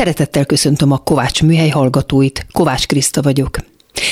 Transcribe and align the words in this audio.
Szeretettel 0.00 0.44
köszöntöm 0.44 0.92
a 0.92 0.96
Kovács 0.96 1.42
műhely 1.42 1.68
hallgatóit, 1.68 2.46
Kovács 2.52 2.86
Kriszta 2.86 3.22
vagyok. 3.22 3.56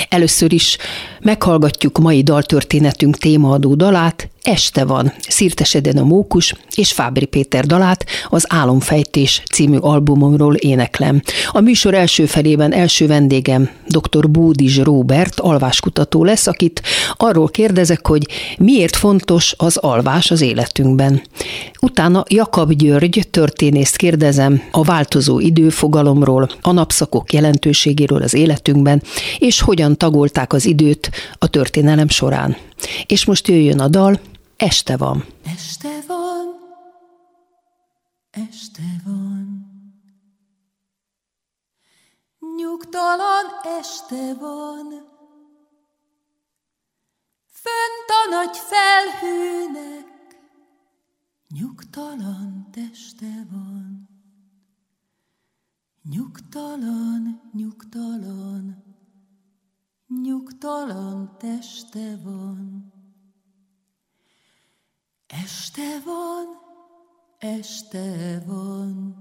Először 0.08 0.53
is 0.53 0.79
meghallgatjuk 1.21 1.99
mai 1.99 2.22
daltörténetünk 2.22 3.17
témaadó 3.17 3.75
dalát, 3.75 4.29
Este 4.43 4.85
van, 4.85 5.13
Szirteseden 5.29 5.97
a 5.97 6.05
mókus 6.05 6.55
és 6.75 6.93
Fábri 6.93 7.25
Péter 7.25 7.67
dalát 7.67 8.05
az 8.29 8.45
Álomfejtés 8.48 9.43
című 9.53 9.77
albumomról 9.77 10.55
éneklem. 10.55 11.23
A 11.50 11.61
műsor 11.61 11.95
első 11.95 12.27
felében 12.27 12.72
első 12.72 13.07
vendégem 13.07 13.71
dr. 13.86 14.30
Búdizs 14.30 14.79
Róbert 14.79 15.40
alváskutató 15.40 16.25
lesz, 16.25 16.46
akit 16.46 16.82
arról 17.16 17.48
kérdezek, 17.48 18.07
hogy 18.07 18.27
miért 18.59 18.96
fontos 18.96 19.54
az 19.57 19.77
alvás 19.77 20.30
az 20.30 20.41
életünkben. 20.41 21.23
Utána 21.80 22.25
Jakab 22.29 22.73
György 22.73 23.29
történészt 23.30 23.96
kérdezem 23.96 24.62
a 24.70 24.82
változó 24.82 25.41
időfogalomról, 25.41 26.48
a 26.61 26.73
napszakok 26.73 27.32
jelentőségéről 27.32 28.23
az 28.23 28.34
életünkben, 28.34 29.03
és 29.39 29.61
hogyan 29.61 29.96
tagolták 29.96 30.53
az 30.53 30.67
időt 30.67 31.11
a 31.39 31.46
történelem 31.46 32.09
során. 32.09 32.57
És 33.07 33.25
most 33.25 33.48
jöjjön 33.48 33.81
a 33.81 33.89
dal, 33.89 34.20
Este 34.61 34.97
van. 34.97 35.25
Este 35.45 36.05
van, 36.07 36.55
este 38.30 39.03
van. 39.05 39.67
Nyugtalan 42.57 43.47
este 43.79 44.34
van. 44.34 44.89
Fönt 47.47 48.09
a 48.09 48.31
nagy 48.31 48.57
felhőnek 48.57 50.07
nyugtalan 51.48 52.69
teste 52.70 53.47
van. 53.51 54.09
Nyugtalan, 56.03 57.51
nyugtalan, 57.53 58.84
nyugtalan 60.06 61.36
teste 61.39 62.17
van. 62.17 62.88
Este 65.29 66.03
van, 66.05 66.47
este 67.39 68.43
van, 68.47 69.15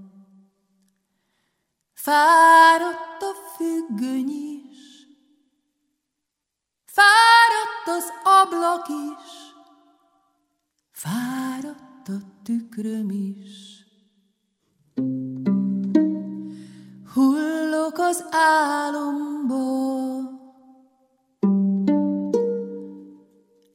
fáradt 1.92 3.22
a 3.22 3.34
függöny 3.56 4.28
is, 4.28 5.06
fáradt 6.84 7.86
az 7.86 8.12
ablak 8.24 8.88
is, 8.88 9.54
fáradt 10.90 12.08
a 12.08 12.18
tükröm 12.42 13.10
is. 13.10 13.84
Hullok 17.14 17.98
az 17.98 18.24
álomba, 18.30 19.56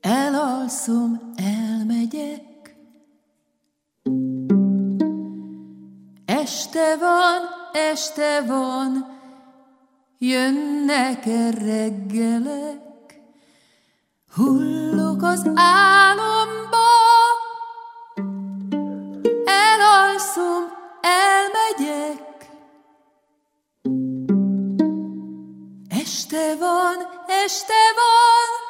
elalszom 0.02 1.33
Este 6.74 6.98
van, 7.00 7.42
este 7.74 8.44
van, 8.48 9.20
jönnek 10.18 11.26
-e 11.26 11.50
reggelek, 11.50 13.20
hullok 14.36 15.24
az 15.24 15.52
álomba, 15.56 16.90
elalszom, 19.46 20.64
elmegyek. 21.02 22.50
Este 25.90 26.56
van, 26.60 26.98
este 27.46 27.82
van, 27.96 28.63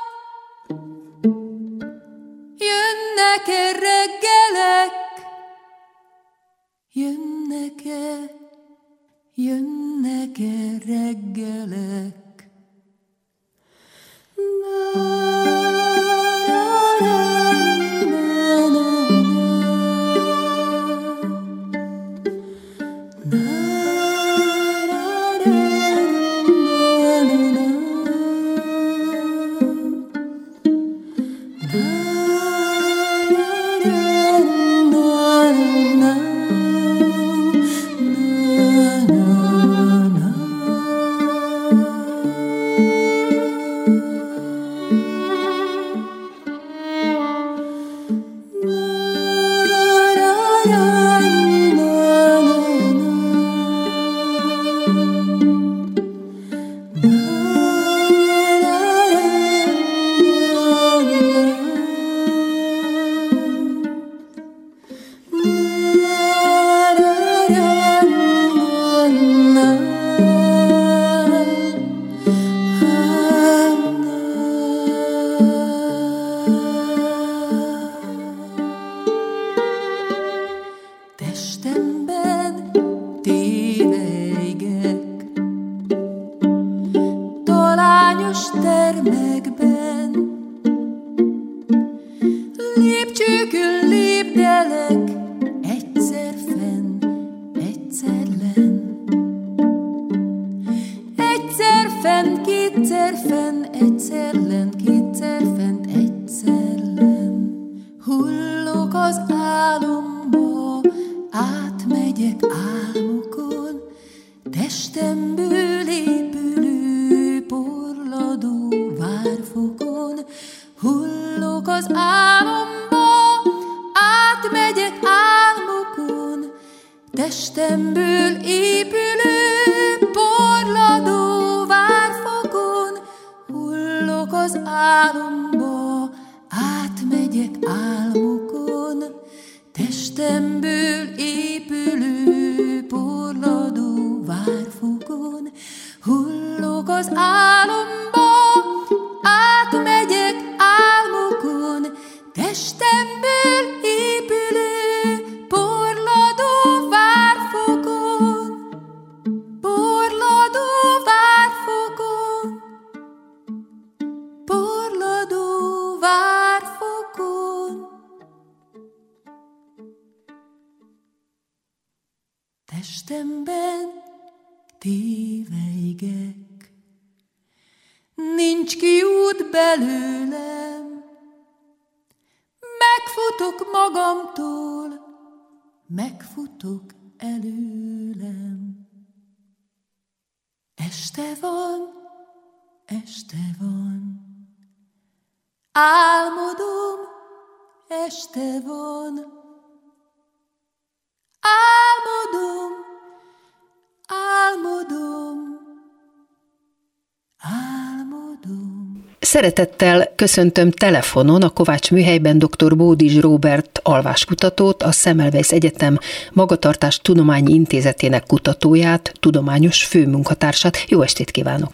Szeretettel 209.36 210.14
köszöntöm 210.16 210.70
telefonon 210.72 211.42
a 211.42 211.50
Kovács 211.50 211.92
műhelyben 211.92 212.38
dr. 212.38 212.76
Bódis 212.76 213.22
Róbert 213.22 213.80
alváskutatót, 213.84 214.82
a 214.84 214.92
Semmelweis 214.92 215.52
Egyetem 215.52 215.98
Magatartás 216.34 216.98
Tudományi 217.02 217.54
Intézetének 217.54 218.24
kutatóját, 218.28 219.12
tudományos 219.20 219.84
főmunkatársát. 219.84 220.76
Jó 220.88 221.02
estét 221.02 221.32
kívánok! 221.32 221.72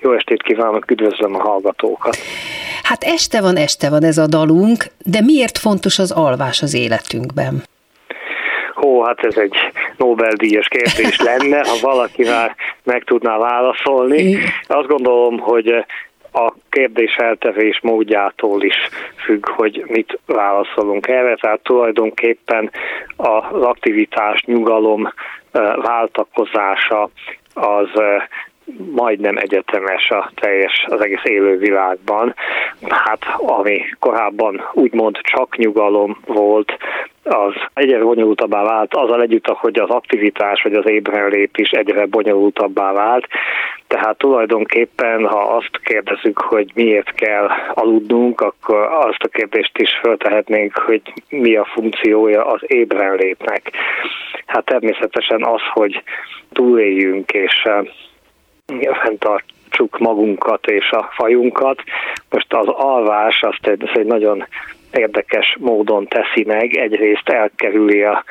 Jó 0.00 0.12
estét 0.12 0.42
kívánok, 0.42 0.90
üdvözlöm 0.90 1.34
a 1.34 1.38
hallgatókat! 1.38 2.16
Hát 2.82 3.02
este 3.04 3.40
van, 3.40 3.56
este 3.56 3.90
van 3.90 4.04
ez 4.04 4.18
a 4.18 4.26
dalunk, 4.26 4.84
de 5.04 5.20
miért 5.20 5.58
fontos 5.58 5.98
az 5.98 6.10
alvás 6.10 6.62
az 6.62 6.74
életünkben? 6.74 7.62
Hó, 8.74 9.02
hát 9.04 9.18
ez 9.24 9.36
egy 9.36 9.56
Nobel-díjas 9.96 10.68
kérdés 10.68 11.20
lenne, 11.20 11.58
ha 11.58 11.76
valaki 11.80 12.22
már 12.22 12.54
meg 12.84 13.04
tudná 13.04 13.38
válaszolni. 13.38 14.36
Azt 14.78 14.88
gondolom, 14.88 15.38
hogy 15.38 15.84
a 16.38 16.54
kérdés 16.68 17.14
feltevés 17.14 17.80
módjától 17.82 18.62
is 18.62 18.88
függ, 19.16 19.48
hogy 19.48 19.84
mit 19.86 20.18
válaszolunk 20.26 21.08
erre, 21.08 21.36
tehát 21.36 21.62
tulajdonképpen 21.62 22.70
az 23.16 23.62
aktivitás, 23.62 24.42
nyugalom 24.44 25.12
váltakozása 25.76 27.10
az 27.54 27.88
majdnem 28.76 29.36
egyetemes 29.36 30.10
a 30.10 30.30
teljes, 30.34 30.84
az 30.88 31.00
egész 31.00 31.24
élő 31.24 31.58
világban. 31.58 32.34
Hát 32.88 33.24
ami 33.36 33.80
korábban 33.98 34.68
úgymond 34.72 35.18
csak 35.22 35.56
nyugalom 35.56 36.18
volt, 36.26 36.76
az 37.28 37.54
egyre 37.74 38.02
bonyolultabbá 38.02 38.62
vált, 38.62 38.94
azzal 38.94 39.22
együtt, 39.22 39.46
hogy 39.46 39.78
az 39.78 39.90
aktivitás 39.90 40.62
vagy 40.62 40.72
az 40.72 40.88
ébrenlét 40.88 41.58
is 41.58 41.70
egyre 41.70 42.06
bonyolultabbá 42.06 42.92
vált. 42.92 43.26
Tehát 43.86 44.18
tulajdonképpen, 44.18 45.26
ha 45.26 45.40
azt 45.40 45.80
kérdezzük, 45.84 46.38
hogy 46.38 46.70
miért 46.74 47.14
kell 47.14 47.48
aludnunk, 47.74 48.40
akkor 48.40 48.76
azt 48.76 49.22
a 49.22 49.28
kérdést 49.28 49.78
is 49.78 49.90
feltehetnénk, 50.02 50.78
hogy 50.78 51.02
mi 51.28 51.56
a 51.56 51.64
funkciója 51.64 52.46
az 52.46 52.60
ébrenlétnek. 52.66 53.70
Hát 54.46 54.64
természetesen 54.64 55.44
az, 55.44 55.60
hogy 55.72 56.02
túléljünk 56.52 57.30
és 57.30 57.68
fenntartsuk 59.02 59.98
magunkat 59.98 60.66
és 60.66 60.90
a 60.90 61.08
fajunkat. 61.12 61.82
Most 62.30 62.52
az 62.54 62.68
alvás 62.68 63.42
azt 63.42 63.66
egy, 63.66 63.82
azt 63.82 63.96
egy 63.96 64.06
nagyon 64.06 64.46
érdekes 64.92 65.56
módon 65.60 66.06
teszi 66.06 66.44
meg, 66.46 66.76
egyrészt 66.76 67.28
elkerüli 67.28 68.02
a 68.02 68.24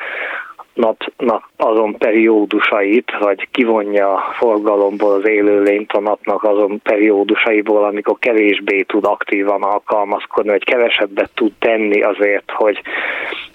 napnak 0.74 1.50
azon 1.56 1.96
periódusait, 1.96 3.18
vagy 3.18 3.48
kivonja 3.50 4.14
a 4.14 4.32
forgalomból 4.32 5.12
az 5.12 5.28
élőlényt 5.28 5.92
a 5.92 6.00
napnak 6.00 6.44
azon 6.44 6.80
periódusaiból, 6.82 7.84
amikor 7.84 8.18
kevésbé 8.18 8.82
tud 8.82 9.04
aktívan 9.04 9.62
alkalmazkodni, 9.62 10.50
vagy 10.50 10.64
kevesebbet 10.64 11.30
tud 11.34 11.52
tenni 11.58 12.02
azért, 12.02 12.50
hogy 12.50 12.80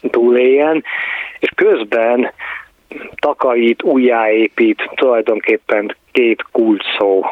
túléljen, 0.10 0.84
és 1.40 1.50
közben 1.56 2.32
takarít, 3.20 3.84
újjáépít, 3.84 4.90
tulajdonképpen 4.96 5.96
két 6.14 6.46
kulcs 6.52 6.86
szó 6.98 7.24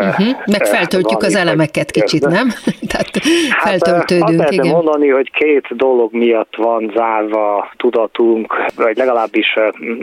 Uh-huh. 0.00 0.26
Meg 0.46 0.66
feltöltjük 0.66 1.22
az 1.22 1.36
elemeket 1.36 1.90
kicsit, 1.90 2.26
nem? 2.26 2.48
Tehát 2.90 3.10
hát, 3.50 3.68
feltöltődünk, 3.68 4.40
hát 4.40 4.52
igen. 4.52 4.66
mondani, 4.66 5.08
hogy 5.08 5.30
két 5.30 5.76
dolog 5.76 6.12
miatt 6.12 6.56
van 6.56 6.92
zárva 6.94 7.70
tudatunk, 7.76 8.64
vagy 8.76 8.96
legalábbis 8.96 9.58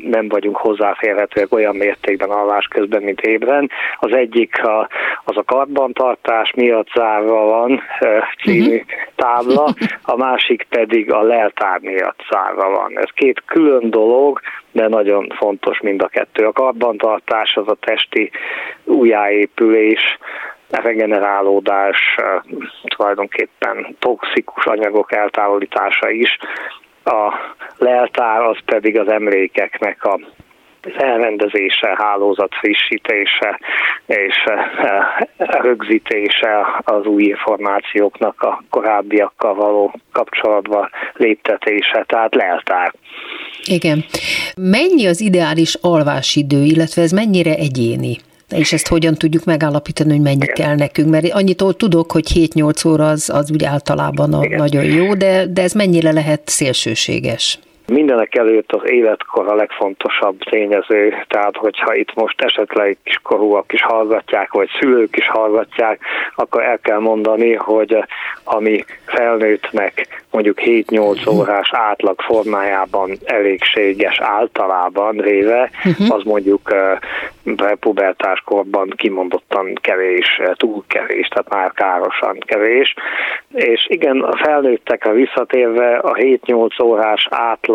nem 0.10 0.28
vagyunk 0.28 0.58
hozzáférhetőek 0.58 1.54
olyan 1.54 1.76
mértékben 1.76 2.30
alvás 2.30 2.66
közben, 2.66 3.02
mint 3.02 3.22
ébren. 3.22 3.70
Az 4.00 4.14
egyik 4.14 4.64
a, 4.64 4.90
az 5.24 5.38
a 5.38 5.44
karbantartás 5.44 6.54
miatt 6.56 6.88
zárva 6.96 7.46
van 7.46 7.82
című 8.44 8.76
uh-huh. 8.76 8.82
tábla, 9.16 9.74
a 10.02 10.16
másik 10.16 10.66
pedig 10.70 11.12
a 11.12 11.22
leltár 11.22 11.80
miatt 11.80 12.20
zárva 12.30 12.70
van. 12.70 13.00
Ez 13.00 13.10
két 13.14 13.44
külön 13.46 13.90
dolog, 13.90 14.40
de 14.72 14.88
nagyon 14.88 15.34
fontos 15.38 15.80
mind 15.80 16.02
a 16.02 16.08
kettő. 16.08 16.46
A 16.46 16.52
karbantartás 16.52 17.56
az 17.56 17.68
a 17.68 17.78
testi 18.12 18.32
újjáépülés, 18.84 20.18
regenerálódás, 20.70 22.16
tulajdonképpen 22.96 23.96
toxikus 24.00 24.66
anyagok 24.66 25.14
eltávolítása 25.14 26.10
is. 26.10 26.38
A 27.04 27.34
leltár 27.78 28.42
az 28.42 28.58
pedig 28.66 29.00
az 29.00 29.08
emlékeknek 29.08 30.04
a 30.04 30.20
elrendezése, 30.98 31.96
hálózat 31.98 32.56
frissítése 32.56 33.60
és 34.06 34.36
rögzítése 35.38 36.82
az 36.84 37.06
új 37.06 37.24
információknak 37.24 38.42
a 38.42 38.64
korábbiakkal 38.70 39.54
való 39.54 39.94
kapcsolatba 40.12 40.90
léptetése, 41.14 42.04
tehát 42.08 42.36
leltár. 42.36 42.94
Igen. 43.66 44.06
Mennyi 44.56 45.08
az 45.08 45.22
ideális 45.22 45.78
alvásidő, 45.82 46.64
illetve 46.64 47.02
ez 47.02 47.12
mennyire 47.12 47.56
egyéni? 47.56 48.18
És 48.56 48.74
ezt 48.74 48.88
hogyan 48.88 49.14
tudjuk 49.14 49.44
megállapítani, 49.44 50.10
hogy 50.12 50.22
mennyi 50.22 50.44
Igen. 50.44 50.56
kell 50.56 50.76
nekünk? 50.76 51.10
Mert 51.10 51.34
annyit 51.34 51.64
tudok, 51.78 52.12
hogy 52.12 52.26
7-8 52.34 52.88
óra 52.88 53.10
az, 53.10 53.30
az 53.30 53.52
úgy 53.52 53.64
általában 53.64 54.34
a 54.34 54.48
nagyon 54.48 54.84
jó, 54.84 55.14
de, 55.14 55.46
de 55.46 55.62
ez 55.62 55.74
mennyire 55.74 56.12
lehet 56.12 56.42
szélsőséges? 56.46 57.60
Mindenek 57.88 58.36
előtt 58.36 58.72
az 58.72 58.90
életkor 58.90 59.48
a 59.48 59.56
legfontosabb 59.56 60.38
tényező, 60.38 61.14
tehát 61.28 61.58
hogyha 61.58 61.96
itt 61.96 62.14
most 62.14 62.42
esetleg 62.42 62.98
kiskorúak 63.04 63.74
is 63.74 63.82
hallgatják, 63.82 64.52
vagy 64.52 64.70
szülők 64.80 65.18
is 65.18 65.28
hallgatják, 65.28 66.00
akkor 66.36 66.64
el 66.64 66.80
kell 66.80 67.00
mondani, 67.00 67.54
hogy 67.54 67.98
ami 68.44 68.86
felnőttnek 69.06 70.24
mondjuk 70.32 70.58
7-8 70.62 71.30
órás 71.30 71.70
átlag 71.74 72.22
formájában 72.22 73.12
elégséges 73.24 74.20
általában 74.20 75.18
réve, 75.18 75.70
uh-huh. 75.86 76.16
az 76.16 76.24
mondjuk 76.24 76.76
pubertáskorban 77.80 78.94
kimondottan 78.96 79.74
kevés, 79.82 80.42
túl 80.54 80.84
kevés, 80.88 81.28
tehát 81.28 81.50
már 81.50 81.72
károsan 81.72 82.38
kevés. 82.40 82.94
És 83.54 83.88
igen, 83.90 84.22
a 84.22 84.36
felnőttekre 84.36 85.12
visszatérve 85.12 85.98
a 85.98 86.14
7-8 86.14 86.84
órás 86.84 87.28
átlag 87.30 87.71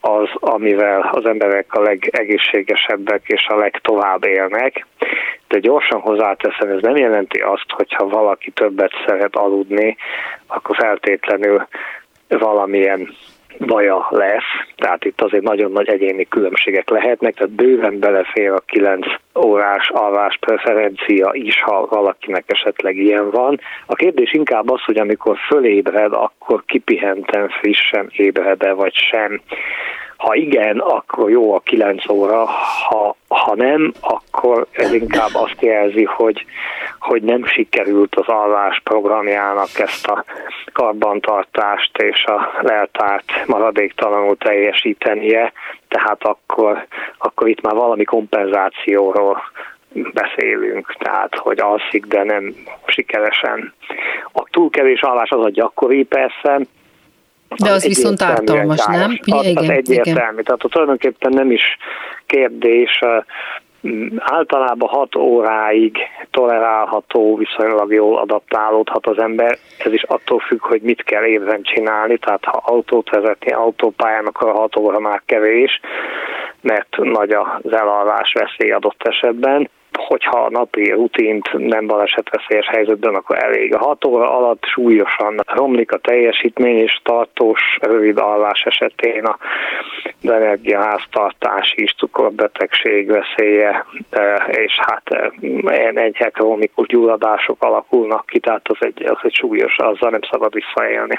az, 0.00 0.28
amivel 0.34 1.10
az 1.12 1.24
emberek 1.24 1.74
a 1.74 1.80
legegészségesebbek 1.80 3.22
és 3.26 3.46
a 3.46 3.56
legtovább 3.56 4.24
élnek, 4.24 4.86
de 5.48 5.58
gyorsan 5.58 6.00
hozzáteszem, 6.00 6.68
ez 6.68 6.82
nem 6.82 6.96
jelenti 6.96 7.38
azt, 7.38 7.66
hogyha 7.68 8.08
valaki 8.08 8.50
többet 8.50 8.92
szeret 9.06 9.36
aludni, 9.36 9.96
akkor 10.46 10.76
feltétlenül 10.76 11.66
valamilyen 12.28 13.14
baja 13.58 14.06
lesz, 14.10 14.49
tehát 14.80 15.04
itt 15.04 15.20
azért 15.20 15.42
nagyon 15.42 15.72
nagy 15.72 15.88
egyéni 15.88 16.26
különbségek 16.28 16.90
lehetnek, 16.90 17.34
tehát 17.34 17.52
bőven 17.52 17.98
belefér 17.98 18.50
a 18.50 18.62
9 18.66 19.06
órás 19.44 19.88
alvás 19.88 20.36
preferencia 20.40 21.30
is, 21.32 21.62
ha 21.62 21.86
valakinek 21.86 22.44
esetleg 22.46 22.96
ilyen 22.96 23.30
van. 23.30 23.60
A 23.86 23.94
kérdés 23.94 24.32
inkább 24.32 24.70
az, 24.70 24.82
hogy 24.84 24.98
amikor 24.98 25.36
fölébred, 25.48 26.12
akkor 26.12 26.64
kipihenten 26.66 27.48
frissen 27.48 28.10
ébred-e 28.12 28.72
vagy 28.72 28.94
sem. 28.94 29.40
Ha 30.20 30.34
igen, 30.34 30.78
akkor 30.78 31.30
jó 31.30 31.54
a 31.54 31.60
9 31.60 32.08
óra, 32.08 32.44
ha, 32.88 33.16
ha 33.28 33.54
nem, 33.54 33.92
akkor 34.00 34.66
ez 34.70 34.92
inkább 34.92 35.30
azt 35.32 35.60
jelzi, 35.60 36.04
hogy, 36.04 36.44
hogy 36.98 37.22
nem 37.22 37.44
sikerült 37.46 38.14
az 38.16 38.26
alvás 38.26 38.80
programjának 38.84 39.78
ezt 39.78 40.06
a 40.06 40.24
karbantartást 40.72 41.96
és 41.98 42.24
a 42.24 42.50
leltárt 42.60 43.46
maradéktalanul 43.46 44.36
teljesítenie, 44.36 45.52
tehát 45.88 46.22
akkor, 46.22 46.86
akkor 47.18 47.48
itt 47.48 47.60
már 47.60 47.74
valami 47.74 48.04
kompenzációról 48.04 49.42
beszélünk, 49.92 50.94
tehát 50.98 51.34
hogy 51.36 51.60
alszik, 51.60 52.06
de 52.06 52.24
nem 52.24 52.54
sikeresen. 52.86 53.74
A 54.32 54.42
túl 54.50 54.70
kevés 54.70 55.00
alvás 55.00 55.30
az 55.30 55.44
a 55.44 55.50
gyakori 55.50 56.04
persze, 56.04 56.60
de 57.58 57.70
az, 57.70 57.74
az 57.74 57.86
viszont 57.86 58.22
ártalmas, 58.22 58.86
nem? 58.86 59.10
Ugye, 59.26 59.36
az, 59.36 59.46
igen, 59.46 59.62
az 59.62 59.68
egyértelmű. 59.68 60.40
Igen. 60.40 60.44
Tehát 60.44 60.60
tulajdonképpen 60.68 61.32
nem 61.32 61.50
is 61.50 61.76
kérdés 62.26 63.00
általában 64.18 64.88
6 64.88 65.16
óráig 65.16 65.98
tolerálható, 66.30 67.36
viszonylag 67.36 67.92
jól 67.92 68.18
adaptálódhat 68.18 69.06
az 69.06 69.18
ember. 69.18 69.58
Ez 69.78 69.92
is 69.92 70.02
attól 70.02 70.38
függ, 70.38 70.60
hogy 70.60 70.82
mit 70.82 71.02
kell 71.02 71.24
évben 71.24 71.62
csinálni, 71.62 72.18
tehát 72.18 72.44
ha 72.44 72.62
autót 72.64 73.10
vezetni 73.10 73.52
autópályán, 73.52 74.26
akkor 74.26 74.48
a 74.48 74.58
6 74.58 74.76
óra 74.76 74.98
már 74.98 75.22
kevés, 75.26 75.80
mert 76.60 76.96
nagy 76.96 77.30
az 77.30 77.72
elalvás 77.72 78.32
veszély 78.32 78.72
adott 78.72 79.02
esetben 79.02 79.70
hogyha 79.92 80.38
a 80.38 80.50
napi 80.50 80.90
rutint 80.90 81.52
nem 81.52 81.86
balesetveszélyes 81.86 82.66
helyzetben, 82.66 83.14
akkor 83.14 83.42
elég. 83.42 83.74
A 83.74 83.78
hat 83.78 84.04
óra 84.04 84.36
alatt 84.36 84.64
súlyosan 84.64 85.40
romlik 85.46 85.92
a 85.92 85.98
teljesítmény, 85.98 86.78
és 86.78 87.00
tartós 87.02 87.60
rövid 87.80 88.18
alvás 88.18 88.62
esetén 88.62 89.24
a 89.24 89.38
az 90.22 90.30
energiaháztartás 90.30 91.74
is, 91.76 91.94
cukorbetegség 91.98 93.10
veszélye, 93.10 93.86
e, 94.10 94.48
és 94.50 94.72
hát 94.80 95.02
e, 95.04 95.32
ilyen 95.40 95.98
enyhe 95.98 96.28
krónikus 96.28 96.86
gyulladások 96.86 97.62
alakulnak 97.62 98.26
ki, 98.26 98.38
tehát 98.38 98.68
az 98.68 98.76
egy, 98.80 99.04
az 99.04 99.18
egy 99.22 99.34
súlyos, 99.34 99.76
azzal 99.76 100.10
nem 100.10 100.20
szabad 100.30 100.54
visszaélni. 100.54 101.18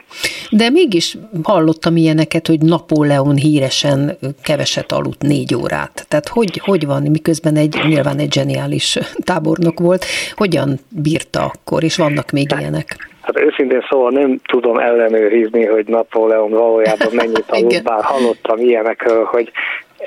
De 0.50 0.70
mégis 0.70 1.18
hallottam 1.44 1.96
ilyeneket, 1.96 2.48
hogy 2.48 2.60
Napóleon 2.62 3.36
híresen 3.36 4.18
keveset 4.44 4.92
aludt 4.92 5.22
négy 5.22 5.56
órát. 5.56 6.06
Tehát 6.08 6.28
hogy, 6.28 6.62
hogy 6.64 6.86
van, 6.86 7.02
miközben 7.02 7.56
egy 7.56 7.80
nyilván 7.88 8.20
egy 8.20 8.34
zseniális 8.34 8.61
tábornok 9.32 9.80
volt, 9.80 10.06
hogyan 10.36 10.80
bírta 10.90 11.52
akkor, 11.54 11.84
és 11.84 11.98
vannak 11.98 12.32
még 12.32 12.48
ilyenek? 12.60 13.10
Hát 13.22 13.40
őszintén 13.40 13.86
szóval 13.90 14.12
nem 14.12 14.40
tudom 14.46 14.78
ellenőrizni, 14.78 15.66
hogy 15.66 15.86
Napóleon 15.86 16.50
valójában 16.50 17.08
mennyit 17.14 17.46
aludt, 17.52 17.84
bár 17.84 18.04
hallottam 18.04 18.60
ilyenekről, 18.60 19.24
hogy 19.24 19.52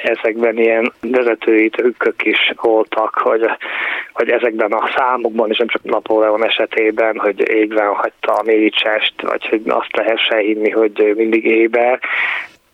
ezekben 0.02 0.58
ilyen 0.58 0.92
vezetői 1.00 1.68
trükkök 1.68 2.25
is 2.25 2.52
voltak, 2.61 3.14
hogy, 3.14 3.40
hogy 4.12 4.28
ezekben 4.28 4.73
a 4.73 4.90
számokban, 4.96 5.50
és 5.50 5.58
nem 5.58 5.66
csak 5.66 5.82
Napóleon 5.82 6.44
esetében, 6.44 7.18
hogy 7.18 7.49
égben 7.49 7.94
hagyta 7.94 8.32
a 8.32 8.42
mécsest, 8.42 9.14
vagy 9.23 9.46
hogy 9.46 9.62
azt 9.66 9.96
lehessen 9.96 10.38
hinni, 10.38 10.70
hogy 10.70 11.12
mindig 11.16 11.44
éber. 11.44 12.00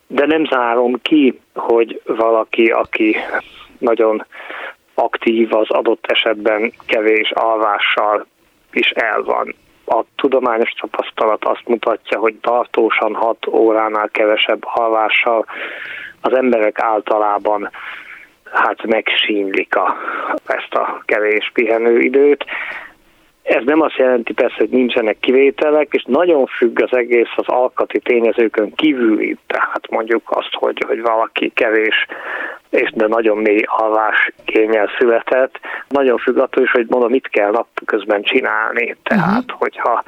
De 0.06 0.26
nem 0.26 0.44
zárom 0.44 1.00
ki, 1.02 1.40
hogy 1.54 2.00
valaki, 2.04 2.66
aki 2.66 3.16
nagyon 3.78 4.26
aktív 5.00 5.54
az 5.54 5.71
adott 5.71 6.07
esetben 6.07 6.73
kevés 6.87 7.30
alvással 7.30 8.26
is 8.73 8.90
el 8.90 9.23
van 9.23 9.54
a 9.87 10.04
tudományos 10.16 10.71
tapasztalat 10.71 11.45
azt 11.45 11.66
mutatja, 11.69 12.19
hogy 12.19 12.35
tartósan 12.35 13.14
6 13.14 13.47
óránál 13.47 14.09
kevesebb 14.09 14.61
alvással 14.62 15.47
az 16.21 16.33
emberek 16.33 16.80
általában 16.80 17.71
hát 18.52 18.87
megsínlik 18.87 19.76
a, 19.76 19.97
ezt 20.47 20.75
a 20.75 21.02
kevés 21.04 21.50
pihenőidőt. 21.54 22.45
Ez 23.42 23.62
nem 23.64 23.80
azt 23.80 23.97
jelenti 23.97 24.32
persze, 24.32 24.56
hogy 24.59 24.68
nincsenek 24.68 25.18
kivételek, 25.20 25.88
és 25.90 26.04
nagyon 26.06 26.47
függ 26.47 26.82
az 26.82 26.97
egész 26.97 27.32
az 27.37 27.47
alkati 27.47 27.99
tényezőkön 27.99 28.75
kívüli, 28.75 29.37
tehát 29.47 29.90
mondjuk 29.90 30.23
azt, 30.25 30.52
hogy, 30.52 30.85
hogy 30.87 31.00
valaki 31.00 31.52
kevés 31.54 32.06
és 32.70 32.90
de 32.94 33.06
nagyon 33.06 33.37
mély 33.37 33.62
alvás 33.66 34.32
kényel 34.44 34.90
született. 34.99 35.61
Nagyon 35.88 36.18
függ 36.18 36.37
attól 36.37 36.62
is, 36.62 36.70
hogy 36.70 36.87
mondom, 36.88 37.11
mit 37.11 37.28
kell 37.28 37.50
napközben 37.50 38.23
csinálni. 38.23 38.97
Tehát, 39.02 39.42
uh-huh. 39.42 39.59
hogyha 39.59 40.02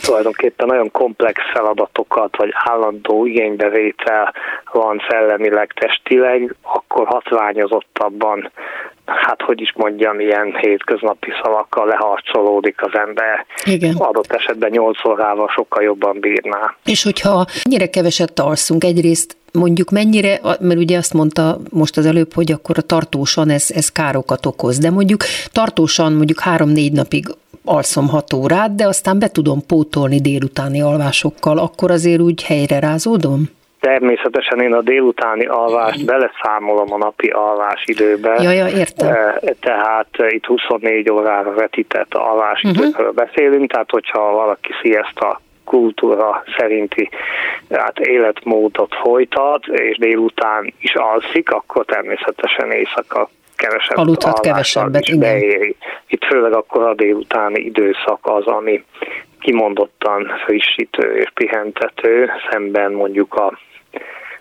tulajdonképpen 0.00 0.66
nagyon 0.66 0.90
komplex 0.90 1.40
feladatokat, 1.52 2.36
vagy 2.36 2.50
állandó 2.52 3.26
igénybevétel 3.26 4.34
van 4.72 5.02
szellemileg, 5.08 5.72
testileg, 5.72 6.54
akkor 6.62 7.06
hatványozottabban, 7.06 8.50
hát 9.06 9.42
hogy 9.42 9.60
is 9.60 9.72
mondjam, 9.76 10.20
ilyen 10.20 10.56
hétköznapi 10.60 11.30
szavakkal 11.42 11.86
leharcolódik 11.86 12.82
az 12.82 12.98
ember. 13.06 13.46
Igen. 13.64 13.94
Adott 13.96 14.32
esetben 14.32 14.70
8 14.70 15.04
órával 15.04 15.48
sokkal 15.48 15.82
jobban 15.82 16.20
bírná. 16.20 16.74
És 16.84 17.02
hogyha 17.02 17.44
ennyire 17.64 17.86
keveset 17.86 18.38
alszunk, 18.38 18.84
egyrészt 18.84 19.36
mondjuk 19.52 19.90
mennyire, 19.90 20.40
mert 20.60 20.80
ugye 20.80 20.96
azt 20.96 21.12
mondta 21.12 21.58
most 21.70 21.96
az 21.96 22.06
előbb, 22.06 22.32
hogy 22.34 22.52
akkor 22.52 22.78
a 22.78 22.82
tartósan 22.82 23.50
ez, 23.50 23.70
ez 23.74 23.88
károkat 23.88 24.46
okoz, 24.46 24.78
de 24.78 24.90
mondjuk 24.90 25.20
tartósan 25.52 26.12
mondjuk 26.12 26.40
három-négy 26.40 26.92
napig 26.92 27.26
alszom 27.64 28.08
hat 28.08 28.32
órát, 28.32 28.74
de 28.74 28.86
aztán 28.86 29.18
be 29.18 29.28
tudom 29.28 29.66
pótolni 29.66 30.20
délutáni 30.20 30.80
alvásokkal, 30.80 31.58
akkor 31.58 31.90
azért 31.90 32.20
úgy 32.20 32.44
helyre 32.44 32.78
rázódom? 32.80 33.40
Természetesen 33.80 34.60
én 34.60 34.72
a 34.72 34.82
délutáni 34.82 35.46
alvást 35.46 36.04
beleszámolom 36.04 36.92
a 36.92 36.96
napi 36.96 37.28
alvás 37.28 37.84
időbe. 37.86 38.42
Ja, 38.42 38.50
ja, 38.50 38.66
értem. 38.66 39.08
E, 39.08 39.40
tehát 39.60 40.08
itt 40.28 40.44
24 40.44 41.10
órára 41.10 41.54
vetített 41.54 42.14
alvás 42.14 42.62
uh-huh. 42.62 42.86
időről 42.86 43.12
beszélünk, 43.12 43.70
tehát 43.70 43.90
hogyha 43.90 44.32
valaki 44.32 44.72
a 45.14 45.40
kultúra 45.64 46.44
szerinti 46.58 47.08
hát 47.70 47.98
életmódot 47.98 48.94
folytat, 48.94 49.66
és 49.66 49.96
délután 49.96 50.72
is 50.80 50.94
alszik, 50.94 51.50
akkor 51.50 51.84
természetesen 51.84 52.70
éjszaka 52.70 53.28
kevesebb 53.62 53.96
Aludhat 53.96 54.40
kevesebbet, 54.40 55.08
igen. 55.08 55.18
Beéri. 55.18 55.76
Itt 56.06 56.24
főleg 56.24 56.52
akkor 56.52 56.82
a 56.82 56.94
délutáni 56.94 57.60
időszak 57.60 58.18
az, 58.22 58.46
ami 58.46 58.84
kimondottan 59.40 60.30
frissítő 60.44 61.16
és 61.16 61.30
pihentető, 61.34 62.30
szemben 62.50 62.92
mondjuk 62.92 63.34
a 63.34 63.58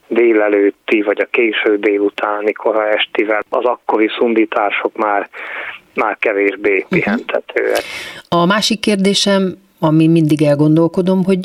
délelőtti 0.08 1.02
vagy 1.02 1.22
a 1.22 1.26
késő 1.32 1.78
délutáni 1.78 2.52
kora 2.52 2.88
estivel. 2.88 3.44
Az 3.50 3.66
akkori 3.66 4.10
szundítások 4.18 4.96
már 4.96 5.30
már 5.94 6.18
kevésbé 6.20 6.78
mhm. 6.78 7.00
pihentetőek. 7.00 7.82
A 8.30 8.46
másik 8.46 8.80
kérdésem 8.80 9.56
ami 9.84 10.08
mindig 10.08 10.42
elgondolkodom, 10.42 11.24
hogy 11.24 11.40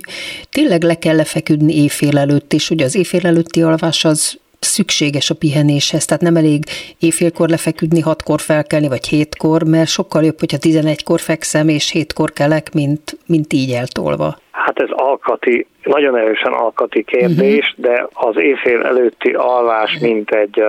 tényleg 0.51 0.83
le 0.83 0.95
kell 0.95 1.17
lefeküdni 1.17 1.83
éjfél 1.83 2.19
előtt, 2.19 2.53
és 2.53 2.69
hogy 2.69 2.83
az 2.83 2.97
éjfél 2.97 3.27
előtti 3.27 3.63
alvás 3.63 4.05
az 4.05 4.39
szükséges 4.67 5.31
a 5.31 5.35
pihenéshez, 5.35 6.05
tehát 6.05 6.23
nem 6.23 6.37
elég 6.37 6.65
éjfélkor 7.01 7.49
lefeküdni, 7.49 8.01
hatkor 8.01 8.41
felkelni, 8.41 8.89
vagy 8.89 9.09
hétkor, 9.09 9.63
mert 9.63 9.89
sokkal 9.89 10.25
jobb, 10.25 10.39
hogyha 10.39 10.59
11-kor 10.61 11.21
fekszem, 11.21 11.69
és 11.69 11.91
hétkor 11.91 12.33
kelek, 12.33 12.73
mint, 12.73 13.19
mint 13.27 13.53
így 13.53 13.73
eltolva. 13.73 14.37
Hát 14.51 14.79
ez 14.81 14.89
alkati, 14.91 15.67
nagyon 15.83 16.17
erősen 16.17 16.53
alkati 16.53 17.05
kérdés, 17.05 17.75
uh-huh. 17.79 17.93
de 17.93 18.09
az 18.13 18.37
éjfél 18.37 18.83
előtti 18.83 19.31
alvás, 19.31 19.99
mint 20.01 20.31
egy 20.31 20.63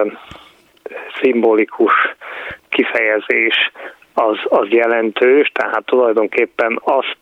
szimbolikus 1.22 1.94
kifejezés, 2.70 3.72
az, 4.14 4.38
az 4.44 4.68
jelentős, 4.70 5.52
tehát 5.54 5.86
tulajdonképpen 5.86 6.80
azt 6.84 7.18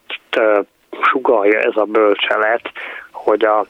sugalja 1.01 1.59
ez 1.59 1.75
a 1.75 1.83
bölcselet, 1.83 2.71
hogy 3.11 3.45
a 3.45 3.65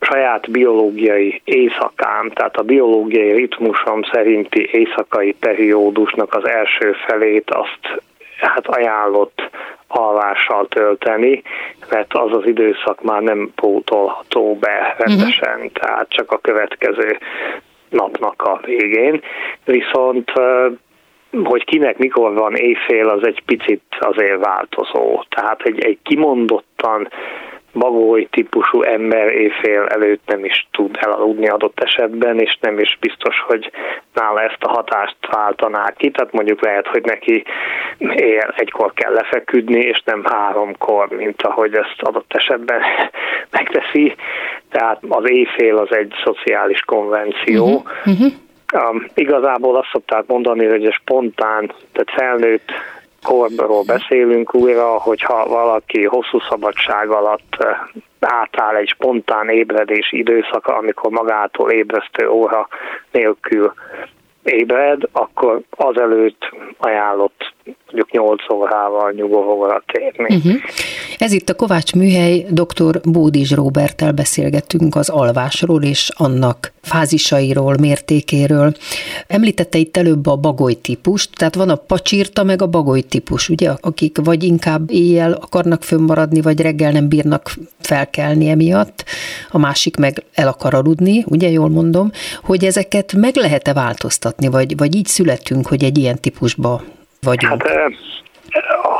saját 0.00 0.50
biológiai 0.50 1.40
éjszakám, 1.44 2.30
tehát 2.30 2.56
a 2.56 2.62
biológiai 2.62 3.32
ritmusom 3.32 4.02
szerinti 4.12 4.68
éjszakai 4.72 5.32
periódusnak 5.40 6.34
az 6.34 6.48
első 6.48 6.92
felét 7.06 7.50
azt 7.50 8.02
hát 8.36 8.66
ajánlott 8.66 9.50
alvással 9.86 10.66
tölteni, 10.68 11.42
mert 11.90 12.14
az 12.14 12.32
az 12.32 12.46
időszak 12.46 13.02
már 13.02 13.22
nem 13.22 13.52
pótolható 13.54 14.54
be 14.54 14.94
rendesen, 14.98 15.54
uh-huh. 15.54 15.72
tehát 15.72 16.08
csak 16.08 16.32
a 16.32 16.38
következő 16.38 17.18
napnak 17.88 18.42
a 18.42 18.60
végén. 18.64 19.22
Viszont 19.64 20.32
hogy 21.44 21.64
kinek 21.64 21.98
mikor 21.98 22.34
van 22.34 22.54
éjfél, 22.54 23.08
az 23.08 23.26
egy 23.26 23.42
picit 23.46 23.82
azért 23.98 24.44
változó. 24.44 25.24
Tehát 25.28 25.60
egy, 25.62 25.84
egy 25.84 25.98
kimondottan 26.02 27.08
bagoly 27.72 28.28
típusú 28.30 28.82
ember 28.82 29.28
éjfél 29.28 29.82
előtt 29.82 30.22
nem 30.26 30.44
is 30.44 30.68
tud 30.72 30.98
elaludni 31.00 31.48
adott 31.48 31.80
esetben, 31.80 32.40
és 32.40 32.58
nem 32.60 32.78
is 32.78 32.98
biztos, 33.00 33.40
hogy 33.46 33.70
nála 34.14 34.42
ezt 34.42 34.62
a 34.62 34.68
hatást 34.68 35.16
váltaná 35.30 35.92
ki. 35.96 36.10
Tehát 36.10 36.32
mondjuk 36.32 36.62
lehet, 36.62 36.86
hogy 36.86 37.04
neki 37.04 37.44
éjjel 37.98 38.54
egykor 38.56 38.92
kell 38.92 39.12
lefeküdni, 39.12 39.80
és 39.80 40.02
nem 40.04 40.24
háromkor, 40.24 41.08
mint 41.08 41.42
ahogy 41.42 41.74
ezt 41.74 42.02
adott 42.02 42.34
esetben 42.34 42.80
megteszi. 43.56 44.14
Tehát 44.70 45.00
az 45.08 45.30
éjfél 45.30 45.76
az 45.76 45.96
egy 45.96 46.12
szociális 46.24 46.80
konvenció, 46.80 47.64
uh-huh. 47.64 47.84
Uh-huh 48.06 48.32
Um, 48.72 49.06
igazából 49.14 49.76
azt 49.76 49.88
szokták 49.92 50.26
mondani, 50.26 50.66
hogy 50.66 50.84
a 50.84 50.92
spontán, 50.92 51.72
tehát 51.92 52.10
felnőtt 52.10 52.72
korról 53.26 53.82
beszélünk 53.86 54.54
újra, 54.54 54.88
hogyha 54.88 55.48
valaki 55.48 56.04
hosszú 56.04 56.38
szabadság 56.48 57.10
alatt 57.10 57.66
átáll 58.20 58.74
egy 58.74 58.88
spontán 58.88 59.48
ébredés 59.48 60.12
időszaka, 60.12 60.76
amikor 60.76 61.10
magától 61.10 61.70
ébresztő 61.70 62.28
óra 62.28 62.68
nélkül 63.10 63.72
ébred, 64.42 65.02
akkor 65.12 65.60
azelőtt 65.70 66.50
ajánlott 66.78 67.52
mondjuk 67.86 68.10
8 68.10 68.50
órával 68.50 69.12
nyugovóra 69.12 69.82
térni. 69.86 70.36
Uh-huh. 70.36 70.54
Ez 71.18 71.32
itt 71.32 71.48
a 71.48 71.54
Kovács 71.54 71.94
Műhely, 71.94 72.46
dr. 72.50 73.00
Bódis 73.04 73.50
Robertel 73.50 74.12
beszélgetünk 74.12 74.96
az 74.96 75.08
alvásról 75.08 75.82
és 75.82 76.10
annak 76.16 76.72
fázisairól, 76.82 77.76
mértékéről. 77.80 78.72
Említette 79.26 79.78
itt 79.78 79.96
előbb 79.96 80.26
a 80.26 80.36
bagoly 80.36 80.74
típust, 80.74 81.30
tehát 81.36 81.54
van 81.54 81.68
a 81.68 81.74
pacsírta 81.76 82.42
meg 82.42 82.62
a 82.62 82.66
bagoly 82.66 83.00
típus, 83.00 83.48
ugye, 83.48 83.70
akik 83.80 84.18
vagy 84.24 84.42
inkább 84.42 84.90
éjjel 84.90 85.32
akarnak 85.32 85.82
fönnmaradni, 85.82 86.40
vagy 86.40 86.60
reggel 86.60 86.92
nem 86.92 87.08
bírnak 87.08 87.50
felkelni 87.78 88.48
emiatt, 88.48 89.04
a 89.50 89.58
másik 89.58 89.96
meg 89.96 90.22
el 90.34 90.48
akar 90.48 90.74
aludni, 90.74 91.24
ugye 91.26 91.48
jól 91.48 91.68
mondom, 91.68 92.10
hogy 92.42 92.64
ezeket 92.64 93.12
meg 93.12 93.36
lehet-e 93.36 93.72
változtatni, 93.72 94.48
vagy, 94.48 94.76
vagy 94.76 94.94
így 94.94 95.06
születünk, 95.06 95.66
hogy 95.66 95.84
egy 95.84 95.98
ilyen 95.98 96.20
típusba 96.20 96.82
vagyunk? 97.26 97.68
Hát 97.68 97.90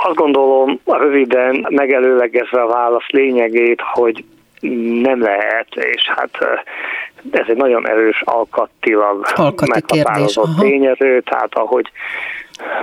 azt 0.04 0.14
gondolom, 0.14 0.80
röviden 0.84 1.66
megelőlegezve 1.68 2.62
a 2.62 2.66
válasz 2.66 3.08
lényegét, 3.08 3.80
hogy 3.80 4.24
nem 5.02 5.22
lehet, 5.22 5.68
és 5.74 6.02
hát 6.16 6.30
ez 7.30 7.44
egy 7.48 7.56
nagyon 7.56 7.88
erős 7.88 8.22
alkattilag 8.24 9.26
Alkati 9.34 9.70
meghatározott 9.70 10.44
kérdés, 10.44 10.70
tényező, 10.70 11.20
tehát 11.20 11.54
ahogy 11.54 11.90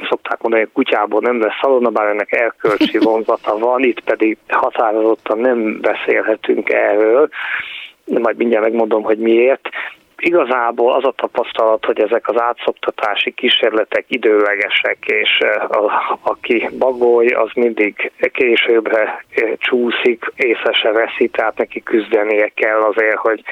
szokták 0.10 0.42
mondani, 0.42 0.64
hogy 0.64 0.74
kutyából 0.74 1.22
nem 1.22 1.42
lesz 1.42 1.60
szalonna, 1.62 1.90
bár 1.90 2.08
ennek 2.08 2.32
erkölcsi 2.32 2.98
vonzata 3.10 3.58
van, 3.58 3.84
itt 3.84 4.00
pedig 4.00 4.38
határozottan 4.48 5.40
nem 5.40 5.82
beszélhetünk 5.82 6.70
erről, 6.70 7.30
majd 8.06 8.38
mindjárt 8.38 8.64
megmondom, 8.64 9.04
hogy 9.04 9.18
miért. 9.18 9.70
Igazából 10.26 10.94
az 10.94 11.06
a 11.06 11.14
tapasztalat, 11.16 11.86
hogy 11.86 12.00
ezek 12.00 12.30
az 12.30 12.42
átszoktatási 12.42 13.32
kísérletek 13.32 14.06
időlegesek, 14.08 14.98
és 15.06 15.38
eh, 15.40 15.72
a, 15.72 16.18
aki 16.22 16.70
bagoly, 16.78 17.28
az 17.28 17.50
mindig 17.54 18.12
későbbre 18.34 19.24
eh, 19.30 19.52
csúszik, 19.58 20.32
észre 20.36 20.74
se 20.74 20.92
veszi, 20.92 21.28
tehát 21.28 21.58
neki 21.58 21.84
küzdenie 21.84 22.52
kell 22.56 22.82
azért, 22.82 23.18
hogy 23.18 23.44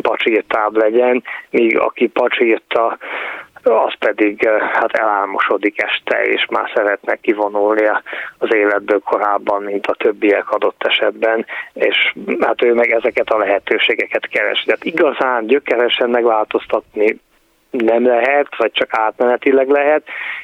pacsírtább 0.00 0.76
legyen, 0.76 1.22
míg 1.50 1.78
aki 1.78 2.06
pacsírta, 2.06 2.98
az 3.64 3.94
pedig 3.98 4.44
eh, 4.44 4.60
hát 4.60 4.92
elálmosodik 4.92 5.82
este, 5.82 6.22
és 6.22 6.46
már 6.50 6.70
szeretne 6.74 7.16
kivonulni 7.16 7.86
az 8.38 8.54
életből 8.54 9.00
korábban, 9.00 9.62
mint 9.62 9.86
a 9.86 9.94
többiek 9.94 10.50
adott 10.50 10.84
esetben, 10.84 11.46
és 11.72 12.14
hát 12.40 12.62
ő 12.62 12.74
meg 12.74 12.90
ezeket 12.90 13.30
a 13.30 13.38
lehetőségeket 13.38 14.28
keres. 14.28 14.62
Tehát 14.62 14.84
igazán 14.84 15.46
gyökeresen 15.46 16.10
megváltoztatni 16.10 17.20
nem 17.70 18.06
lehet, 18.06 18.56
vagy 18.56 18.72
csak 18.72 18.88
átmenetileg 18.90 19.68
lehet. 19.68 20.02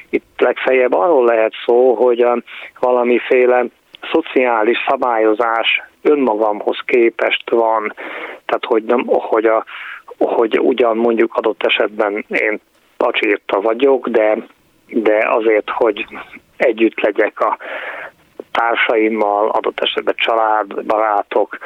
Itt 0.09 0.33
legfeljebb 0.37 0.93
arról 0.93 1.25
lehet 1.25 1.53
szó, 1.65 1.93
hogy 1.93 2.21
a 2.21 2.37
valamiféle 2.79 3.65
szociális 4.11 4.77
szabályozás 4.87 5.81
önmagamhoz 6.01 6.79
képest 6.85 7.49
van, 7.49 7.93
tehát 8.45 8.65
hogy, 8.65 8.83
nem, 8.83 9.03
hogy, 9.05 9.45
a, 9.45 9.65
hogy 10.17 10.59
ugyan 10.59 10.97
mondjuk 10.97 11.35
adott 11.35 11.63
esetben 11.63 12.25
én 12.27 12.59
pacsírta 13.01 13.61
vagyok, 13.61 14.07
de, 14.07 14.37
de 14.87 15.27
azért, 15.29 15.69
hogy 15.69 16.05
együtt 16.57 16.99
legyek 16.99 17.39
a 17.39 17.57
társaimmal, 18.51 19.49
adott 19.49 19.79
esetben 19.79 20.15
család, 20.17 20.85
barátok, 20.85 21.57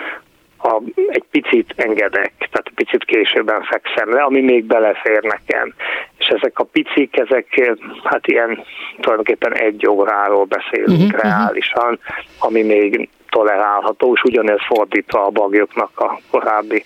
a, 0.58 0.82
egy 1.08 1.24
picit 1.32 1.74
engedek, 1.76 2.34
tehát 2.38 2.72
picit 2.76 3.06
későbben 3.06 3.62
fekszem 3.64 4.14
le, 4.14 4.22
ami 4.22 4.42
még 4.42 4.66
belefér 4.66 5.24
nekem. 5.24 5.74
És 6.18 6.28
ezek 6.28 6.60
a 6.60 6.64
picik, 6.64 7.20
ezek 7.20 7.76
hát 8.04 8.28
ilyen 8.28 8.64
tulajdonképpen 9.00 9.54
egy 9.54 9.88
óráról 9.88 10.46
beszélünk 10.46 11.14
uh-huh, 11.14 11.22
reálisan, 11.22 12.00
ami 12.40 12.62
még 12.62 13.10
tolerálható, 13.30 14.14
és 14.14 14.22
ugyanez 14.24 14.66
fordítva 14.68 15.26
a 15.26 15.30
bagyoknak 15.30 16.00
a 16.00 16.20
korábbi, 16.32 16.86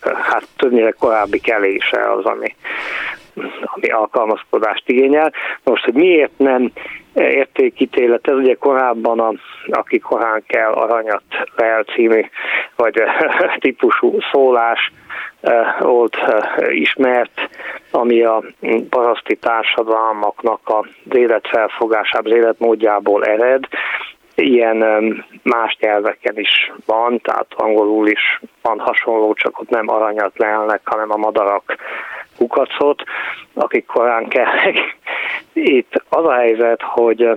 hát 0.00 0.44
többnyire 0.56 0.90
korábbi 0.90 1.40
kelése 1.40 2.12
az, 2.12 2.24
ami, 2.24 2.54
ami 3.64 3.88
alkalmazkodást 3.88 4.88
igényel. 4.88 5.32
Most, 5.64 5.84
hogy 5.84 5.94
miért 5.94 6.38
nem 6.38 6.72
értékítélet, 7.14 8.28
ez 8.28 8.34
ugye 8.34 8.54
korábban 8.54 9.20
a 9.20 9.32
Aki 9.70 9.98
korán 9.98 10.42
kell 10.46 10.72
aranyat 10.72 11.22
lel 11.56 11.82
című, 11.82 12.24
vagy 12.76 13.02
típusú 13.58 14.18
szólás 14.32 14.92
volt 15.78 16.16
ismert, 16.68 17.48
ami 17.90 18.22
a 18.22 18.42
paraszti 18.90 19.36
társadalmaknak 19.36 20.60
az 20.64 20.86
életfelfogásából, 21.10 22.32
az 22.32 22.38
életmódjából 22.38 23.24
ered. 23.24 23.64
Ilyen 24.34 24.76
más 25.42 25.76
nyelveken 25.80 26.38
is 26.38 26.72
van, 26.86 27.20
tehát 27.20 27.46
angolul 27.56 28.08
is 28.08 28.40
van 28.62 28.78
hasonló, 28.78 29.32
csak 29.32 29.60
ott 29.60 29.68
nem 29.68 29.88
aranyat 29.88 30.32
lelnek, 30.36 30.80
hanem 30.84 31.10
a 31.10 31.16
madarak 31.16 31.76
kukacot, 32.40 33.02
akik 33.54 33.86
korán 33.86 34.28
kelnek. 34.28 34.76
Itt 35.52 36.02
az 36.08 36.24
a 36.24 36.32
helyzet, 36.32 36.82
hogy 36.82 37.28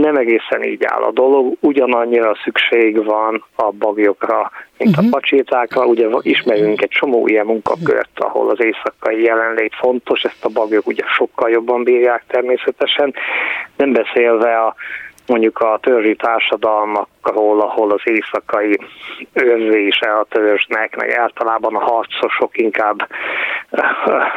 nem 0.00 0.16
egészen 0.16 0.62
így 0.62 0.84
áll 0.84 1.02
a 1.02 1.12
dolog, 1.12 1.56
ugyanannyira 1.60 2.36
szükség 2.44 3.04
van 3.04 3.44
a 3.56 3.70
bagyokra, 3.70 4.50
mint 4.78 4.90
uh-huh. 4.90 5.06
a 5.06 5.08
pacsétákra. 5.10 5.84
Ugye 5.84 6.08
ismerünk 6.20 6.82
egy 6.82 6.88
csomó 6.88 7.26
ilyen 7.26 7.46
munkakört, 7.46 8.20
ahol 8.20 8.50
az 8.50 8.62
éjszakai 8.62 9.22
jelenlét 9.22 9.74
fontos, 9.74 10.24
ezt 10.24 10.44
a 10.44 10.48
bagyok 10.48 10.86
ugye 10.86 11.02
sokkal 11.06 11.50
jobban 11.50 11.82
bírják 11.82 12.24
természetesen, 12.26 13.14
nem 13.76 13.92
beszélve 13.92 14.58
a 14.58 14.74
mondjuk 15.30 15.58
a 15.58 15.78
törzsi 15.82 16.16
társadalmakról, 16.16 17.60
ahol 17.60 17.90
az 17.90 18.00
éjszakai 18.04 18.78
őrzése 19.32 20.18
a 20.18 20.26
törzsnek, 20.28 20.96
meg 20.96 21.10
általában 21.10 21.76
a 21.76 21.90
harcosok 21.90 22.58
inkább 22.58 23.08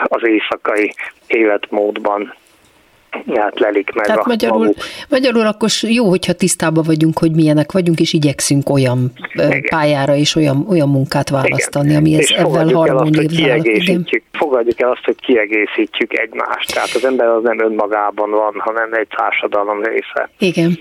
az 0.04 0.28
éjszakai 0.28 0.94
életmódban 1.28 2.34
hát 3.36 3.60
lelik 3.60 3.94
meg 3.94 4.06
Tehát 4.06 4.22
a 4.22 4.28
magyarul, 4.28 4.58
maguk. 4.58 4.76
magyarul 5.10 5.46
akkor 5.46 5.70
jó, 5.82 6.10
hogyha 6.10 6.34
tisztában 6.34 6.84
vagyunk, 6.84 7.18
hogy 7.20 7.32
milyenek 7.32 7.72
vagyunk, 7.72 8.00
és 8.00 8.14
igyekszünk 8.14 8.70
olyan 8.70 9.12
Igen. 9.34 9.62
pályára 9.70 10.16
és 10.16 10.36
olyan, 10.36 10.66
olyan 10.70 10.90
munkát 10.90 11.30
választani, 11.30 11.86
Igen. 11.86 11.98
ami 11.98 12.16
ez 12.16 12.30
ebben. 12.38 13.28
Kiegészítjük, 13.28 14.24
fogadjuk 14.32 14.82
el 14.82 14.92
azt, 14.92 15.06
hogy 15.06 15.16
kiegészítjük 15.20 16.18
egymást. 16.18 16.74
Tehát 16.74 16.90
az 16.94 17.06
ember 17.06 17.28
az 17.28 17.44
nem 17.44 17.60
önmagában 17.60 18.30
van, 18.32 18.54
hanem 18.58 18.94
egy 18.94 19.08
társadalom 19.16 19.84
része. 19.84 20.30
Igen. 20.38 20.78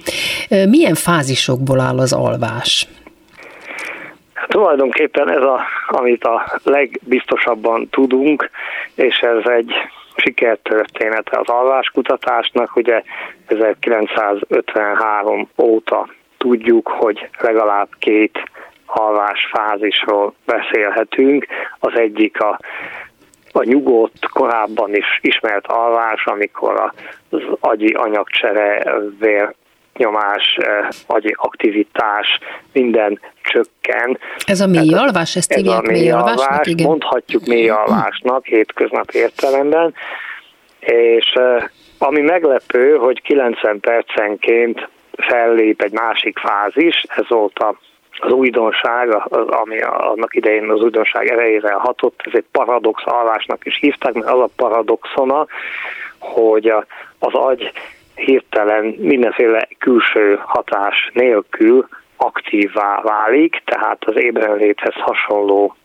Milyen 0.68 0.94
fázisokból 0.94 1.80
áll 1.80 1.98
az 1.98 2.12
alvás? 2.12 2.86
Tulajdonképpen 4.48 5.30
ez, 5.30 5.42
a, 5.42 5.60
amit 5.88 6.24
a 6.24 6.60
legbiztosabban 6.62 7.88
tudunk, 7.90 8.50
és 8.94 9.18
ez 9.18 9.50
egy 9.52 9.72
sikertörténete 10.16 11.38
az 11.38 11.48
alváskutatásnak. 11.48 12.76
Ugye 12.76 13.02
1953 13.46 15.48
óta 15.58 16.08
tudjuk, 16.38 16.88
hogy 16.88 17.28
legalább 17.40 17.88
két 17.98 18.38
alvásfázisról 18.86 20.34
beszélhetünk. 20.44 21.46
Az 21.78 21.98
egyik 21.98 22.40
a 22.40 22.58
a 23.52 23.62
nyugodt, 23.62 24.28
korábban 24.28 24.94
is 24.94 25.18
ismert 25.22 25.66
alvás, 25.66 26.24
amikor 26.24 26.92
az 27.30 27.40
agyi 27.60 27.92
anyagcsere, 27.92 28.94
vér 29.18 29.54
nyomás, 29.96 30.58
agyi 31.06 31.34
aktivitás, 31.38 32.38
minden 32.72 33.20
csökken. 33.42 34.18
Ez 34.46 34.60
a 34.60 34.66
mély 34.66 34.94
alvás, 34.94 35.36
ezt 35.36 35.52
ez 35.52 35.66
a 35.66 35.80
mély 35.80 36.10
alvás, 36.10 36.66
igen. 36.66 36.86
mondhatjuk 36.86 37.46
mély 37.46 37.68
alvásnak 37.68 38.46
hétköznap 38.46 39.10
értelemben, 39.10 39.94
és 40.80 41.38
ami 41.98 42.20
meglepő, 42.20 42.96
hogy 42.96 43.22
90 43.22 43.80
percenként 43.80 44.88
fellép 45.16 45.82
egy 45.82 45.92
másik 45.92 46.38
fázis, 46.38 47.04
ez 47.16 47.28
volt 47.28 47.58
a 47.58 47.78
az 48.18 48.32
újdonság, 48.32 49.14
az, 49.14 49.46
ami 49.46 49.80
annak 49.80 50.34
idején 50.34 50.70
az 50.70 50.80
újdonság 50.80 51.28
erejére 51.28 51.72
hatott, 51.72 52.20
ez 52.24 52.32
egy 52.34 52.44
paradox 52.50 53.02
alvásnak 53.06 53.66
is 53.66 53.78
hívták, 53.80 54.12
mert 54.12 54.26
az 54.28 54.40
a 54.40 54.48
paradoxona, 54.56 55.46
hogy 56.18 56.72
az 57.18 57.34
agy 57.34 57.72
hirtelen 58.14 58.84
mindenféle 58.84 59.68
külső 59.78 60.40
hatás 60.44 61.10
nélkül 61.12 61.88
aktívvá 62.16 63.00
válik, 63.02 63.62
tehát 63.64 64.04
az 64.04 64.16
ébrenléthez 64.16 64.94
hasonló 64.94 65.76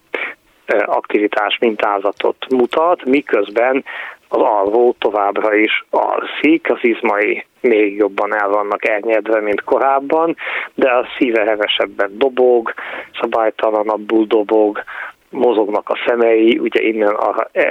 aktivitás 0.86 1.58
mintázatot 1.60 2.46
mutat, 2.50 3.06
miközben 3.06 3.84
az 4.28 4.42
alvó 4.42 4.96
továbbra 5.00 5.56
is 5.56 5.86
alszik, 5.90 6.72
az 6.72 6.80
izmai 6.82 7.46
még 7.62 7.96
jobban 7.96 8.36
el 8.36 8.50
vannak 8.50 8.88
elnyedve, 8.88 9.42
mint 9.42 9.64
korábban, 9.64 10.36
de 10.74 10.90
a 10.90 11.08
szíve 11.18 11.44
hevesebben 11.44 12.18
dobog, 12.18 12.74
szabálytalanabbul 13.20 14.26
dobog, 14.26 14.84
mozognak 15.30 15.90
a 15.90 15.98
szemei, 16.08 16.58
ugye 16.58 16.82
innen 16.82 17.14
a, 17.14 17.48
e, 17.52 17.64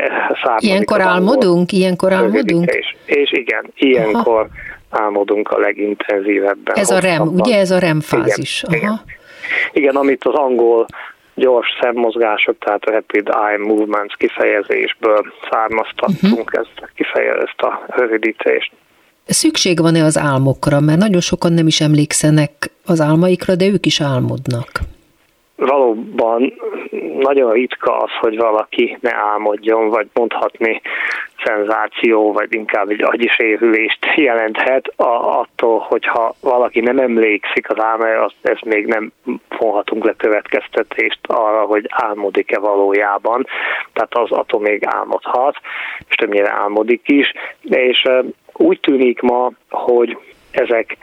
származik. 0.42 0.70
Ilyenkor 0.70 1.00
álmodunk? 1.00 1.72
Ilyenkor 1.72 2.12
álmodunk? 2.12 2.70
És, 2.70 2.96
és 3.04 3.32
igen, 3.32 3.64
ilyenkor 3.76 4.48
Aha. 4.90 5.04
álmodunk 5.04 5.50
a 5.50 5.58
legintenzívebben. 5.58 6.74
Ez 6.76 6.90
a 6.90 6.98
REM, 6.98 7.22
ugye 7.22 7.58
ez 7.58 7.70
a 7.70 7.78
REM 7.78 8.00
fázis? 8.00 8.64
Igen, 8.68 8.88
Aha. 8.88 9.00
igen. 9.72 9.82
igen 9.82 9.96
amit 9.96 10.24
az 10.24 10.34
angol 10.34 10.86
gyors 11.34 11.68
szemmozgások, 11.80 12.58
tehát 12.58 12.84
a 12.84 12.90
Rapid 12.90 13.28
Eye 13.28 13.58
Movements 13.58 14.14
kifejezésből 14.16 15.32
származtattunk 15.50 16.50
uh-huh. 16.50 16.60
ezt, 16.60 16.90
kifejez, 16.94 17.36
ezt 17.36 17.60
a 17.60 17.84
rövidítést. 17.86 18.72
Szükség 19.26 19.80
van-e 19.80 20.04
az 20.04 20.18
álmokra? 20.18 20.80
Mert 20.80 20.98
nagyon 20.98 21.20
sokan 21.20 21.52
nem 21.52 21.66
is 21.66 21.80
emlékszenek 21.80 22.50
az 22.84 23.00
álmaikra, 23.00 23.54
de 23.54 23.66
ők 23.66 23.86
is 23.86 24.00
álmodnak 24.00 24.68
valóban 25.56 26.52
nagyon 27.18 27.52
ritka 27.52 27.96
az, 27.98 28.10
hogy 28.20 28.36
valaki 28.36 28.96
ne 29.00 29.14
álmodjon, 29.14 29.88
vagy 29.88 30.06
mondhatni 30.12 30.80
szenzáció, 31.44 32.32
vagy 32.32 32.54
inkább 32.54 32.88
egy 32.88 33.02
agyisérülést 33.02 33.98
jelenthet, 34.16 34.86
a, 34.96 35.38
attól, 35.38 35.78
hogyha 35.78 36.34
valaki 36.40 36.80
nem 36.80 36.98
emlékszik 36.98 37.70
az 37.70 37.80
álmára, 37.80 38.24
azt 38.24 38.34
ezt 38.42 38.64
még 38.64 38.86
nem 38.86 39.12
vonhatunk 39.58 40.04
le 40.04 40.14
következtetést 40.16 41.18
arra, 41.26 41.60
hogy 41.60 41.86
álmodik-e 41.88 42.58
valójában. 42.58 43.46
Tehát 43.92 44.14
az 44.14 44.30
attól 44.30 44.60
még 44.60 44.84
álmodhat, 44.84 45.56
és 46.08 46.14
többnyire 46.14 46.50
álmodik 46.50 47.08
is. 47.08 47.32
És 47.62 48.08
úgy 48.52 48.80
tűnik 48.80 49.20
ma, 49.20 49.50
hogy 49.70 50.18
ezek 50.50 50.96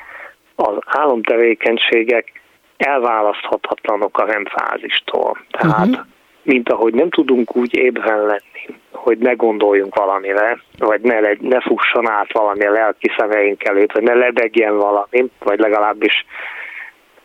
az 0.56 0.78
álomtevékenységek 0.86 2.42
elválaszthatatlanok 2.84 4.17
a 4.17 4.26
remfázistól. 4.26 5.38
Tehát, 5.50 5.88
uh-huh. 5.88 6.06
mint 6.41 6.69
ahogy 6.69 6.93
nem 6.93 7.10
tudunk 7.10 7.56
úgy 7.56 7.76
ébren 7.76 8.19
lenni, 8.19 8.80
hogy 8.91 9.17
ne 9.17 9.34
gondoljunk 9.34 9.96
valamire, 9.96 10.60
vagy 10.78 11.02
ne, 11.02 11.19
legy, 11.19 11.41
ne 11.41 11.62
fusson 11.62 12.10
át 12.10 12.32
valami 12.34 12.65
a 12.65 12.72
lelki 12.72 13.12
szemeink 13.17 13.63
előtt, 13.63 13.91
vagy 13.91 14.04
ne 14.04 14.13
lebegjen 14.13 14.78
valami, 14.78 15.32
vagy 15.39 15.60
legalábbis 15.60 16.26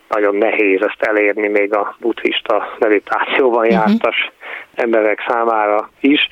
nagyon 0.09 0.35
nehéz 0.35 0.83
ezt 0.83 1.03
elérni 1.03 1.49
még 1.49 1.75
a 1.75 1.97
buddhista 2.01 2.75
meditációban 2.79 3.67
uh-huh. 3.67 3.73
jártas 3.73 4.31
emberek 4.75 5.25
számára 5.29 5.91
is. 6.01 6.29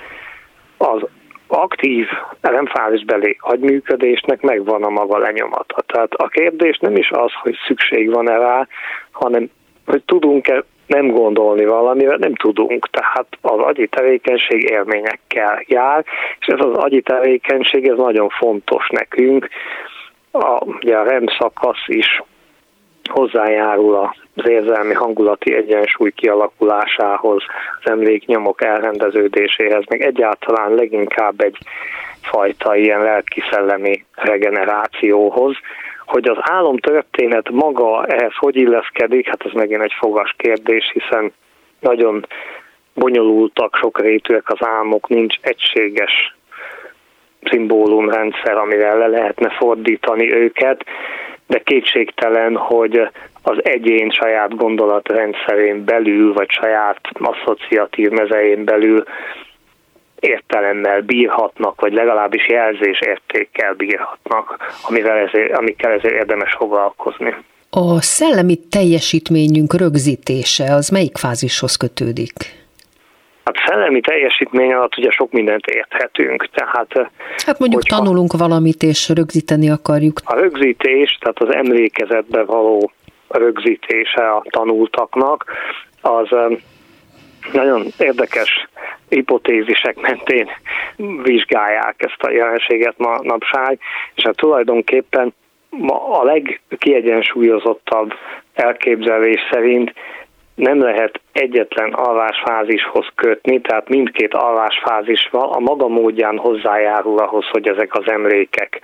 Az 0.77 1.03
aktív 1.47 2.07
remfázisbeli 2.41 3.37
agyműködésnek 3.41 4.41
megvan 4.41 4.83
a 4.83 4.89
maga 4.89 5.19
lenyomata. 5.19 5.83
Tehát 5.87 6.15
a 6.15 6.29
kérdés 6.29 6.79
nem 6.79 6.97
is 6.97 7.11
az, 7.11 7.33
hogy 7.43 7.57
szükség 7.67 8.11
van-e 8.11 8.37
rá, 8.37 8.67
hanem 9.11 9.51
hogy 9.87 10.03
tudunk-e 10.03 10.65
nem 10.87 11.09
gondolni 11.09 11.65
valamire, 11.65 12.17
nem 12.17 12.35
tudunk. 12.35 12.91
Tehát 12.91 13.27
az 13.41 13.59
agyi 13.59 13.87
tevékenység 13.87 14.63
élményekkel 14.71 15.63
jár, 15.67 16.05
és 16.41 16.47
ez 16.47 16.61
az 16.61 16.77
agyi 16.77 17.01
tevékenység, 17.01 17.89
ez 17.89 17.97
nagyon 17.97 18.29
fontos 18.29 18.89
nekünk. 18.89 19.49
A, 20.31 20.65
ugye 20.65 20.97
a 20.97 21.03
REM 21.03 21.25
szakasz 21.39 21.85
is 21.87 22.23
hozzájárul 23.09 24.11
az 24.35 24.49
érzelmi 24.49 24.95
hangulati 24.95 25.55
egyensúly 25.55 26.11
kialakulásához, 26.11 27.43
az 27.83 27.91
emléknyomok 27.91 28.63
elrendeződéséhez, 28.65 29.85
meg 29.89 30.03
egyáltalán 30.03 30.75
leginkább 30.75 31.41
egy 31.41 31.59
fajta 32.23 32.77
ilyen 32.77 33.03
lelki-szellemi 33.03 34.05
regenerációhoz, 34.15 35.57
hogy 36.07 36.29
az 36.29 36.37
álomtörténet 36.41 37.51
maga 37.51 38.07
ehhez 38.07 38.35
hogy 38.39 38.57
illeszkedik, 38.57 39.29
hát 39.29 39.45
ez 39.45 39.53
megint 39.53 39.83
egy 39.83 39.95
fogas 39.99 40.35
kérdés, 40.37 40.91
hiszen 40.93 41.33
nagyon 41.81 42.27
bonyolultak, 42.95 43.77
sok 43.77 44.01
rétűek 44.01 44.51
az 44.51 44.67
álmok, 44.67 45.09
nincs 45.09 45.37
egységes 45.41 46.37
szimbólumrendszer, 47.43 48.57
amivel 48.57 48.99
le 48.99 49.07
lehetne 49.07 49.51
fordítani 49.51 50.33
őket, 50.33 50.85
de 51.47 51.59
kétségtelen, 51.59 52.57
hogy 52.57 53.09
az 53.43 53.59
egyén 53.63 54.11
saját 54.11 54.57
gondolatrendszerén 54.57 55.85
belül, 55.85 56.33
vagy 56.33 56.51
saját 56.51 57.01
asszociatív 57.13 58.11
mezején 58.11 58.65
belül 58.65 59.05
értelemmel 60.21 61.01
bírhatnak, 61.01 61.81
vagy 61.81 61.93
legalábbis 61.93 62.49
jelzésértékkel 62.49 63.75
bírhatnak, 63.75 64.57
amivel 64.89 65.17
ezért, 65.17 65.57
amikkel 65.57 65.93
ezért 65.93 66.15
érdemes 66.15 66.55
foglalkozni. 66.59 67.35
A 67.71 68.01
szellemi 68.01 68.57
teljesítményünk 68.71 69.75
rögzítése 69.75 70.75
az 70.75 70.89
melyik 70.89 71.17
fázishoz 71.17 71.77
kötődik? 71.77 72.66
Hát 73.47 73.57
szellemi 73.67 74.01
teljesítmény 74.01 74.73
alatt 74.73 74.97
ugye 74.97 75.11
sok 75.11 75.33
mindent 75.33 75.67
érthetünk. 75.67 76.49
Tehát, 76.51 77.11
hát 77.47 77.59
mondjuk 77.59 77.83
hogyha, 77.83 77.97
tanulunk 77.97 78.33
valamit, 78.33 78.83
és 78.83 79.09
rögzíteni 79.09 79.71
akarjuk. 79.71 80.21
A 80.25 80.35
rögzítés, 80.35 81.19
tehát 81.21 81.39
az 81.39 81.55
emlékezetbe 81.55 82.45
való 82.45 82.91
rögzítése 83.29 84.31
a 84.31 84.45
tanultaknak, 84.51 85.45
az 86.01 86.29
nagyon 87.53 87.87
érdekes 87.99 88.69
hipotézisek 89.09 90.01
mentén 90.01 90.49
vizsgálják 91.23 91.95
ezt 91.99 92.23
a 92.23 92.31
jelenséget 92.31 92.95
ma 92.99 93.19
napság, 93.23 93.79
és 94.15 94.23
hát 94.23 94.37
tulajdonképpen 94.37 95.35
ma 95.71 96.19
a 96.21 96.25
legkiegyensúlyozottabb 96.25 98.13
elképzelés 98.55 99.41
szerint 99.51 99.93
nem 100.57 100.81
lehet 100.81 101.21
egyetlen 101.33 101.93
alvásfázishoz 101.93 103.07
kötni, 103.15 103.61
tehát 103.61 103.89
mindkét 103.89 104.35
alvásfázis 104.35 105.29
a 105.31 105.61
maga 105.61 105.89
módján 105.89 106.37
hozzájárul 106.39 107.19
ahhoz, 107.19 107.47
hogy 107.51 107.69
ezek 107.69 107.95
az 107.95 108.11
emlékek 108.11 108.81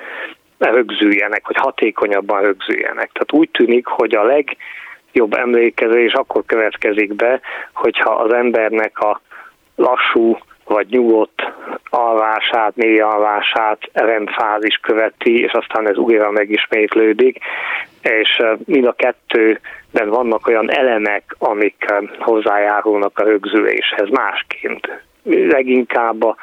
rögzüljenek, 0.58 1.46
hogy 1.46 1.56
hatékonyabban 1.56 2.42
rögzüljenek. 2.42 3.10
Tehát 3.12 3.32
úgy 3.32 3.50
tűnik, 3.50 3.86
hogy 3.86 4.14
a 4.14 4.24
legjobb 4.24 5.34
emlékezés 5.34 6.12
akkor 6.12 6.42
következik 6.46 7.14
be, 7.14 7.40
hogyha 7.72 8.10
az 8.10 8.32
embernek 8.32 8.98
a 8.98 9.20
lassú 9.76 10.38
vagy 10.64 10.86
nyugodt 10.88 11.52
alvását, 11.90 12.76
mély 12.76 13.00
alvását 13.00 13.78
rendfázis 13.92 14.76
követi, 14.82 15.40
és 15.40 15.52
aztán 15.52 15.88
ez 15.88 15.96
újra 15.96 16.30
megismétlődik, 16.30 17.38
és 18.02 18.42
mind 18.64 18.84
a 18.84 18.92
kettőben 18.92 20.08
vannak 20.08 20.46
olyan 20.46 20.70
elemek, 20.70 21.34
amik 21.38 21.84
hozzájárulnak 22.18 23.18
a 23.18 23.24
rögzüléshez 23.24 24.08
másként. 24.08 25.02
Leginkább 25.24 26.22
a, 26.22 26.36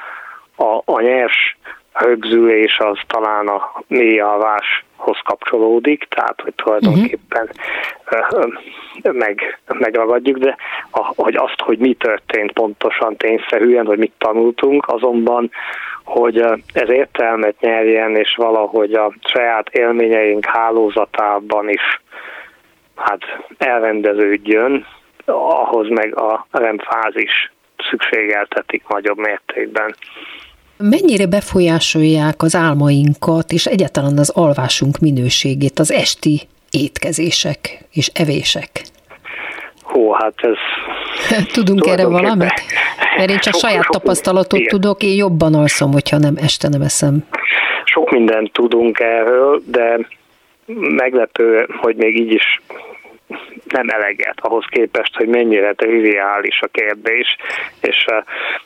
a, 0.55 0.81
a 0.85 1.01
nyers 1.01 1.57
rögzülés 1.93 2.77
az 2.79 2.97
talán 3.07 3.47
a 3.47 3.83
mély 3.87 4.19
alváshoz 4.19 5.17
kapcsolódik, 5.23 6.07
tehát 6.09 6.41
hogy 6.41 6.53
tulajdonképpen 6.55 7.49
uh-huh. 8.11 8.53
meg, 9.13 9.59
megragadjuk, 9.67 10.37
de 10.37 10.55
a, 10.91 11.13
hogy 11.15 11.35
azt, 11.35 11.59
hogy 11.59 11.77
mi 11.77 11.93
történt 11.93 12.51
pontosan 12.51 13.17
tényszerűen, 13.17 13.85
hogy 13.85 13.97
mit 13.97 14.13
tanultunk, 14.17 14.87
azonban 14.87 15.51
hogy 16.09 16.37
ez 16.73 16.89
értelmet 16.89 17.59
nyerjen, 17.59 18.15
és 18.15 18.35
valahogy 18.35 18.93
a 18.93 19.13
saját 19.33 19.69
élményeink 19.69 20.45
hálózatában 20.45 21.69
is 21.69 22.01
hát 22.95 23.19
elrendeződjön, 23.57 24.85
ahhoz 25.25 25.89
meg 25.89 26.17
a 26.17 26.47
remfázis 26.51 27.51
szükségeltetik 27.89 28.87
nagyobb 28.87 29.17
mértékben. 29.17 29.95
Mennyire 30.77 31.27
befolyásolják 31.27 32.41
az 32.41 32.55
álmainkat 32.55 33.51
és 33.51 33.65
egyáltalán 33.65 34.17
az 34.17 34.29
alvásunk 34.29 34.97
minőségét 34.99 35.79
az 35.79 35.91
esti 35.91 36.41
étkezések 36.71 37.59
és 37.91 38.07
evések? 38.07 38.69
Hó, 39.81 40.13
hát 40.13 40.33
ez... 40.35 40.57
Tudunk 41.53 41.88
erre 41.88 42.08
valamit? 42.08 42.53
Mert 43.17 43.29
én 43.29 43.39
csak 43.39 43.53
sok, 43.53 43.62
saját 43.62 43.84
sok, 43.84 43.93
tapasztalatot 43.93 44.60
igen. 44.60 44.69
tudok, 44.69 45.03
én 45.03 45.15
jobban 45.15 45.53
alszom, 45.53 45.91
hogyha 45.91 46.17
nem 46.17 46.34
este 46.38 46.67
nem 46.67 46.82
eszem. 46.82 47.27
Sok 47.84 48.12
mindent 48.12 48.51
tudunk 48.51 48.99
erről, 48.99 49.62
de 49.65 49.99
meglepő, 50.75 51.67
hogy 51.82 51.95
még 51.95 52.19
így 52.19 52.32
is 52.32 52.62
nem 53.67 53.89
eleget 53.89 54.39
ahhoz 54.39 54.65
képest, 54.69 55.15
hogy 55.15 55.27
mennyire 55.27 55.73
triviális 55.73 56.62
a 56.62 56.67
kérdés, 56.67 57.36
és 57.82 58.05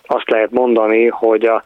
azt 0.05 0.29
lehet 0.29 0.51
mondani, 0.51 1.07
hogy 1.07 1.45
a 1.45 1.63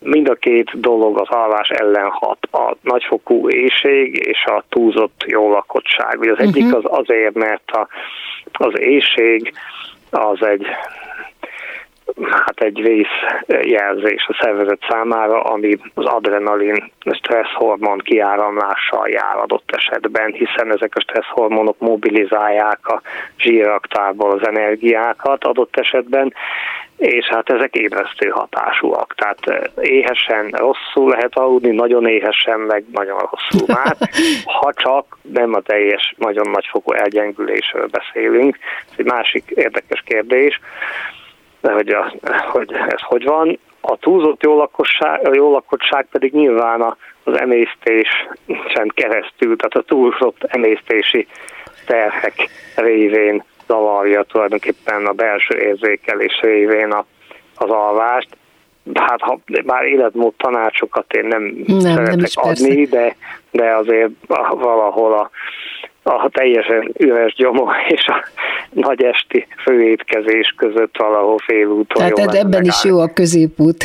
mind 0.00 0.28
a 0.28 0.34
két 0.34 0.80
dolog 0.80 1.18
az 1.18 1.28
alvás 1.28 1.68
ellen 1.68 2.10
hat. 2.10 2.38
A 2.50 2.76
nagyfokú 2.82 3.50
éjség 3.50 4.26
és 4.26 4.44
a 4.44 4.64
túlzott 4.68 5.24
jólakottság. 5.26 6.20
Ugye 6.20 6.30
az 6.30 6.38
uh-huh. 6.38 6.56
egyik 6.56 6.74
az 6.74 6.82
azért, 6.84 7.34
mert 7.34 7.70
a, 7.70 7.88
az 8.52 8.78
éjség 8.78 9.52
az 10.10 10.42
egy 10.42 10.66
hát 12.30 12.60
egy 12.60 12.82
vészjelzés 12.82 14.26
a 14.28 14.38
szervezet 14.40 14.86
számára, 14.88 15.42
ami 15.42 15.76
az 15.94 16.04
adrenalin 16.04 16.92
stresszhormon 17.10 17.98
kiáramlással 17.98 19.08
jár 19.08 19.36
adott 19.36 19.70
esetben, 19.70 20.32
hiszen 20.32 20.72
ezek 20.72 20.92
a 20.94 21.00
stresszhormonok 21.00 21.78
mobilizálják 21.78 22.88
a 22.88 23.00
zsíraktárból 23.38 24.30
az 24.30 24.46
energiákat 24.46 25.44
adott 25.44 25.76
esetben, 25.76 26.34
és 27.00 27.26
hát 27.26 27.50
ezek 27.50 27.74
ébresztő 27.74 28.28
hatásúak. 28.28 29.14
Tehát 29.14 29.70
éhesen 29.80 30.48
rosszul 30.48 31.10
lehet 31.10 31.36
aludni, 31.36 31.70
nagyon 31.70 32.06
éhesen, 32.06 32.60
meg 32.60 32.84
nagyon 32.92 33.18
rosszul 33.18 33.66
már, 33.66 33.96
ha 34.60 34.72
csak 34.72 35.18
nem 35.22 35.54
a 35.54 35.60
teljes, 35.60 36.14
nagyon 36.16 36.50
nagyfokú 36.50 36.92
elgyengülésről 36.92 37.86
beszélünk. 37.86 38.58
Ez 38.90 38.94
egy 38.96 39.04
másik 39.04 39.44
érdekes 39.54 40.02
kérdés, 40.06 40.60
de 41.60 41.72
hogy, 41.72 41.88
a, 41.88 42.12
hogy 42.50 42.72
ez 42.72 43.00
hogy 43.00 43.24
van. 43.24 43.58
A 43.80 43.96
túlzott 43.96 44.42
jó 44.42 44.56
lakosság, 44.56 45.28
a 45.28 45.34
jó 45.34 45.52
lakottság 45.52 46.06
pedig 46.10 46.32
nyilván 46.32 46.96
az 47.24 47.38
emésztésen 47.40 48.88
keresztül, 48.94 49.56
tehát 49.56 49.74
a 49.74 49.82
túlzott 49.82 50.44
emésztési 50.44 51.26
terhek 51.86 52.48
révén 52.76 53.44
zavarja 53.66 54.22
tulajdonképpen 54.22 55.06
a 55.06 55.12
belső 55.12 55.58
érzékelés 55.58 56.40
révén 56.40 56.90
a, 56.90 57.04
az 57.56 57.70
alvást. 57.70 58.28
Hát 58.94 59.20
ha 59.20 59.38
bár 59.64 59.84
életmód 59.84 60.34
tanácsokat 60.36 61.12
én 61.12 61.24
nem, 61.24 61.64
nem 61.66 61.78
szeretek 61.80 62.30
nem 62.34 62.50
adni, 62.50 62.84
de, 62.84 63.16
de 63.50 63.74
azért 63.74 64.10
valahol 64.50 65.12
a, 65.12 65.30
a 66.02 66.28
teljesen 66.32 66.92
üres 66.98 67.34
gyomor 67.34 67.74
és 67.88 68.06
a 68.06 68.24
nagy 68.70 69.02
esti 69.02 69.46
főétkezés 69.62 70.54
között 70.56 70.96
valahol 70.96 71.38
félúton. 71.38 72.14
Tehát 72.14 72.34
ebben 72.34 72.64
is 72.64 72.84
jó 72.84 72.98
a 72.98 73.12
középút. 73.12 73.84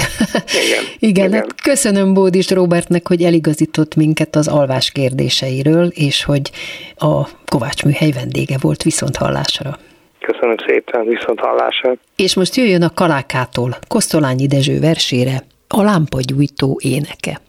Igen. 0.66 0.84
igen, 1.00 1.26
igen. 1.30 1.32
Hát 1.32 1.62
köszönöm 1.62 2.14
Bódis 2.14 2.52
Robertnek, 2.52 3.08
hogy 3.08 3.22
eligazított 3.22 3.96
minket 3.96 4.36
az 4.36 4.48
alvás 4.48 4.92
kérdéseiről, 4.92 5.88
és 5.88 6.24
hogy 6.24 6.52
a 6.96 7.28
Kovács 7.46 7.84
műhely 7.84 8.12
vendége 8.12 8.56
volt 8.62 8.84
viszont 8.84 9.16
hallásra. 9.16 9.78
Köszönöm 10.20 10.56
szépen, 10.68 11.06
viszont 11.06 11.40
hallásra. 11.40 11.94
És 12.16 12.36
most 12.36 12.56
jöjjön 12.56 12.82
a 12.82 12.94
Kalákától 12.94 13.70
Kosztolányi 13.88 14.48
Dezső 14.48 14.80
versére 14.80 15.42
a 15.68 15.82
lámpagyújtó 15.82 16.80
éneke. 16.84 17.40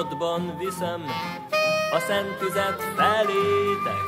Bodban 0.00 0.56
viszem 0.58 1.04
a 1.92 1.98
szent 1.98 2.38
tüzet 2.38 2.82
felétek. 2.96 4.06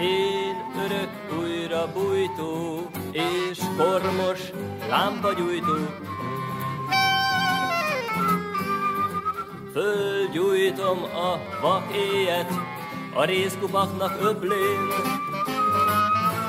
Én 0.00 0.56
örök 0.84 1.40
újra 1.40 1.92
bújtó 1.92 2.86
és 3.12 3.58
kormos 3.76 4.40
lámpagyújtó. 4.88 5.76
Fölgyújtom 9.72 11.02
a 11.02 11.60
vakéjet 11.60 12.50
a 13.14 13.24
részkupaknak 13.24 14.16
öblén, 14.20 14.88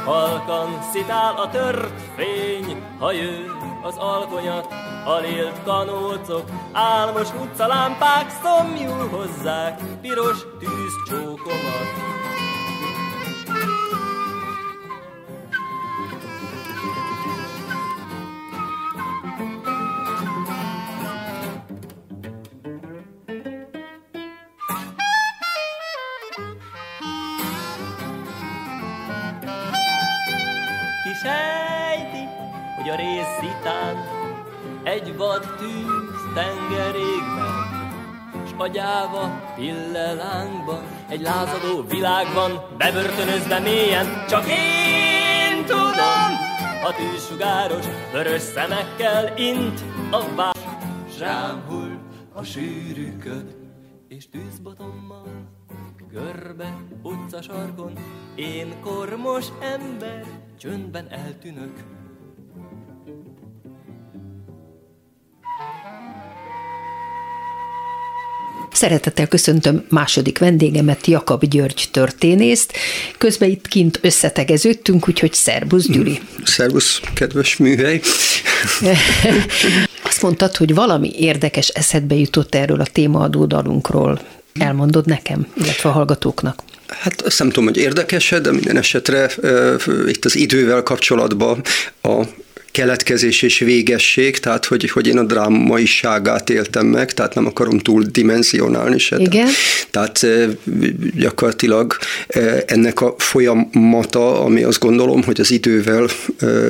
Halkan 0.06 0.82
szitál 0.94 1.36
a 1.36 1.50
tört 1.50 2.02
fény, 2.16 2.84
ha 3.00 3.12
jő 3.12 3.52
az 3.84 3.98
alkonyat, 3.98 4.81
a 5.06 5.20
lélt 5.20 5.64
kanócok, 5.64 6.50
álmos 6.72 7.28
utcalámpák 7.42 8.30
szomjul 8.44 9.08
hozzák 9.10 9.82
piros 10.02 10.46
tűzcsókomat. 10.60 12.11
S 38.72 38.74
agyáva 38.74 39.54
pillelánkban 39.56 40.84
egy 41.10 41.22
lázadó 41.22 41.84
világban, 41.90 42.78
bebörtönözve 42.78 43.60
mélyen, 43.60 44.06
csak 44.30 44.46
én 44.48 45.66
tudom, 45.66 46.32
a 46.84 46.94
tűzsugáros 46.96 47.86
vörös 48.12 48.42
szemekkel 48.42 49.38
int 49.38 49.84
a 50.12 50.36
vár. 50.36 50.56
S 51.16 51.20
rám 51.20 51.64
hull 51.68 51.98
a 52.34 52.44
sűrű 52.44 53.18
köd, 53.18 53.56
és 54.08 54.30
tűzbotommal 54.30 55.50
Görbe 56.12 56.78
utcasarkon, 57.04 57.94
én 58.36 58.82
kormos 58.82 59.46
ember, 59.62 60.26
csöndben 60.60 61.08
eltűnök. 61.10 62.01
Szeretettel 68.74 69.28
köszöntöm 69.28 69.84
második 69.90 70.38
vendégemet, 70.38 71.08
Jakab 71.08 71.46
György 71.46 71.88
történészt. 71.92 72.74
Közben 73.18 73.50
itt 73.50 73.68
kint 73.68 74.00
összetegeződtünk, 74.02 75.08
úgyhogy 75.08 75.34
szervusz, 75.34 75.88
Gyuri. 75.88 76.20
Szervusz, 76.44 77.00
kedves 77.14 77.58
műhely. 77.58 78.02
Azt 80.04 80.22
mondtad, 80.22 80.56
hogy 80.56 80.74
valami 80.74 81.12
érdekes 81.18 81.68
eszedbe 81.68 82.16
jutott 82.16 82.56
erről 82.56 82.82
a 82.82 82.86
témaadó 82.86 83.46
dalunkról. 83.46 84.22
Elmondod 84.60 85.06
nekem, 85.06 85.48
illetve 85.54 85.90
a 85.90 85.92
hallgatóknak. 85.92 86.64
Hát 86.88 87.22
azt 87.22 87.40
nem 87.40 87.48
tudom, 87.48 87.66
hogy 87.66 87.78
érdekes 87.78 88.30
de 88.42 88.52
minden 88.52 88.78
esetre 88.78 89.30
uh, 89.38 89.82
itt 90.08 90.26
az 90.26 90.36
idővel 90.36 90.84
kapcsolatban 90.84 91.62
a 92.02 92.24
keletkezés 92.72 93.42
és 93.42 93.60
végesség, 93.60 94.38
tehát 94.38 94.66
hogy, 94.66 94.90
hogy 94.90 95.08
én 95.08 95.18
a 95.18 95.24
drámaiságát 95.24 96.50
éltem 96.50 96.86
meg, 96.86 97.14
tehát 97.14 97.36
nem 97.36 97.46
akarom 97.46 97.80
túl 97.80 98.04
dimenzionálni 98.04 99.00
se. 99.00 99.18
Igen. 99.18 99.48
Tehát 99.92 100.26
gyakorlatilag 101.16 101.98
ennek 102.66 103.02
a 103.02 103.16
folyamata, 103.18 104.44
ami 104.44 104.64
azt 104.64 104.80
gondolom, 104.80 105.24
hogy 105.24 105.40
az 105.40 105.52
idővel 105.52 106.08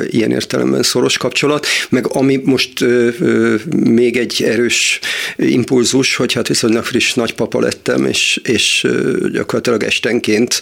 ilyen 0.07 0.31
értelemben 0.31 0.83
szoros 0.83 1.17
kapcsolat, 1.17 1.65
meg 1.89 2.05
ami 2.07 2.41
most 2.43 2.85
még 3.75 4.17
egy 4.17 4.43
erős 4.43 4.99
impulzus, 5.35 6.15
hogy 6.15 6.33
hát 6.33 6.47
viszonylag 6.47 6.83
friss 6.83 7.13
nagypapa 7.13 7.59
lettem, 7.59 8.05
és, 8.05 8.39
és 8.43 8.87
gyakorlatilag 9.31 9.83
estenként, 9.83 10.61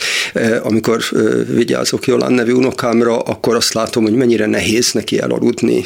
amikor 0.62 1.04
vigyázok 1.48 2.08
Jolán 2.08 2.32
nevű 2.32 2.52
unokámra, 2.52 3.20
akkor 3.20 3.56
azt 3.56 3.74
látom, 3.74 4.04
hogy 4.04 4.14
mennyire 4.14 4.46
nehéz 4.46 4.92
neki 4.92 5.20
elaludni, 5.30 5.86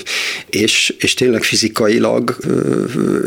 és, 0.50 0.94
és 1.00 1.14
tényleg 1.14 1.44
fizikailag 1.44 2.38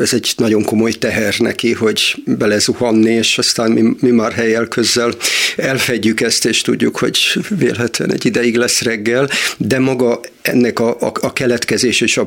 ez 0.01 0.13
egy 0.13 0.33
nagyon 0.37 0.65
komoly 0.65 0.93
teher 0.93 1.35
neki, 1.39 1.73
hogy 1.73 2.23
belezuhanni, 2.27 3.11
és 3.11 3.39
aztán 3.39 3.71
mi, 3.71 3.95
mi 4.01 4.11
már 4.11 4.33
helyel 4.33 4.67
közzel 4.67 5.13
elfedjük 5.57 6.21
ezt, 6.21 6.45
és 6.45 6.61
tudjuk, 6.61 6.99
hogy 6.99 7.19
vélhetően 7.49 8.13
egy 8.13 8.27
ideig 8.27 8.57
lesz 8.57 8.83
reggel, 8.83 9.29
de 9.57 9.79
maga 9.79 10.21
ennek 10.43 10.79
a, 10.79 10.97
a, 11.01 11.13
a 11.21 11.33
keletkezés 11.33 12.01
és 12.01 12.17
a, 12.17 12.27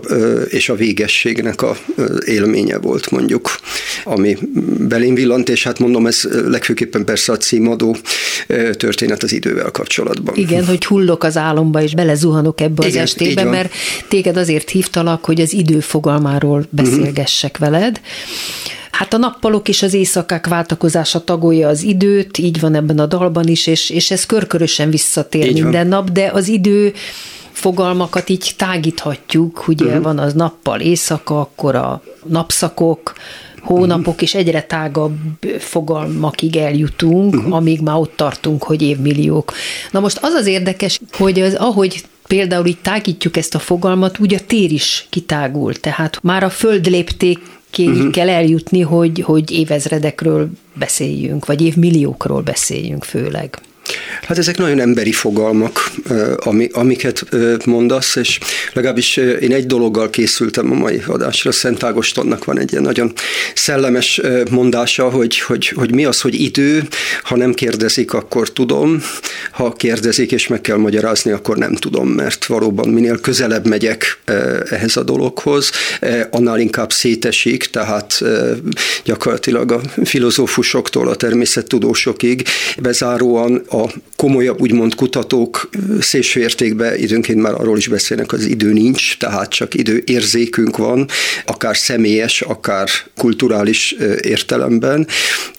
és 0.50 0.70
a 0.70 0.76
végességnek 0.76 1.62
a 1.62 1.78
élménye 2.26 2.78
volt 2.78 3.12
mondjuk, 3.12 3.60
ami 4.04 4.38
belém 4.80 5.14
villant, 5.14 5.50
és 5.50 5.64
hát 5.64 5.80
mondom, 5.80 6.08
ez 6.08 6.28
legfőképpen 6.48 7.06
persze 7.06 7.32
a 7.32 7.38
címadó 7.38 7.98
történet 8.72 9.24
az 9.24 9.32
idővel 9.32 9.72
kapcsolatban. 9.72 10.36
Igen, 10.36 10.66
hogy 10.66 10.86
hullok 10.86 11.24
az 11.24 11.38
álomba, 11.38 11.82
és 11.82 11.94
belezuhanok 11.94 12.62
ebbe 12.62 12.86
az 12.86 12.92
Igen, 12.92 13.04
estébe, 13.04 13.44
mert 13.44 13.74
téged 14.08 14.38
azért 14.38 14.70
hívtalak, 14.70 15.26
hogy 15.26 15.42
az 15.42 15.54
idő 15.54 15.80
fogalmáról 15.80 16.66
beszélgessek 16.70 17.58
uh-huh. 17.60 17.70
veled. 17.70 18.02
Hát 18.92 19.14
a 19.14 19.18
nappalok 19.18 19.68
és 19.68 19.82
az 19.82 19.94
éjszakák 19.94 20.48
váltakozása 20.48 21.24
tagolja 21.24 21.68
az 21.68 21.84
időt, 21.84 22.38
így 22.38 22.60
van 22.60 22.76
ebben 22.76 23.00
a 23.00 23.06
dalban 23.06 23.48
is, 23.48 23.68
és, 23.68 23.90
és 23.90 24.12
ez 24.12 24.26
körkörösen 24.26 24.90
visszatér 24.90 25.46
így 25.46 25.54
minden 25.54 25.90
van. 25.90 26.00
nap, 26.00 26.12
de 26.12 26.30
az 26.34 26.48
idő 26.48 26.94
fogalmakat 27.52 28.30
így 28.30 28.54
tágíthatjuk, 28.58 29.68
ugye 29.68 29.86
uh-huh. 29.86 30.04
van 30.04 30.20
az 30.20 30.34
nappal 30.34 30.80
éjszaka, 30.80 31.40
akkor 31.40 31.76
a 31.76 32.02
napszakok, 32.26 33.14
hónapok, 33.62 34.22
és 34.22 34.36
egyre 34.36 34.62
tágabb 34.62 35.16
fogalmakig 35.60 36.56
eljutunk, 36.56 37.36
uh-huh. 37.36 37.56
amíg 37.56 37.82
már 37.82 37.96
ott 37.96 38.16
tartunk, 38.16 38.64
hogy 38.64 38.82
évmilliók. 38.82 39.54
Na 39.92 40.00
most 40.00 40.20
az 40.22 40.34
az 40.34 40.46
érdekes, 40.46 41.00
hogy 41.12 41.40
az, 41.40 41.54
ahogy 41.54 42.04
például 42.30 42.66
így 42.66 42.82
tágítjuk 42.82 43.38
ezt 43.38 43.56
a 43.56 43.60
fogalmat, 43.60 44.20
úgy 44.20 44.34
a 44.34 44.40
tér 44.48 44.72
is 44.72 45.08
kitágul. 45.10 45.74
Tehát 45.74 46.20
már 46.24 46.44
a 46.44 46.50
föld 46.50 46.86
lépték 46.86 47.40
uh-huh. 47.78 48.12
kell 48.12 48.30
eljutni, 48.30 48.82
hogy, 48.82 49.20
hogy 49.20 49.52
évezredekről 49.52 50.50
beszéljünk, 50.74 51.46
vagy 51.46 51.62
évmilliókról 51.62 52.42
beszéljünk 52.42 53.04
főleg. 53.04 53.60
Hát 54.22 54.38
ezek 54.38 54.58
nagyon 54.58 54.80
emberi 54.80 55.12
fogalmak, 55.12 55.92
ami, 56.36 56.70
amiket 56.72 57.26
mondasz, 57.66 58.16
és 58.16 58.40
legalábbis 58.74 59.18
én 59.18 59.54
egy 59.54 59.66
dologgal 59.66 60.10
készültem 60.10 60.72
a 60.72 60.76
mai 60.76 61.02
adásra. 61.08 61.52
Szent 61.52 61.84
Ágostonnak 61.84 62.46
van 62.46 62.60
egy 62.60 62.72
ilyen 62.72 62.84
nagyon 62.84 63.14
szellemes 63.54 64.22
mondása, 64.52 65.10
hogy, 65.10 65.40
hogy, 65.40 65.68
hogy 65.68 65.94
mi 65.94 66.06
az, 66.06 66.22
hogy 66.22 66.42
idő, 66.42 66.88
ha 67.24 67.36
nem 67.36 67.54
kérdezik, 67.54 68.14
akkor 68.14 68.52
tudom, 68.52 69.04
ha 69.52 69.74
kérdezik 69.74 70.32
és 70.32 70.48
meg 70.48 70.62
kell 70.62 70.78
magyarázni, 70.78 71.32
akkor 71.32 71.58
nem 71.58 71.76
tudom, 71.76 72.10
mert 72.10 72.46
valóban 72.46 72.90
minél 72.90 73.20
közelebb 73.20 73.68
megyek 73.68 74.20
ehhez 74.70 74.98
a 74.98 75.04
dologhoz, 75.04 75.72
annál 76.30 76.60
inkább 76.60 76.92
szétesik, 76.92 77.64
tehát 77.64 78.24
gyakorlatilag 79.04 79.72
a 79.72 79.82
filozófusoktól 80.04 81.08
a 81.08 81.16
természettudósokig 81.16 82.44
bezáróan 82.78 83.64
a 83.68 83.79
komolyabb 84.16 84.62
úgymond 84.62 84.96
kutatók 84.96 85.70
szélső 86.00 86.48
időnként 86.98 87.42
már 87.42 87.54
arról 87.54 87.78
is 87.78 87.88
beszélnek, 87.88 88.32
az 88.32 88.46
idő 88.46 88.74
nincs, 88.74 89.18
tehát 89.18 89.50
csak 89.50 89.74
időérzékünk 89.74 90.78
van, 90.78 91.08
akár 91.46 91.78
személyes, 91.78 92.42
akár 92.42 92.90
kulturális 93.18 93.96
értelemben, 94.22 95.08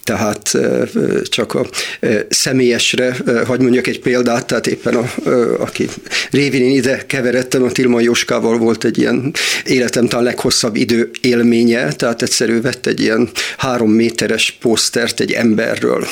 tehát 0.03 0.51
csak 1.23 1.53
a 1.53 1.65
személyesre, 2.29 3.15
hagy 3.45 3.59
mondjak 3.59 3.87
egy 3.87 3.99
példát, 3.99 4.45
tehát 4.45 4.67
éppen 4.67 4.95
a, 4.95 5.29
aki 5.59 5.87
révén 6.31 6.61
én 6.63 6.75
ide 6.75 7.05
keveredtem, 7.05 7.63
a 7.63 7.71
Tilma 7.71 7.99
Jóskával 7.99 8.57
volt 8.57 8.83
egy 8.83 8.97
ilyen 8.97 9.33
életem 9.65 10.07
talán 10.07 10.25
leghosszabb 10.25 10.75
idő 10.75 11.09
élménye, 11.21 11.91
tehát 11.93 12.21
egyszerű 12.21 12.61
vett 12.61 12.85
egy 12.85 12.99
ilyen 12.99 13.29
három 13.57 13.91
méteres 13.91 14.57
posztert 14.61 15.19
egy 15.19 15.31
emberről, 15.31 16.07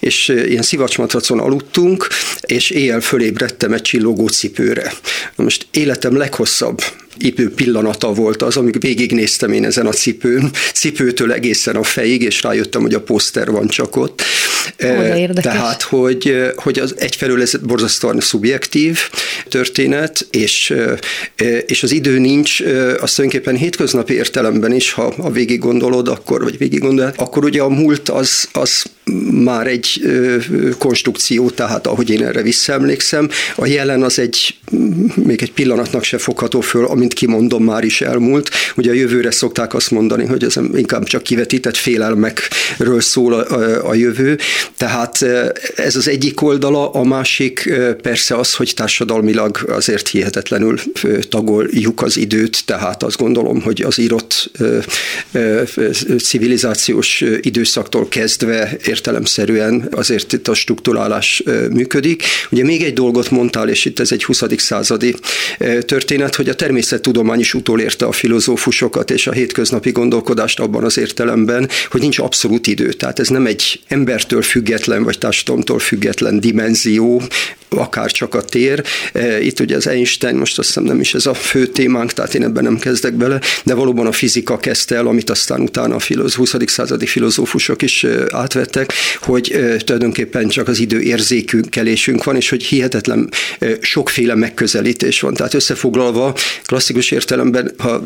és 0.00 0.28
ilyen 0.28 0.62
szivacsmatracon 0.62 1.40
aludtunk, 1.48 2.06
és 2.40 2.70
éjjel 2.70 3.00
fölébredtem 3.00 3.72
egy 3.72 3.82
csillogó 3.82 4.28
cipőre. 4.28 4.92
Na 5.36 5.44
most 5.44 5.66
életem 5.70 6.16
leghosszabb 6.16 6.80
idő 7.18 7.50
pillanata 7.50 8.12
volt 8.12 8.42
az, 8.42 8.56
amikor 8.56 8.80
végignéztem 8.80 9.52
én 9.52 9.64
ezen 9.64 9.86
a 9.86 9.92
cipőn, 9.92 10.50
cipőtől 10.74 11.32
egészen 11.32 11.76
a 11.76 11.82
fejig, 11.82 12.22
és 12.22 12.42
rájöttem, 12.42 12.80
hogy 12.82 12.94
a 12.94 13.00
poszter 13.00 13.50
van 13.50 13.68
csak 13.68 13.96
ott. 13.96 14.22
Tehát, 15.34 15.82
hogy, 15.82 16.52
hogy 16.56 16.78
az 16.78 16.94
egyfelől 16.98 17.42
ez 17.42 17.56
borzasztóan 17.56 18.20
szubjektív 18.20 18.98
történet, 19.48 20.26
és, 20.30 20.74
és 21.66 21.82
az 21.82 21.92
idő 21.92 22.18
nincs, 22.18 22.60
azt 23.00 23.14
tulajdonképpen 23.14 23.56
hétköznapi 23.56 24.14
értelemben 24.14 24.72
is, 24.72 24.92
ha, 24.92 25.14
ha 25.18 25.30
végig 25.30 25.58
gondolod, 25.58 26.08
akkor, 26.08 26.42
vagy 26.42 26.58
végig 26.58 26.80
gondolod, 26.80 27.14
akkor 27.16 27.44
ugye 27.44 27.60
a 27.60 27.68
múlt 27.68 28.08
az, 28.08 28.48
az 28.52 28.84
már 29.30 29.66
egy 29.66 30.00
konstrukció, 30.78 31.50
tehát 31.50 31.86
ahogy 31.86 32.10
én 32.10 32.24
erre 32.24 32.42
visszaemlékszem, 32.42 33.28
a 33.56 33.66
jelen 33.66 34.02
az 34.02 34.18
egy, 34.18 34.58
még 35.14 35.42
egy 35.42 35.52
pillanatnak 35.52 36.04
se 36.04 36.18
fogható 36.18 36.60
föl, 36.60 36.84
amint 36.84 37.14
kimondom, 37.14 37.64
már 37.64 37.84
is 37.84 38.00
elmúlt. 38.00 38.50
Ugye 38.76 38.90
a 38.90 38.94
jövőre 38.94 39.30
szokták 39.30 39.74
azt 39.74 39.90
mondani, 39.90 40.26
hogy 40.26 40.44
ez 40.44 40.54
inkább 40.74 41.04
csak 41.04 41.22
kivetített 41.22 41.76
félelmekről 41.76 43.00
szól 43.00 43.32
a, 43.32 43.54
a, 43.54 43.88
a 43.88 43.94
jövő, 43.94 44.38
tehát 44.76 45.24
ez 45.76 45.96
az 45.96 46.08
egyik 46.08 46.42
oldala, 46.42 46.90
a 46.90 47.04
másik 47.04 47.70
persze 48.02 48.36
az, 48.36 48.54
hogy 48.54 48.72
társadalmilag 48.74 49.64
azért 49.68 50.08
hihetetlenül 50.08 50.78
tagoljuk 51.28 52.02
az 52.02 52.16
időt, 52.16 52.64
tehát 52.64 53.02
azt 53.02 53.16
gondolom, 53.16 53.60
hogy 53.60 53.82
az 53.82 53.98
írott 53.98 54.50
civilizációs 56.18 57.24
időszaktól 57.40 58.08
kezdve 58.08 58.76
értelemszerűen 58.86 59.88
azért 59.90 60.32
itt 60.32 60.48
a 60.48 60.54
struktúrálás 60.54 61.42
működik. 61.70 62.22
Ugye 62.50 62.64
még 62.64 62.82
egy 62.82 62.92
dolgot 62.92 63.30
mondtál, 63.30 63.68
és 63.68 63.84
itt 63.84 63.98
ez 63.98 64.12
egy 64.12 64.24
20. 64.24 64.42
századi 64.56 65.14
történet, 65.80 66.34
hogy 66.34 66.48
a 66.48 66.54
természettudomány 66.54 67.40
is 67.40 67.54
utolérte 67.54 68.04
a 68.04 68.12
filozófusokat 68.12 69.10
és 69.10 69.26
a 69.26 69.32
hétköznapi 69.32 69.90
gondolkodást 69.90 70.60
abban 70.60 70.84
az 70.84 70.98
értelemben, 70.98 71.68
hogy 71.90 72.00
nincs 72.00 72.18
abszolút 72.18 72.66
idő. 72.66 72.92
Tehát 72.92 73.18
ez 73.18 73.28
nem 73.28 73.46
egy 73.46 73.80
embertől 73.86 74.42
független, 74.58 75.02
vagy 75.02 75.18
társadalomtól 75.18 75.78
független 75.78 76.40
dimenzió, 76.40 77.22
akár 77.68 78.10
csak 78.10 78.34
a 78.34 78.42
tér. 78.42 78.82
E, 79.12 79.40
itt 79.40 79.60
ugye 79.60 79.76
az 79.76 79.86
Einstein, 79.86 80.36
most 80.36 80.58
azt 80.58 80.66
hiszem 80.66 80.84
nem 80.84 81.00
is 81.00 81.14
ez 81.14 81.26
a 81.26 81.34
fő 81.34 81.66
témánk, 81.66 82.12
tehát 82.12 82.34
én 82.34 82.42
ebben 82.42 82.64
nem 82.64 82.78
kezdek 82.78 83.14
bele, 83.14 83.40
de 83.64 83.74
valóban 83.74 84.06
a 84.06 84.12
fizika 84.12 84.58
kezdte 84.58 84.94
el, 84.94 85.06
amit 85.06 85.30
aztán 85.30 85.60
utána 85.60 85.94
a 85.94 86.00
20. 86.36 86.54
századi 86.66 87.06
filozófusok 87.06 87.82
is 87.82 88.04
e, 88.04 88.24
átvettek, 88.30 88.92
hogy 89.20 89.52
e, 89.52 89.76
tulajdonképpen 89.76 90.48
csak 90.48 90.68
az 90.68 90.78
idő 90.78 91.00
érzékünkelésünk 91.00 92.24
van, 92.24 92.36
és 92.36 92.48
hogy 92.48 92.62
hihetetlen 92.62 93.28
sokféle 93.80 94.34
megközelítés 94.34 95.20
van. 95.20 95.34
Tehát 95.34 95.54
összefoglalva, 95.54 96.34
klasszikus 96.64 97.10
értelemben, 97.10 97.74
ha 97.78 98.02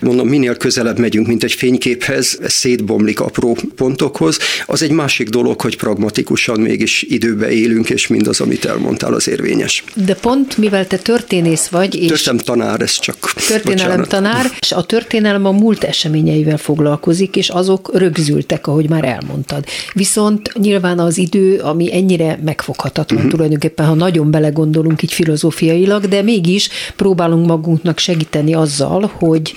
mondom, 0.00 0.28
minél 0.28 0.56
közelebb 0.56 0.98
megyünk, 0.98 1.26
mint 1.26 1.44
egy 1.44 1.52
fényképhez, 1.52 2.38
szétbomlik 2.46 3.20
apró 3.20 3.56
pontokhoz, 3.76 4.38
az 4.66 4.82
egy 4.82 4.90
másik 4.90 5.28
dolog, 5.28 5.60
hogy 5.60 5.76
pragmatikusan 5.82 6.60
mégis 6.60 7.02
időbe 7.08 7.50
élünk, 7.50 7.90
és 7.90 8.06
mindaz, 8.06 8.40
amit 8.40 8.64
elmond 8.64 8.84
mondtál, 8.92 9.14
az 9.14 9.28
érvényes. 9.28 9.84
De 9.94 10.14
pont 10.14 10.56
mivel 10.56 10.86
te 10.86 10.96
történész 10.96 11.68
vagy, 11.68 11.94
és... 11.94 12.08
Történelem 12.08 12.44
tanár, 12.44 12.80
ez 12.80 12.98
csak... 12.98 13.16
Történelem 13.48 14.00
bocsánat. 14.00 14.08
tanár, 14.08 14.46
és 14.60 14.72
a 14.72 14.82
történelem 14.82 15.44
a 15.44 15.50
múlt 15.50 15.84
eseményeivel 15.84 16.56
foglalkozik, 16.56 17.36
és 17.36 17.48
azok 17.48 17.90
rögzültek, 17.94 18.66
ahogy 18.66 18.88
már 18.88 19.04
elmondtad. 19.04 19.64
Viszont 19.92 20.54
nyilván 20.54 20.98
az 20.98 21.18
idő, 21.18 21.58
ami 21.58 21.94
ennyire 21.94 22.38
megfoghatatlan 22.44 23.18
uh-huh. 23.18 23.34
tulajdonképpen, 23.34 23.86
ha 23.86 23.94
nagyon 23.94 24.30
belegondolunk 24.30 25.02
így 25.02 25.12
filozófiailag, 25.12 26.08
de 26.08 26.22
mégis 26.22 26.68
próbálunk 26.96 27.46
magunknak 27.46 27.98
segíteni 27.98 28.54
azzal, 28.54 29.12
hogy 29.14 29.52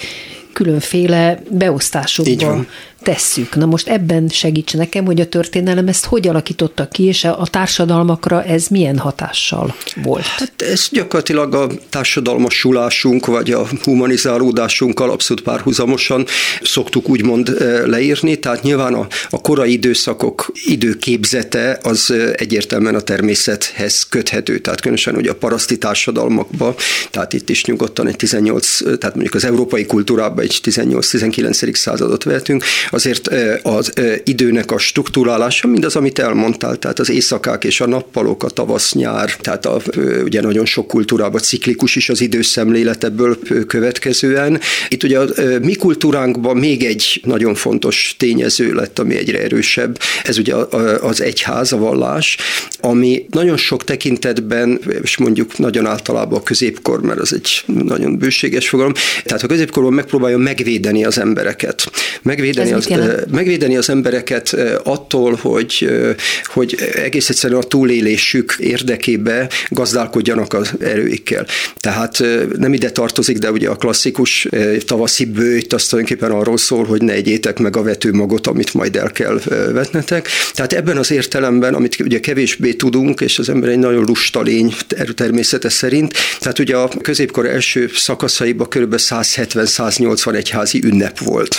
különféle 0.53 1.43
beosztásokba 1.49 2.65
tesszük. 3.05 3.55
Na 3.55 3.65
most 3.65 3.87
ebben 3.87 4.27
segíts 4.27 4.73
nekem, 4.73 5.05
hogy 5.05 5.21
a 5.21 5.25
történelem 5.25 5.87
ezt 5.87 6.05
hogy 6.05 6.27
alakította 6.27 6.87
ki, 6.87 7.03
és 7.03 7.23
a 7.23 7.47
társadalmakra 7.51 8.43
ez 8.43 8.67
milyen 8.67 8.97
hatással 8.97 9.75
volt? 10.03 10.25
Hát 10.25 10.53
ez 10.61 10.87
gyakorlatilag 10.91 11.53
a 11.55 11.67
társadalmasulásunk, 11.89 13.25
vagy 13.25 13.51
a 13.51 13.67
humanizálódásunkkal 13.83 15.09
abszolút 15.09 15.43
párhuzamosan 15.43 16.25
szoktuk 16.61 17.09
úgymond 17.09 17.49
eh, 17.49 17.85
leírni, 17.85 18.39
tehát 18.39 18.63
nyilván 18.63 18.93
a, 18.93 19.07
a 19.29 19.41
korai 19.41 19.71
időszakok 19.71 20.51
időképzete 20.53 21.79
az 21.83 22.11
eh, 22.11 22.31
egyértelműen 22.35 22.95
a 22.95 23.01
természethez 23.01 24.03
köthető, 24.09 24.59
tehát 24.59 24.81
különösen 24.81 25.15
ugye 25.15 25.31
a 25.31 25.35
paraszti 25.35 25.77
társadalmakban, 25.77 26.75
tehát 27.11 27.33
itt 27.33 27.49
is 27.49 27.65
nyugodtan 27.65 28.07
egy 28.07 28.15
18, 28.15 28.77
tehát 28.77 29.15
mondjuk 29.15 29.35
az 29.35 29.45
európai 29.45 29.85
kultúrában 29.85 30.43
egy 30.43 30.59
18-19. 30.63 31.73
századot 31.75 32.23
vehetünk, 32.23 32.63
azért 32.95 33.29
az 33.63 33.93
időnek 34.23 34.71
a 34.71 34.77
struktúrálása, 34.77 35.67
mindaz, 35.67 35.95
amit 35.95 36.19
elmondtál, 36.19 36.75
tehát 36.75 36.99
az 36.99 37.09
éjszakák 37.09 37.63
és 37.63 37.81
a 37.81 37.87
nappalok, 37.87 38.43
a 38.43 38.49
tavasz-nyár, 38.49 39.35
tehát 39.35 39.65
a, 39.65 39.81
ugye 40.23 40.41
nagyon 40.41 40.65
sok 40.65 40.87
kultúrában 40.87 41.41
ciklikus 41.41 41.95
is 41.95 42.09
az 42.09 42.21
időszemlélet 42.21 43.03
ebből 43.03 43.37
következően. 43.67 44.59
Itt 44.87 45.03
ugye 45.03 45.19
a 45.19 45.25
mi 45.61 45.75
kultúránkban 45.75 46.57
még 46.57 46.83
egy 46.83 47.21
nagyon 47.23 47.55
fontos 47.55 48.15
tényező 48.19 48.73
lett, 48.73 48.99
ami 48.99 49.15
egyre 49.15 49.41
erősebb, 49.41 49.99
ez 50.23 50.37
ugye 50.37 50.55
az 51.01 51.21
egyház, 51.21 51.71
a 51.71 51.77
vallás, 51.77 52.37
ami 52.79 53.25
nagyon 53.29 53.57
sok 53.57 53.83
tekintetben, 53.83 54.79
és 55.01 55.17
mondjuk 55.17 55.57
nagyon 55.57 55.85
általában 55.85 56.39
a 56.39 56.43
középkor, 56.43 57.01
mert 57.01 57.19
az 57.19 57.33
egy 57.33 57.63
nagyon 57.65 58.17
bőséges 58.17 58.69
fogalom, 58.69 58.93
tehát 59.23 59.43
a 59.43 59.47
középkorban 59.47 59.93
megpróbálja 59.93 60.37
megvédeni 60.37 61.05
az 61.05 61.19
embereket. 61.19 61.91
Megvédeni 62.21 62.71
az, 62.71 62.89
megvédeni 63.31 63.77
az 63.77 63.89
embereket 63.89 64.55
attól, 64.83 65.33
hogy, 65.41 65.89
hogy 66.43 66.75
egész 66.95 67.29
egyszerűen 67.29 67.61
a 67.61 67.63
túlélésük 67.63 68.55
érdekébe 68.59 69.49
gazdálkodjanak 69.69 70.53
az 70.53 70.71
erőikkel. 70.79 71.45
Tehát 71.77 72.23
nem 72.57 72.73
ide 72.73 72.91
tartozik, 72.91 73.37
de 73.37 73.51
ugye 73.51 73.69
a 73.69 73.75
klasszikus 73.75 74.47
tavaszi 74.85 75.25
bőjt 75.25 75.73
azt 75.73 75.89
tulajdonképpen 75.89 76.31
arról 76.31 76.57
szól, 76.57 76.85
hogy 76.85 77.01
ne 77.01 77.13
egyétek 77.13 77.59
meg 77.59 77.77
a 77.77 77.83
vetőmagot, 77.83 78.47
amit 78.47 78.73
majd 78.73 78.95
el 78.95 79.11
kell 79.11 79.39
vetnetek. 79.73 80.27
Tehát 80.53 80.73
ebben 80.73 80.97
az 80.97 81.11
értelemben, 81.11 81.73
amit 81.73 81.99
ugye 81.99 82.19
kevésbé 82.19 82.73
tudunk, 82.73 83.21
és 83.21 83.39
az 83.39 83.49
ember 83.49 83.69
egy 83.69 83.79
nagyon 83.79 84.03
lusta 84.03 84.41
lény 84.41 84.73
természete 85.15 85.69
szerint, 85.69 86.13
tehát 86.39 86.59
ugye 86.59 86.75
a 86.75 86.89
középkor 87.01 87.45
első 87.45 87.89
szakaszaiban 87.95 88.67
kb. 88.67 88.95
170-180 88.97 90.35
egyházi 90.35 90.81
ünnep 90.83 91.19
volt. 91.19 91.55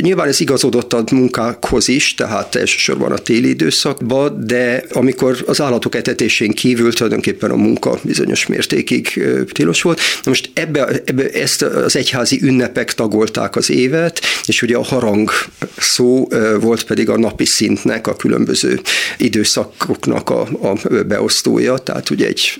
Nyilván 0.00 0.28
ez 0.28 0.40
igazodott 0.40 0.92
a 0.92 1.04
munkákhoz 1.12 1.88
is, 1.88 2.14
tehát 2.14 2.54
elsősorban 2.54 3.12
a 3.12 3.18
téli 3.18 3.48
időszakban, 3.48 4.46
de 4.46 4.84
amikor 4.92 5.44
az 5.46 5.60
állatok 5.60 5.94
etetésén 5.94 6.50
kívül 6.50 6.92
tulajdonképpen 6.92 7.50
a 7.50 7.56
munka 7.56 7.98
bizonyos 8.02 8.46
mértékig 8.46 9.24
tilos 9.52 9.82
volt. 9.82 9.98
Na 9.98 10.30
most 10.30 10.50
ebbe, 10.54 10.88
ebbe 11.04 11.28
ezt 11.30 11.62
az 11.62 11.96
egyházi 11.96 12.38
ünnepek 12.42 12.94
tagolták 12.94 13.56
az 13.56 13.70
évet, 13.70 14.20
és 14.46 14.62
ugye 14.62 14.76
a 14.76 14.82
harang 14.82 15.30
szó 15.78 16.28
volt 16.60 16.84
pedig 16.84 17.08
a 17.08 17.18
napi 17.18 17.44
szintnek, 17.44 18.06
a 18.06 18.16
különböző 18.16 18.80
időszakoknak 19.18 20.30
a, 20.30 20.40
a 20.40 20.78
beosztója, 21.06 21.78
tehát 21.78 22.10
ugye 22.10 22.26
egy 22.26 22.58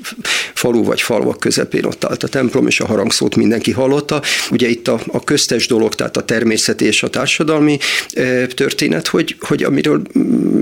falu 0.54 0.84
vagy 0.84 1.00
falvak 1.00 1.40
közepén 1.40 1.84
ott 1.84 2.04
állt 2.04 2.22
a 2.22 2.28
templom, 2.28 2.66
és 2.66 2.80
a 2.80 2.86
harangszót 2.86 3.36
mindenki 3.36 3.70
hallotta. 3.70 4.22
Ugye 4.50 4.68
itt 4.68 4.88
a, 4.88 5.00
a 5.06 5.24
köztes 5.24 5.66
dolog, 5.66 5.94
tehát 5.94 6.16
a 6.16 6.24
természeti 6.24 6.84
és 6.94 7.02
a 7.02 7.08
társadalmi 7.08 7.78
történet, 8.54 9.06
hogy, 9.06 9.36
hogy 9.40 9.62
amiről 9.62 10.02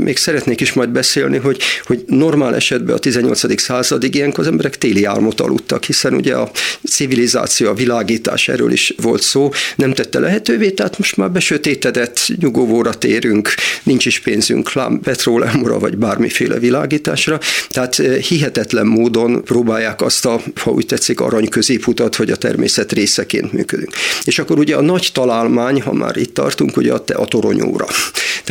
még 0.02 0.16
szeretnék 0.16 0.60
is 0.60 0.72
majd 0.72 0.88
beszélni, 0.88 1.38
hogy, 1.38 1.62
hogy 1.84 2.04
normál 2.06 2.54
esetben 2.54 2.96
a 2.96 2.98
18. 2.98 3.60
századig 3.60 4.14
ilyenkor 4.14 4.38
az 4.40 4.46
emberek 4.46 4.78
téli 4.78 5.04
álmot 5.04 5.40
aludtak, 5.40 5.84
hiszen 5.84 6.14
ugye 6.14 6.34
a 6.34 6.50
civilizáció, 6.84 7.68
a 7.68 7.74
világítás, 7.74 8.48
erről 8.48 8.72
is 8.72 8.94
volt 9.02 9.22
szó, 9.22 9.50
nem 9.76 9.92
tette 9.92 10.18
lehetővé, 10.18 10.70
tehát 10.70 10.98
most 10.98 11.16
már 11.16 11.30
besötétedett, 11.30 12.32
nyugovóra 12.40 12.94
térünk, 12.94 13.54
nincs 13.82 14.06
is 14.06 14.20
pénzünk 14.20 14.72
lám, 14.72 15.00
petróleumra 15.00 15.78
vagy 15.78 15.96
bármiféle 15.96 16.58
világításra, 16.58 17.38
tehát 17.68 17.96
hihetetlen 18.28 18.86
módon 18.86 19.44
próbálják 19.44 20.00
azt 20.00 20.26
a, 20.26 20.40
ha 20.60 20.70
úgy 20.70 20.86
tetszik, 20.86 21.20
arany 21.20 21.48
középutat, 21.48 22.16
hogy 22.16 22.30
a 22.30 22.36
természet 22.36 22.92
részeként 22.92 23.52
működünk. 23.52 23.92
És 24.24 24.38
akkor 24.38 24.58
ugye 24.58 24.76
a 24.76 24.80
nagy 24.82 25.10
találmány, 25.12 25.82
ha 25.82 25.92
már 25.92 26.16
itt 26.22 26.34
tartunk, 26.34 26.76
ugye 26.76 26.92
a, 26.92 27.02
a 27.14 27.26
toronyóra. 27.26 27.86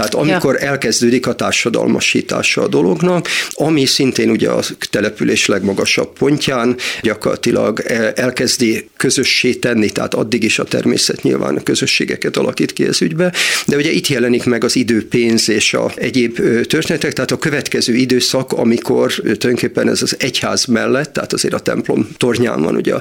Tehát 0.01 0.27
amikor 0.27 0.53
ja. 0.53 0.67
elkezdődik 0.67 1.27
a 1.27 1.33
társadalmasítása 1.33 2.61
a 2.61 2.67
dolognak, 2.67 3.27
ami 3.49 3.85
szintén 3.85 4.29
ugye 4.29 4.49
a 4.49 4.63
település 4.89 5.45
legmagasabb 5.45 6.13
pontján 6.17 6.75
gyakorlatilag 7.01 7.79
elkezdi 8.15 8.89
közössé 8.97 9.53
tenni, 9.53 9.89
tehát 9.89 10.13
addig 10.13 10.43
is 10.43 10.59
a 10.59 10.63
természet 10.63 11.23
nyilván 11.23 11.63
közösségeket 11.63 12.37
alakít 12.37 12.73
ki 12.73 12.87
ez 12.87 13.01
ügybe, 13.01 13.33
de 13.65 13.75
ugye 13.75 13.91
itt 13.91 14.07
jelenik 14.07 14.43
meg 14.43 14.63
az 14.63 14.75
időpénz 14.75 15.49
és 15.49 15.73
a 15.73 15.91
egyéb 15.95 16.35
történetek, 16.67 17.13
tehát 17.13 17.31
a 17.31 17.37
következő 17.37 17.93
időszak, 17.93 18.51
amikor 18.51 19.13
tulajdonképpen 19.13 19.89
ez 19.89 20.01
az 20.01 20.15
egyház 20.19 20.65
mellett, 20.65 21.13
tehát 21.13 21.33
azért 21.33 21.53
a 21.53 21.59
templom 21.59 22.09
tornyán 22.17 22.61
van, 22.61 22.75
ugye, 22.75 22.93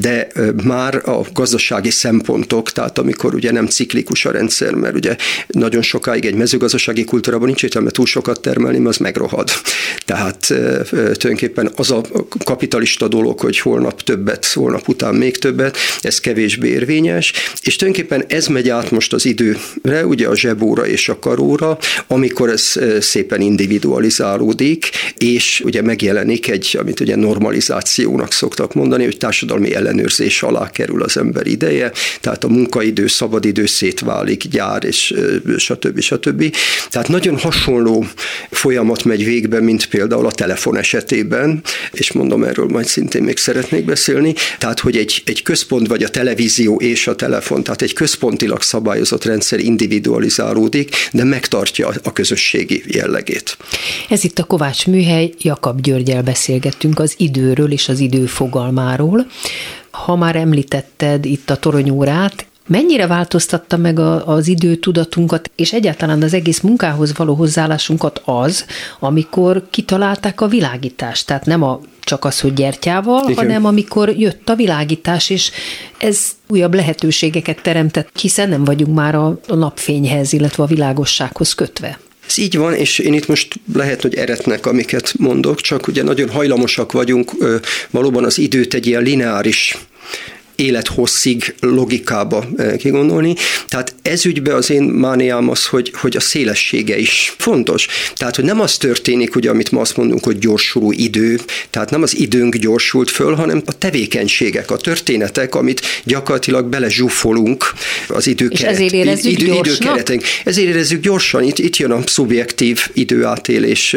de 0.00 0.28
már 0.64 1.08
a 1.08 1.20
gazdasági 1.32 1.90
szempontok, 1.90 2.72
tehát 2.72 2.98
amikor 2.98 3.34
ugye 3.34 3.52
nem 3.52 3.66
ciklikus 3.66 4.24
a 4.24 4.30
rendszer, 4.30 4.74
mert 4.74 4.94
ugye 4.94 5.16
nagyon 5.46 5.82
sokáig 5.82 6.24
egy 6.24 6.34
mezőgazdasági 6.48 7.04
kultúrában 7.04 7.46
nincs 7.46 7.62
értelme 7.62 7.90
túl 7.90 8.06
sokat 8.06 8.40
termelni, 8.40 8.78
mert 8.78 8.94
az 8.94 8.96
megrohad. 8.96 9.50
Tehát 10.04 10.46
tulajdonképpen 10.90 11.70
az 11.76 11.90
a 11.90 12.02
kapitalista 12.44 13.08
dolog, 13.08 13.40
hogy 13.40 13.58
holnap 13.58 14.02
többet, 14.02 14.46
holnap 14.46 14.88
után 14.88 15.14
még 15.14 15.36
többet, 15.36 15.76
ez 16.00 16.20
kevésbé 16.20 16.68
érvényes, 16.68 17.32
és 17.62 17.76
tulajdonképpen 17.76 18.24
ez 18.28 18.46
megy 18.46 18.68
át 18.68 18.90
most 18.90 19.12
az 19.12 19.24
időre, 19.24 20.06
ugye 20.06 20.28
a 20.28 20.36
zsebóra 20.36 20.86
és 20.86 21.08
a 21.08 21.18
karóra, 21.18 21.78
amikor 22.06 22.48
ez 22.48 22.74
szépen 23.00 23.40
individualizálódik, 23.40 24.90
és 25.18 25.60
ugye 25.64 25.82
megjelenik 25.82 26.48
egy, 26.50 26.76
amit 26.80 27.00
ugye 27.00 27.16
normalizációnak 27.16 28.32
szoktak 28.32 28.74
mondani, 28.74 29.04
hogy 29.04 29.16
társadalmi 29.16 29.74
ellenőrzés 29.74 30.42
alá 30.42 30.70
kerül 30.70 31.02
az 31.02 31.16
ember 31.16 31.46
ideje, 31.46 31.92
tehát 32.20 32.44
a 32.44 32.48
munkaidő, 32.48 33.06
szabadidő 33.06 33.66
szétválik, 33.66 34.48
gyár 34.48 34.84
és 34.84 35.14
stb. 35.56 36.00
stb. 36.00 36.27
Tehát 36.88 37.08
nagyon 37.08 37.38
hasonló 37.38 38.06
folyamat 38.50 39.04
megy 39.04 39.24
végbe, 39.24 39.60
mint 39.60 39.86
például 39.86 40.26
a 40.26 40.30
telefon 40.30 40.76
esetében, 40.76 41.62
és 41.92 42.12
mondom, 42.12 42.44
erről 42.44 42.66
majd 42.66 42.86
szintén 42.86 43.22
még 43.22 43.36
szeretnék 43.36 43.84
beszélni, 43.84 44.34
tehát 44.58 44.80
hogy 44.80 44.96
egy, 44.96 45.22
egy 45.26 45.42
központ 45.42 45.86
vagy 45.86 46.02
a 46.02 46.08
televízió 46.08 46.76
és 46.76 47.06
a 47.06 47.14
telefon, 47.14 47.62
tehát 47.62 47.82
egy 47.82 47.92
központilag 47.92 48.62
szabályozott 48.62 49.24
rendszer 49.24 49.58
individualizálódik, 49.58 50.96
de 51.12 51.24
megtartja 51.24 51.90
a 52.02 52.12
közösségi 52.12 52.82
jellegét. 52.86 53.56
Ez 54.08 54.24
itt 54.24 54.38
a 54.38 54.44
Kovács 54.44 54.86
Műhely, 54.86 55.32
Jakab 55.38 55.80
Györgyel 55.80 56.22
beszélgettünk 56.22 56.98
az 56.98 57.14
időről 57.16 57.72
és 57.72 57.88
az 57.88 58.00
idő 58.00 58.26
fogalmáról. 58.26 59.26
Ha 59.90 60.16
már 60.16 60.36
említetted 60.36 61.24
itt 61.24 61.50
a 61.50 61.56
toronyórát, 61.56 62.46
Mennyire 62.68 63.06
változtatta 63.06 63.76
meg 63.76 63.98
a, 63.98 64.26
az 64.26 64.46
időtudatunkat, 64.48 65.50
és 65.56 65.72
egyáltalán 65.72 66.22
az 66.22 66.34
egész 66.34 66.60
munkához 66.60 67.16
való 67.16 67.34
hozzáállásunkat 67.34 68.22
az, 68.24 68.64
amikor 68.98 69.66
kitalálták 69.70 70.40
a 70.40 70.46
világítást? 70.46 71.26
Tehát 71.26 71.46
nem 71.46 71.62
a, 71.62 71.80
csak 72.00 72.24
az, 72.24 72.40
hogy 72.40 72.54
gyertyával, 72.54 73.22
Igen. 73.22 73.36
hanem 73.36 73.64
amikor 73.64 74.08
jött 74.08 74.48
a 74.48 74.54
világítás, 74.54 75.30
és 75.30 75.50
ez 75.98 76.20
újabb 76.48 76.74
lehetőségeket 76.74 77.62
teremtett, 77.62 78.08
hiszen 78.20 78.48
nem 78.48 78.64
vagyunk 78.64 78.94
már 78.94 79.14
a, 79.14 79.40
a 79.48 79.54
napfényhez, 79.54 80.32
illetve 80.32 80.62
a 80.62 80.66
világossághoz 80.66 81.54
kötve. 81.54 81.98
Ez 82.28 82.38
így 82.38 82.56
van, 82.56 82.74
és 82.74 82.98
én 82.98 83.12
itt 83.12 83.26
most 83.28 83.60
lehet, 83.74 84.02
hogy 84.02 84.14
eretnek, 84.14 84.66
amiket 84.66 85.14
mondok, 85.18 85.60
csak 85.60 85.86
ugye 85.86 86.02
nagyon 86.02 86.30
hajlamosak 86.30 86.92
vagyunk 86.92 87.32
valóban 87.90 88.24
az 88.24 88.38
időt 88.38 88.74
egy 88.74 88.86
ilyen 88.86 89.02
lineáris 89.02 89.78
élethosszig 90.58 91.54
logikába 91.60 92.44
eh, 92.56 92.76
kigondolni. 92.76 93.34
Tehát 93.68 93.94
ez 94.02 94.26
ügybe 94.26 94.54
az 94.54 94.70
én 94.70 94.82
mániám 94.82 95.48
az, 95.48 95.66
hogy, 95.66 95.92
hogy 95.94 96.16
a 96.16 96.20
szélessége 96.20 96.98
is 96.98 97.34
fontos. 97.38 97.86
Tehát, 98.14 98.36
hogy 98.36 98.44
nem 98.44 98.60
az 98.60 98.76
történik, 98.76 99.34
ugye, 99.34 99.50
amit 99.50 99.70
ma 99.70 99.80
azt 99.80 99.96
mondunk, 99.96 100.24
hogy 100.24 100.38
gyorsuló 100.38 100.92
idő, 100.92 101.40
tehát 101.70 101.90
nem 101.90 102.02
az 102.02 102.16
időnk 102.16 102.56
gyorsult 102.56 103.10
föl, 103.10 103.34
hanem 103.34 103.62
a 103.66 103.78
tevékenységek, 103.78 104.70
a 104.70 104.76
történetek, 104.76 105.54
amit 105.54 105.80
gyakorlatilag 106.04 106.66
belezsúfolunk 106.66 107.72
az 108.08 108.26
időkeret. 108.26 108.72
És 108.72 108.76
ezért 108.76 108.92
érezzük 108.92 109.32
idő, 109.32 109.52
időkeretek. 109.52 110.22
Ezért 110.44 110.68
érezzük 110.68 111.02
gyorsan, 111.02 111.42
itt, 111.42 111.58
itt 111.58 111.76
jön 111.76 111.90
a 111.90 112.00
szubjektív 112.06 112.88
időátélés 112.92 113.96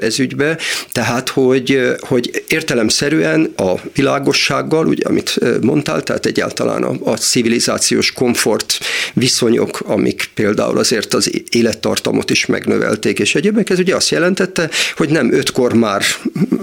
ez 0.00 0.18
ügybe, 0.18 0.58
tehát, 0.92 1.28
hogy, 1.28 1.80
hogy 2.00 2.44
értelemszerűen 2.48 3.52
a 3.56 3.74
világossággal, 3.94 4.86
ugye, 4.86 5.04
amit 5.04 5.38
mondtam, 5.60 5.89
által, 5.90 6.02
tehát 6.02 6.26
egyáltalán 6.26 6.82
a, 6.82 7.10
a 7.10 7.16
civilizációs 7.16 8.12
komfort 8.12 8.78
viszonyok, 9.14 9.80
amik 9.80 10.30
például 10.34 10.78
azért 10.78 11.14
az 11.14 11.30
élettartamot 11.50 12.30
is 12.30 12.46
megnövelték, 12.46 13.18
és 13.18 13.34
egyébként 13.34 13.70
ez 13.70 13.78
ugye 13.78 13.94
azt 13.94 14.10
jelentette, 14.10 14.70
hogy 14.96 15.08
nem 15.08 15.32
ötkor 15.32 15.72
már 15.72 16.02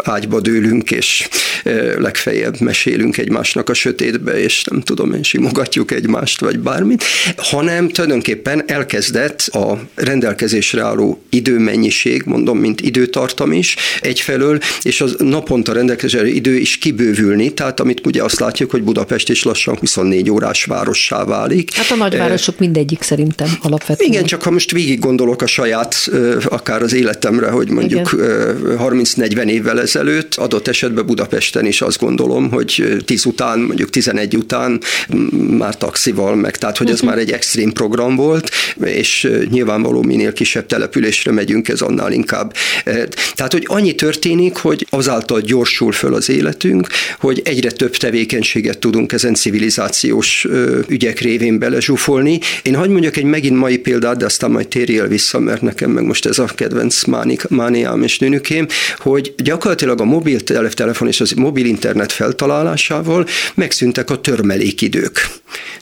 ágyba 0.03 0.39
dőlünk, 0.39 0.91
és 0.91 1.27
legfeljebb 1.97 2.59
mesélünk 2.59 3.17
egymásnak 3.17 3.69
a 3.69 3.73
sötétbe, 3.73 4.39
és 4.39 4.63
nem 4.63 4.81
tudom 4.81 5.13
én, 5.13 5.23
simogatjuk 5.23 5.91
egymást, 5.91 6.39
vagy 6.39 6.59
bármit, 6.59 7.03
hanem 7.37 7.89
tulajdonképpen 7.89 8.63
elkezdett 8.65 9.41
a 9.41 9.79
rendelkezésre 9.95 10.81
álló 10.81 11.21
időmennyiség, 11.29 12.21
mondom, 12.25 12.57
mint 12.57 12.81
időtartam 12.81 13.51
is 13.51 13.75
egyfelől, 14.01 14.59
és 14.81 15.01
az 15.01 15.15
naponta 15.17 15.73
rendelkezésre 15.73 16.27
idő 16.27 16.55
is 16.55 16.77
kibővülni, 16.77 17.53
tehát 17.53 17.79
amit 17.79 18.05
ugye 18.05 18.23
azt 18.23 18.39
látjuk, 18.39 18.71
hogy 18.71 18.83
Budapest 18.83 19.16
Budapest 19.17 19.29
is 19.29 19.43
lassan 19.43 19.77
24 19.79 20.29
órás 20.29 20.65
várossá 20.65 21.23
válik. 21.23 21.73
Hát 21.73 21.91
a 21.91 21.95
nagyvárosok 21.95 22.59
mindegyik 22.59 23.01
szerintem 23.01 23.47
alapvetően. 23.61 24.09
Igen, 24.11 24.23
csak 24.23 24.43
ha 24.43 24.51
most 24.51 24.71
végig 24.71 24.99
gondolok 24.99 25.41
a 25.41 25.47
saját, 25.47 26.09
akár 26.45 26.81
az 26.81 26.93
életemre, 26.93 27.49
hogy 27.49 27.69
mondjuk 27.69 28.09
30-40 28.13 29.45
évvel 29.45 29.81
ezelőtt, 29.81 30.35
adott 30.35 30.67
esetben 30.67 31.05
Budapesten 31.05 31.65
is 31.65 31.81
azt 31.81 31.99
gondolom, 31.99 32.51
hogy 32.51 32.97
10 33.05 33.25
után, 33.25 33.59
mondjuk 33.59 33.89
11 33.89 34.35
után 34.35 34.81
már 35.57 35.77
taxival 35.77 36.35
meg, 36.35 36.57
tehát 36.57 36.77
hogy 36.77 36.87
ez 36.87 36.93
uh-huh. 36.93 37.09
már 37.09 37.17
egy 37.17 37.31
extrém 37.31 37.71
program 37.71 38.15
volt, 38.15 38.51
és 38.83 39.29
nyilvánvaló 39.49 40.01
minél 40.01 40.33
kisebb 40.33 40.65
településre 40.65 41.31
megyünk, 41.31 41.67
ez 41.67 41.81
annál 41.81 42.11
inkább. 42.11 42.53
Tehát, 43.33 43.51
hogy 43.51 43.65
annyi 43.67 43.95
történik, 43.95 44.55
hogy 44.55 44.87
azáltal 44.89 45.41
gyorsul 45.41 45.91
föl 45.91 46.13
az 46.13 46.29
életünk, 46.29 46.87
hogy 47.19 47.41
egyre 47.43 47.71
több 47.71 47.95
tevékenységet 47.95 48.77
tudunk 48.77 49.06
tudunk 49.07 49.23
ezen 49.23 49.33
civilizációs 49.33 50.47
ügyek 50.87 51.19
révén 51.19 51.59
belezsúfolni. 51.59 52.39
Én 52.61 52.75
hagyd 52.75 52.91
mondjak 52.91 53.17
egy 53.17 53.23
megint 53.23 53.57
mai 53.57 53.77
példát, 53.77 54.17
de 54.17 54.25
aztán 54.25 54.51
majd 54.51 54.67
térjél 54.67 55.07
vissza, 55.07 55.39
mert 55.39 55.61
nekem 55.61 55.91
meg 55.91 56.03
most 56.03 56.25
ez 56.25 56.39
a 56.39 56.45
kedvenc 56.45 57.03
mánik, 57.03 57.47
mániám 57.47 58.03
és 58.03 58.19
nőnükém, 58.19 58.67
hogy 58.97 59.33
gyakorlatilag 59.37 60.01
a 60.01 60.05
mobiltelefon 60.05 61.07
és 61.07 61.21
az 61.21 61.31
mobil 61.31 61.65
internet 61.65 62.11
feltalálásával 62.11 63.25
megszűntek 63.55 64.09
a 64.09 64.21
törmelékidők. 64.21 65.29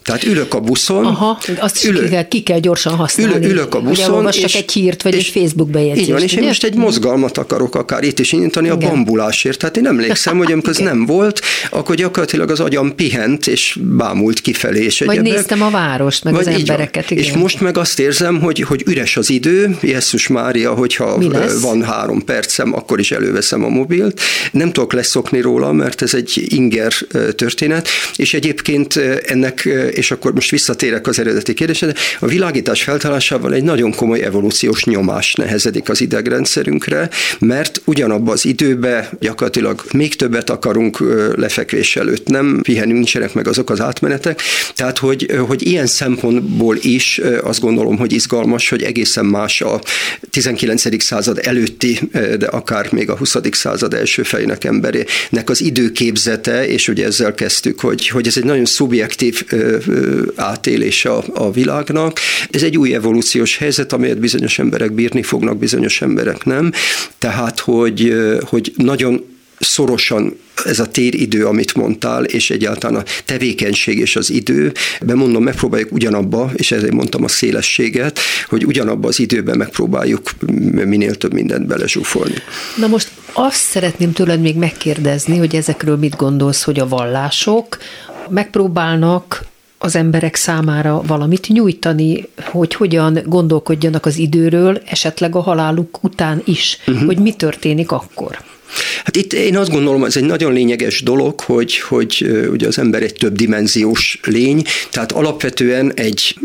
Tehát 0.06 0.24
ülök 0.24 0.54
a 0.54 0.60
buszon. 0.60 1.06
Aha, 1.06 1.40
azt 1.60 1.86
ülök, 1.86 2.04
ki, 2.04 2.10
kell, 2.10 2.28
ki 2.28 2.44
kell 2.44 2.60
gyorsan 2.60 2.96
használni. 2.96 3.36
Ülök, 3.36 3.52
ülök 3.52 3.76
a 3.76 3.82
buszon. 3.82 4.26
Ugye 4.26 4.40
és, 4.40 4.56
egy 4.56 4.72
hírt, 4.72 5.02
vagy 5.02 5.16
és, 5.16 5.28
egy 5.28 5.32
Facebook 5.32 5.70
bejegyzést. 5.70 6.08
Így 6.08 6.14
van, 6.14 6.22
és 6.22 6.34
én 6.34 6.44
most 6.44 6.64
egy 6.64 6.76
mozgalmat 6.76 7.38
akarok 7.38 7.76
akár 7.76 8.04
itt 8.04 8.20
is 8.20 8.32
indítani 8.32 8.70
a 8.70 8.78
bambulásért. 8.78 9.60
Tehát 9.60 9.78
én 9.78 9.88
emlékszem, 9.88 10.38
hogy 10.38 10.52
amikor 10.52 10.70
ez 10.70 10.78
nem 10.92 11.06
volt, 11.06 11.42
akkor 11.70 11.96
gyakorlatilag 11.96 12.50
az 12.50 12.60
agyam 12.60 12.96
pihent, 12.96 13.15
és 13.46 13.80
bámult 13.82 14.40
kifelé. 14.40 14.84
És 14.84 15.00
vagy 15.00 15.18
egyebek. 15.18 15.34
néztem 15.34 15.62
a 15.62 15.70
várost, 15.70 16.24
meg 16.24 16.34
vagy 16.34 16.48
az 16.48 16.60
embereket. 16.60 17.12
Igen. 17.12 17.24
És 17.24 17.32
most 17.32 17.62
meg 17.62 17.78
azt 17.78 18.00
érzem, 18.00 18.40
hogy, 18.40 18.60
hogy 18.60 18.84
üres 18.88 19.18
az 19.18 19.30
idő, 19.30 19.78
Jézus 19.82 20.28
Mária, 20.28 20.74
hogyha 20.74 21.18
van 21.62 21.84
három 21.84 22.24
percem, 22.24 22.74
akkor 22.74 23.00
is 23.00 23.12
előveszem 23.12 23.64
a 23.64 23.70
mobilt. 23.70 24.22
Nem 24.52 24.72
tudok 24.72 24.94
leszokni 24.94 25.42
róla, 25.42 25.72
mert 25.72 26.02
ez 26.02 26.14
egy 26.14 26.46
inger 26.48 26.94
történet, 27.36 27.88
és 28.16 28.34
egyébként 28.34 28.96
ennek, 29.26 29.68
és 29.92 30.12
akkor 30.12 30.34
most 30.34 30.52
visszatérek 30.52 31.08
az 31.08 31.20
eredeti 31.20 31.54
kérdésre, 31.54 31.94
a 32.20 32.28
világítás 32.28 32.84
feltalálásával 32.84 33.54
egy 33.54 33.64
nagyon 33.64 33.96
komoly 33.96 34.22
evolúciós 34.22 34.84
nyomás 34.84 35.36
nehezedik 35.36 35.90
az 35.90 36.02
idegrendszerünkre, 36.02 37.10
mert 37.40 37.82
ugyanabban 37.86 38.34
az 38.34 38.46
időben 38.46 39.08
gyakorlatilag 39.20 39.84
még 39.94 40.16
többet 40.16 40.50
akarunk 40.50 41.04
lefekvés 41.36 41.96
előtt, 41.96 42.28
nem 42.28 42.60
pihenünk, 42.62 43.05
nincsenek 43.06 43.34
meg 43.34 43.48
azok 43.48 43.70
az 43.70 43.82
átmenetek, 43.82 44.42
tehát 44.76 44.98
hogy, 44.98 45.32
hogy 45.48 45.68
ilyen 45.68 45.88
szempontból 45.88 46.78
is 46.82 47.22
azt 47.44 47.60
gondolom, 47.60 47.98
hogy 47.98 48.14
izgalmas, 48.14 48.70
hogy 48.70 48.84
egészen 48.84 49.26
más 49.26 49.62
a 49.62 49.82
19. 50.30 51.04
század 51.04 51.40
előtti, 51.44 52.00
de 52.12 52.46
akár 52.46 52.92
még 52.92 53.10
a 53.10 53.18
20. 53.18 53.36
század 53.52 53.94
első 53.94 54.24
fejének 54.24 54.64
emberének 54.64 55.50
az 55.50 55.62
időképzete, 55.62 56.68
és 56.68 56.88
ugye 56.88 57.06
ezzel 57.06 57.34
kezdtük, 57.34 57.80
hogy, 57.80 58.08
hogy 58.08 58.28
ez 58.28 58.38
egy 58.38 58.46
nagyon 58.46 58.66
szubjektív 58.66 59.44
átélése 60.36 61.10
a, 61.10 61.24
a 61.34 61.52
világnak. 61.52 62.20
Ez 62.50 62.64
egy 62.64 62.78
új 62.78 62.94
evolúciós 62.94 63.58
helyzet, 63.58 63.94
amelyet 63.94 64.20
bizonyos 64.20 64.60
emberek 64.60 64.92
bírni 64.92 65.24
fognak, 65.24 65.58
bizonyos 65.58 66.02
emberek 66.02 66.44
nem. 66.44 66.72
Tehát, 67.18 67.60
hogy, 67.60 68.14
hogy 68.50 68.74
nagyon 68.76 69.35
szorosan 69.60 70.38
ez 70.66 70.80
a 70.80 70.88
téridő, 70.88 71.46
amit 71.46 71.74
mondtál, 71.74 72.24
és 72.24 72.50
egyáltalán 72.50 73.02
a 73.02 73.04
tevékenység 73.26 74.00
és 74.00 74.16
az 74.16 74.30
idő, 74.30 74.72
bemondom, 75.02 75.44
megpróbáljuk 75.44 75.92
ugyanabba, 75.92 76.52
és 76.56 76.72
ezért 76.72 76.94
mondtam 76.94 77.24
a 77.24 77.28
szélességet, 77.28 78.20
hogy 78.48 78.66
ugyanabba 78.66 79.08
az 79.08 79.20
időben 79.20 79.58
megpróbáljuk 79.58 80.30
minél 80.72 81.16
több 81.16 81.34
mindent 81.34 81.68
belezsúfolni. 81.68 82.36
Na 82.78 82.88
most 82.88 83.10
azt 83.34 83.62
szeretném 83.62 84.12
tőled 84.12 84.42
még 84.42 84.56
megkérdezni, 84.56 85.38
hogy 85.38 85.56
ezekről 85.56 85.98
mit 85.98 86.16
gondolsz, 86.16 86.64
hogy 86.64 86.80
a 86.80 86.88
vallások 86.88 87.78
megpróbálnak 88.30 89.46
az 89.78 89.96
emberek 89.96 90.36
számára 90.36 91.02
valamit 91.08 91.48
nyújtani, 91.48 92.28
hogy 92.38 92.74
hogyan 92.74 93.20
gondolkodjanak 93.26 94.06
az 94.06 94.18
időről, 94.18 94.82
esetleg 94.86 95.36
a 95.36 95.42
haláluk 95.42 96.04
után 96.04 96.42
is, 96.46 96.78
uh-huh. 96.88 97.06
hogy 97.06 97.18
mi 97.18 97.34
történik 97.34 97.92
akkor. 97.92 98.40
Hát 99.04 99.16
itt 99.16 99.34
én 99.34 99.58
azt 99.58 99.72
gondolom, 99.72 100.04
ez 100.04 100.18
egy 100.18 100.24
nagyon 100.24 100.54
lényeges 100.54 101.04
dolog, 101.04 101.40
hogy, 101.40 101.78
hogy 101.80 102.46
ugye 102.52 102.68
az 102.68 102.78
ember 102.78 103.04
egy 103.04 103.14
több 103.14 103.36
dimenziós 103.36 104.20
lény, 104.24 104.64
tehát 104.92 105.12
alapvetően 105.12 105.94
egy, 105.94 106.38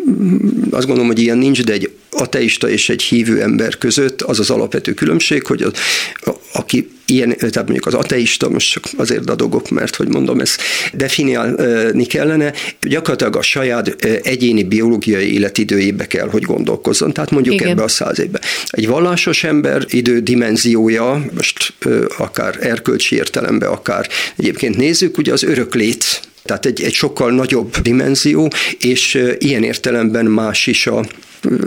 azt 0.70 0.86
gondolom, 0.86 1.06
hogy 1.06 1.18
ilyen 1.18 1.38
nincs, 1.38 1.64
de 1.64 1.72
egy 1.72 1.90
ateista 2.10 2.68
és 2.68 2.88
egy 2.88 3.02
hívő 3.02 3.42
ember 3.42 3.78
között 3.78 4.22
az 4.22 4.38
az 4.38 4.50
alapvető 4.50 4.94
különbség, 4.94 5.46
hogy 5.46 5.62
az, 5.62 5.72
a, 6.14 6.30
aki 6.52 6.88
ilyen, 7.10 7.36
tehát 7.36 7.56
mondjuk 7.56 7.86
az 7.86 7.94
ateista, 7.94 8.48
most 8.48 8.70
csak 8.70 8.84
azért 8.96 9.24
dadogok, 9.24 9.70
mert 9.70 9.96
hogy 9.96 10.08
mondom, 10.08 10.40
ezt 10.40 10.62
definiálni 10.92 12.04
kellene, 12.06 12.52
gyakorlatilag 12.80 13.36
a 13.36 13.42
saját 13.42 14.04
egyéni 14.22 14.62
biológiai 14.62 15.32
életidőjébe 15.32 16.06
kell, 16.06 16.28
hogy 16.28 16.42
gondolkozzon. 16.42 17.12
Tehát 17.12 17.30
mondjuk 17.30 17.54
Igen. 17.54 17.68
ebbe 17.68 17.82
a 17.82 17.88
száz 17.88 18.18
évbe. 18.18 18.40
Egy 18.66 18.86
vallásos 18.86 19.44
ember 19.44 19.84
idő 19.88 20.20
dimenziója, 20.20 21.24
most 21.34 21.74
akár 22.18 22.56
erkölcsi 22.60 23.16
értelembe, 23.16 23.66
akár 23.66 24.08
egyébként 24.36 24.76
nézzük, 24.76 25.18
ugye 25.18 25.32
az 25.32 25.42
öröklét 25.42 26.29
tehát 26.42 26.66
egy, 26.66 26.82
egy 26.82 26.92
sokkal 26.92 27.30
nagyobb 27.30 27.76
dimenzió, 27.76 28.52
és 28.80 29.22
ilyen 29.38 29.62
értelemben 29.62 30.26
más 30.26 30.66
is 30.66 30.86
a, 30.86 31.04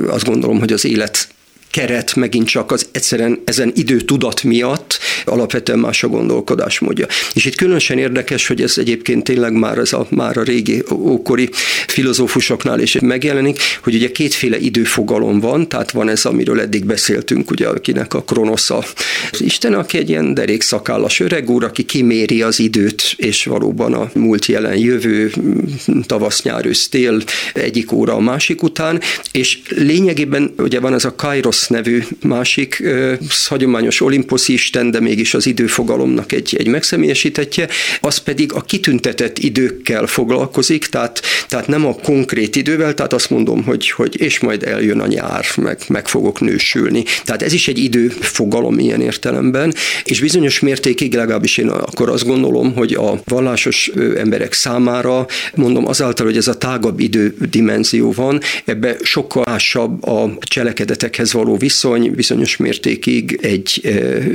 azt 0.07 0.25
gondolom, 0.25 0.59
hogy 0.59 0.73
az 0.73 0.85
élet 0.85 1.27
keret 1.73 2.15
megint 2.15 2.47
csak 2.47 2.71
az 2.71 2.87
egyszerűen 2.91 3.41
ezen 3.45 3.71
idő 3.75 4.01
tudat 4.01 4.43
miatt 4.43 4.99
alapvetően 5.25 5.79
más 5.79 6.03
a 6.03 6.07
gondolkodásmódja. 6.07 7.07
És 7.33 7.45
itt 7.45 7.55
különösen 7.55 7.97
érdekes, 7.97 8.47
hogy 8.47 8.61
ez 8.61 8.77
egyébként 8.77 9.23
tényleg 9.23 9.53
már, 9.53 9.77
ez 9.77 9.93
a, 9.93 10.07
már 10.09 10.37
a 10.37 10.43
régi 10.43 10.83
ókori 10.91 11.49
filozófusoknál 11.87 12.79
is 12.79 12.97
megjelenik, 12.99 13.59
hogy 13.83 13.95
ugye 13.95 14.11
kétféle 14.11 14.59
időfogalom 14.59 15.39
van, 15.39 15.67
tehát 15.69 15.91
van 15.91 16.09
ez, 16.09 16.25
amiről 16.25 16.59
eddig 16.59 16.85
beszéltünk, 16.85 17.51
ugye 17.51 17.67
akinek 17.67 18.13
a 18.13 18.21
kronosza 18.23 18.83
az 19.31 19.41
Isten, 19.41 19.73
aki 19.73 19.97
egy 19.97 20.09
ilyen 20.09 20.33
derékszakállas 20.33 21.19
öreg 21.19 21.49
úr, 21.49 21.63
aki 21.63 21.83
kiméri 21.83 22.41
az 22.41 22.59
időt, 22.59 23.13
és 23.15 23.45
valóban 23.45 23.93
a 23.93 24.09
múlt 24.13 24.45
jelen 24.45 24.77
jövő, 24.77 25.31
tavasz, 26.05 26.43
nyár, 26.43 26.65
ősz, 26.65 26.87
tél, 26.87 27.21
egyik 27.53 27.91
óra 27.91 28.13
a 28.13 28.19
másik 28.19 28.63
után, 28.63 29.01
és 29.31 29.59
lényegében 29.69 30.53
ugye 30.57 30.79
van 30.79 30.93
ez 30.93 31.05
a 31.05 31.15
Kairos 31.15 31.67
nevű 31.67 32.03
másik 32.21 32.83
hagyományos 33.47 34.01
Olympus 34.01 34.47
isten, 34.47 34.91
de 34.91 34.99
mégis 35.13 35.33
az 35.33 35.45
időfogalomnak 35.45 36.31
egy, 36.31 36.55
egy 36.57 36.67
megszemélyesítetje, 36.67 37.67
az 37.99 38.17
pedig 38.17 38.53
a 38.53 38.61
kitüntetett 38.61 39.39
időkkel 39.39 40.05
foglalkozik, 40.05 40.85
tehát, 40.85 41.21
tehát 41.47 41.67
nem 41.67 41.85
a 41.85 41.95
konkrét 41.95 42.55
idővel, 42.55 42.93
tehát 42.93 43.13
azt 43.13 43.29
mondom, 43.29 43.63
hogy, 43.63 43.89
hogy 43.89 44.21
és 44.21 44.39
majd 44.39 44.63
eljön 44.63 44.99
a 44.99 45.07
nyár, 45.07 45.45
meg, 45.55 45.79
meg 45.87 46.07
fogok 46.07 46.39
nősülni. 46.39 47.03
Tehát 47.23 47.41
ez 47.41 47.53
is 47.53 47.67
egy 47.67 47.77
időfogalom 47.77 48.79
ilyen 48.79 49.01
értelemben, 49.01 49.73
és 50.03 50.19
bizonyos 50.19 50.59
mértékig 50.59 51.13
legalábbis 51.13 51.57
én 51.57 51.67
akkor 51.67 52.09
azt 52.09 52.25
gondolom, 52.25 52.73
hogy 52.73 52.93
a 52.93 53.21
vallásos 53.25 53.91
emberek 54.17 54.53
számára, 54.53 55.25
mondom 55.55 55.87
azáltal, 55.87 56.25
hogy 56.25 56.37
ez 56.37 56.47
a 56.47 56.57
tágabb 56.57 56.99
idődimenzió 56.99 58.11
van, 58.11 58.39
ebbe 58.65 58.95
sokkal 59.01 59.43
másabb 59.45 60.03
a 60.03 60.37
cselekedetekhez 60.39 61.33
való 61.33 61.57
viszony 61.57 62.11
bizonyos 62.11 62.57
mértékig 62.57 63.39
egy 63.41 63.81
e, 63.83 63.89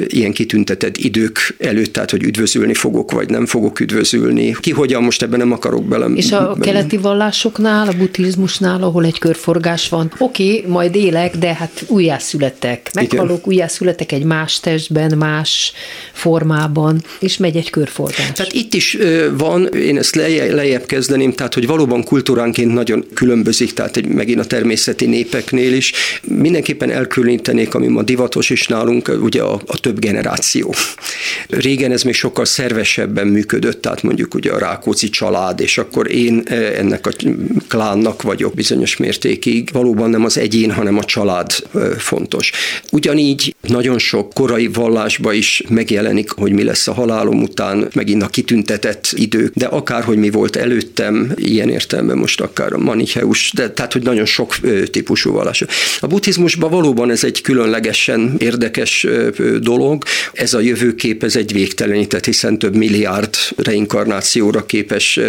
ilyen 0.06 0.32
kitüntetett 0.32 0.67
idők 0.92 1.54
előtt, 1.58 1.92
tehát 1.92 2.10
hogy 2.10 2.22
üdvözülni 2.22 2.74
fogok, 2.74 3.12
vagy 3.12 3.30
nem 3.30 3.46
fogok 3.46 3.80
üdvözülni. 3.80 4.56
Ki 4.60 4.70
hogyan, 4.70 5.02
most 5.02 5.22
ebben 5.22 5.38
nem 5.38 5.52
akarok 5.52 5.84
bele. 5.84 6.06
És 6.06 6.32
a 6.32 6.38
bele. 6.38 6.58
keleti 6.60 6.96
vallásoknál, 6.96 7.88
a 7.88 7.92
buddhizmusnál, 7.92 8.82
ahol 8.82 9.04
egy 9.04 9.18
körforgás 9.18 9.88
van, 9.88 10.12
oké, 10.18 10.56
okay, 10.56 10.70
majd 10.70 10.94
élek, 10.94 11.36
de 11.36 11.54
hát 11.54 11.84
újjászületek. 11.86 12.90
Meghalok, 12.94 13.46
újjászületek 13.46 14.12
egy 14.12 14.24
más 14.24 14.60
testben, 14.60 15.16
más 15.18 15.72
formában, 16.12 17.02
és 17.20 17.36
megy 17.36 17.56
egy 17.56 17.70
körforgás. 17.70 18.32
Tehát 18.32 18.52
itt 18.52 18.74
is 18.74 18.98
van, 19.36 19.66
én 19.66 19.98
ezt 19.98 20.14
lejjebb 20.14 20.86
kezdeném, 20.86 21.32
tehát 21.32 21.54
hogy 21.54 21.66
valóban 21.66 22.04
kultúránként 22.04 22.72
nagyon 22.74 23.04
különbözik, 23.14 23.72
tehát 23.72 23.96
egy, 23.96 24.06
megint 24.06 24.40
a 24.40 24.44
természeti 24.44 25.06
népeknél 25.06 25.72
is. 25.72 25.92
Mindenképpen 26.22 26.90
elkülönítenék, 26.90 27.74
ami 27.74 27.86
ma 27.86 28.02
divatos 28.02 28.50
is 28.50 28.66
nálunk, 28.66 29.16
ugye 29.22 29.42
a, 29.42 29.60
a 29.66 29.80
több 29.80 29.98
generáció. 29.98 30.57
Régen 31.48 31.92
ez 31.92 32.02
még 32.02 32.14
sokkal 32.14 32.44
szervesebben 32.44 33.26
működött, 33.26 33.82
tehát 33.82 34.02
mondjuk 34.02 34.34
ugye 34.34 34.52
a 34.52 34.58
Rákóczi 34.58 35.08
család, 35.08 35.60
és 35.60 35.78
akkor 35.78 36.10
én 36.10 36.42
e, 36.44 36.54
ennek 36.54 37.06
a 37.06 37.10
klánnak 37.68 38.22
vagyok 38.22 38.54
bizonyos 38.54 38.96
mértékig. 38.96 39.68
Valóban 39.72 40.10
nem 40.10 40.24
az 40.24 40.38
egyén, 40.38 40.72
hanem 40.72 40.98
a 40.98 41.04
család 41.04 41.50
e, 41.74 41.78
fontos. 41.98 42.52
Ugyanígy 42.90 43.54
nagyon 43.68 43.98
sok 43.98 44.32
korai 44.32 44.66
vallásba 44.66 45.32
is 45.32 45.62
megjelenik, 45.68 46.30
hogy 46.30 46.52
mi 46.52 46.62
lesz 46.62 46.88
a 46.88 46.92
halálom 46.92 47.42
után, 47.42 47.88
megint 47.94 48.22
a 48.22 48.26
kitüntetett 48.26 49.08
idők, 49.14 49.54
de 49.54 49.66
akár, 49.66 50.04
hogy 50.04 50.18
mi 50.18 50.30
volt 50.30 50.56
előttem, 50.56 51.32
ilyen 51.34 51.70
értelemben 51.70 52.18
most 52.18 52.40
akár 52.40 52.72
a 52.72 52.78
manicheus, 52.78 53.52
de 53.54 53.70
tehát, 53.70 53.92
hogy 53.92 54.02
nagyon 54.02 54.24
sok 54.24 54.56
e, 54.62 54.68
típusú 54.82 55.32
vallás. 55.32 55.64
A 56.00 56.06
buddhizmusban 56.06 56.70
való 56.70 56.88
valóban 56.88 57.10
ez 57.10 57.24
egy 57.24 57.40
különlegesen 57.40 58.34
érdekes 58.38 59.06
dolog. 59.60 60.02
Ez 60.32 60.47
a 60.54 60.60
jövőkép, 60.60 61.22
ez 61.22 61.36
egy 61.36 61.52
végtelenített, 61.52 62.24
hiszen 62.24 62.58
több 62.58 62.76
milliárd 62.76 63.34
reinkarnációra 63.56 64.66
képes 64.66 65.20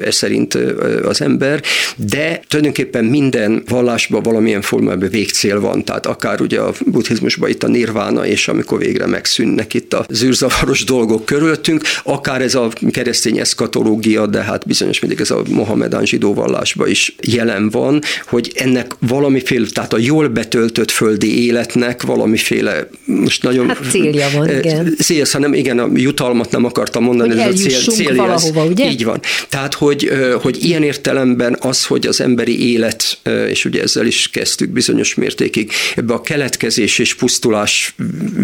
ez 0.00 0.14
szerint 0.14 0.54
az 1.02 1.20
ember, 1.20 1.62
de 1.96 2.40
tulajdonképpen 2.48 3.04
minden 3.04 3.62
vallásban 3.68 4.22
valamilyen 4.22 4.62
formában 4.62 5.08
végcél 5.08 5.60
van, 5.60 5.84
tehát 5.84 6.06
akár 6.06 6.40
ugye 6.40 6.60
a 6.60 6.74
buddhizmusban 6.86 7.48
itt 7.48 7.62
a 7.62 7.68
nirvána, 7.68 8.26
és 8.26 8.48
amikor 8.48 8.78
végre 8.78 9.06
megszűnnek 9.06 9.74
itt 9.74 9.94
a 9.94 10.06
zűrzavaros 10.10 10.84
dolgok 10.84 11.24
körülöttünk, 11.24 11.82
akár 12.02 12.42
ez 12.42 12.54
a 12.54 12.68
keresztény 12.90 13.38
eszkatológia, 13.38 14.26
de 14.26 14.42
hát 14.42 14.66
bizonyos 14.66 15.00
mindig 15.00 15.20
ez 15.20 15.30
a 15.30 15.42
mohamedán 15.50 16.06
zsidó 16.06 16.34
vallásban 16.34 16.88
is 16.88 17.14
jelen 17.20 17.70
van, 17.70 18.00
hogy 18.26 18.52
ennek 18.54 18.94
valamiféle, 18.98 19.66
tehát 19.72 19.92
a 19.92 19.98
jól 19.98 20.28
betöltött 20.28 20.90
földi 20.90 21.46
életnek 21.46 22.02
valamiféle, 22.02 22.88
most 23.04 23.42
nagyon 23.42 23.68
hát 23.68 23.90
célja 23.90 24.26
van. 24.34 24.48
Igen. 24.58 24.94
célsz, 25.00 25.32
hanem 25.32 25.54
igen, 25.54 25.78
a 25.78 25.88
jutalmat 25.94 26.50
nem 26.50 26.64
akartam 26.64 27.02
mondani, 27.02 27.30
Hogy 27.30 27.38
ez 27.38 27.46
a 27.46 27.56
cél, 27.56 27.78
célja. 27.78 28.10
ez. 28.10 28.16
valahova, 28.16 28.64
ugye? 28.64 28.90
Így 28.90 29.04
van. 29.04 29.20
Tehát, 29.48 29.74
hogy, 29.74 30.10
hogy 30.42 30.64
ilyen 30.64 30.82
értelemben 30.82 31.56
az, 31.60 31.84
hogy 31.84 32.06
az 32.06 32.20
emberi 32.20 32.72
élet, 32.72 33.18
és 33.48 33.64
ugye 33.64 33.82
ezzel 33.82 34.06
is 34.06 34.28
kezdtük 34.30 34.68
bizonyos 34.70 35.14
mértékig, 35.14 35.72
ebbe 35.96 36.14
a 36.14 36.20
keletkezés 36.20 36.98
és 36.98 37.14
pusztulás 37.14 37.94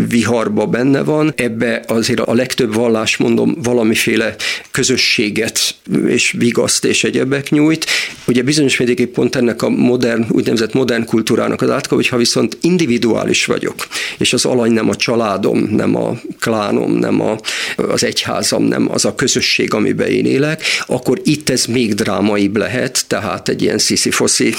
viharba 0.08 0.66
benne 0.66 1.02
van, 1.02 1.32
ebbe 1.36 1.84
azért 1.86 2.20
a 2.20 2.34
legtöbb 2.34 2.74
vallás, 2.74 3.16
mondom, 3.16 3.56
valamiféle 3.62 4.34
közösséget 4.70 5.74
és 6.06 6.34
vigaszt 6.38 6.84
és 6.84 7.04
egyebek 7.04 7.50
nyújt. 7.50 7.86
Ugye 8.26 8.42
bizonyos 8.42 8.76
mértékig 8.76 9.06
pont 9.06 9.36
ennek 9.36 9.62
a 9.62 9.68
modern, 9.68 10.26
úgynevezett 10.30 10.72
modern 10.72 11.04
kultúrának 11.04 11.62
az 11.62 11.70
átka, 11.70 11.94
hogyha 11.94 12.16
viszont 12.16 12.58
individuális 12.60 13.44
vagyok, 13.44 13.86
és 14.18 14.32
az 14.32 14.44
alany 14.44 14.72
nem 14.72 14.88
a 14.88 14.94
családom, 14.94 15.58
nem 15.58 15.96
a 15.96 16.03
klánom, 16.40 16.92
nem 16.92 17.20
a, 17.20 17.36
az 17.76 18.04
egyházam, 18.04 18.62
nem 18.62 18.90
az 18.90 19.04
a 19.04 19.14
közösség, 19.14 19.74
amiben 19.74 20.08
én 20.08 20.26
élek, 20.26 20.62
akkor 20.86 21.20
itt 21.24 21.50
ez 21.50 21.64
még 21.64 21.94
drámaibb 21.94 22.56
lehet, 22.56 23.04
tehát 23.06 23.48
egy 23.48 23.62
ilyen 23.62 23.78
sziszifoszi 23.78 24.54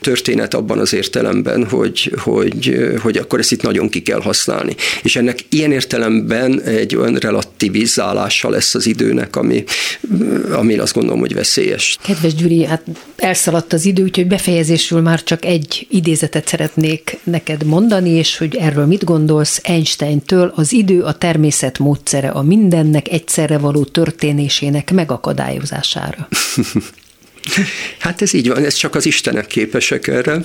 történet 0.00 0.54
abban 0.54 0.78
az 0.78 0.92
értelemben, 0.92 1.64
hogy, 1.64 2.14
hogy, 2.18 2.76
hogy 3.02 3.16
akkor 3.16 3.38
ezt 3.38 3.52
itt 3.52 3.62
nagyon 3.62 3.88
ki 3.88 4.02
kell 4.02 4.20
használni. 4.20 4.74
És 5.02 5.16
ennek 5.16 5.38
ilyen 5.48 5.72
értelemben 5.72 6.60
egy 6.60 6.96
olyan 6.96 7.14
relativizálása 7.14 8.50
lesz 8.50 8.74
az 8.74 8.86
időnek, 8.86 9.36
ami, 9.36 9.64
ami 10.52 10.78
azt 10.78 10.94
gondolom, 10.94 11.20
hogy 11.20 11.34
veszélyes. 11.34 11.98
Kedves 12.02 12.34
Gyuri, 12.34 12.64
hát 12.64 12.82
elszaladt 13.16 13.72
az 13.72 13.84
idő, 13.84 14.02
úgyhogy 14.02 14.26
befejezésül 14.26 15.00
már 15.00 15.22
csak 15.22 15.44
egy 15.44 15.86
idézetet 15.90 16.48
szeretnék 16.48 17.18
neked 17.24 17.64
mondani, 17.64 18.10
és 18.10 18.38
hogy 18.38 18.56
erről 18.56 18.86
mit 18.86 19.04
gondolsz 19.04 19.60
Einsteintől, 19.62 20.52
az 20.54 20.72
idő 20.72 21.02
a 21.02 21.12
természet 21.12 21.78
módszere 21.78 22.28
a 22.28 22.42
mindennek 22.42 23.08
egyszerre 23.08 23.58
való 23.58 23.84
történésének 23.84 24.92
megakadályozására. 24.92 26.28
Hát 27.98 28.22
ez 28.22 28.32
így 28.32 28.48
van, 28.48 28.64
ez 28.64 28.74
csak 28.74 28.94
az 28.94 29.06
Istenek 29.06 29.46
képesek 29.46 30.06
erre, 30.06 30.40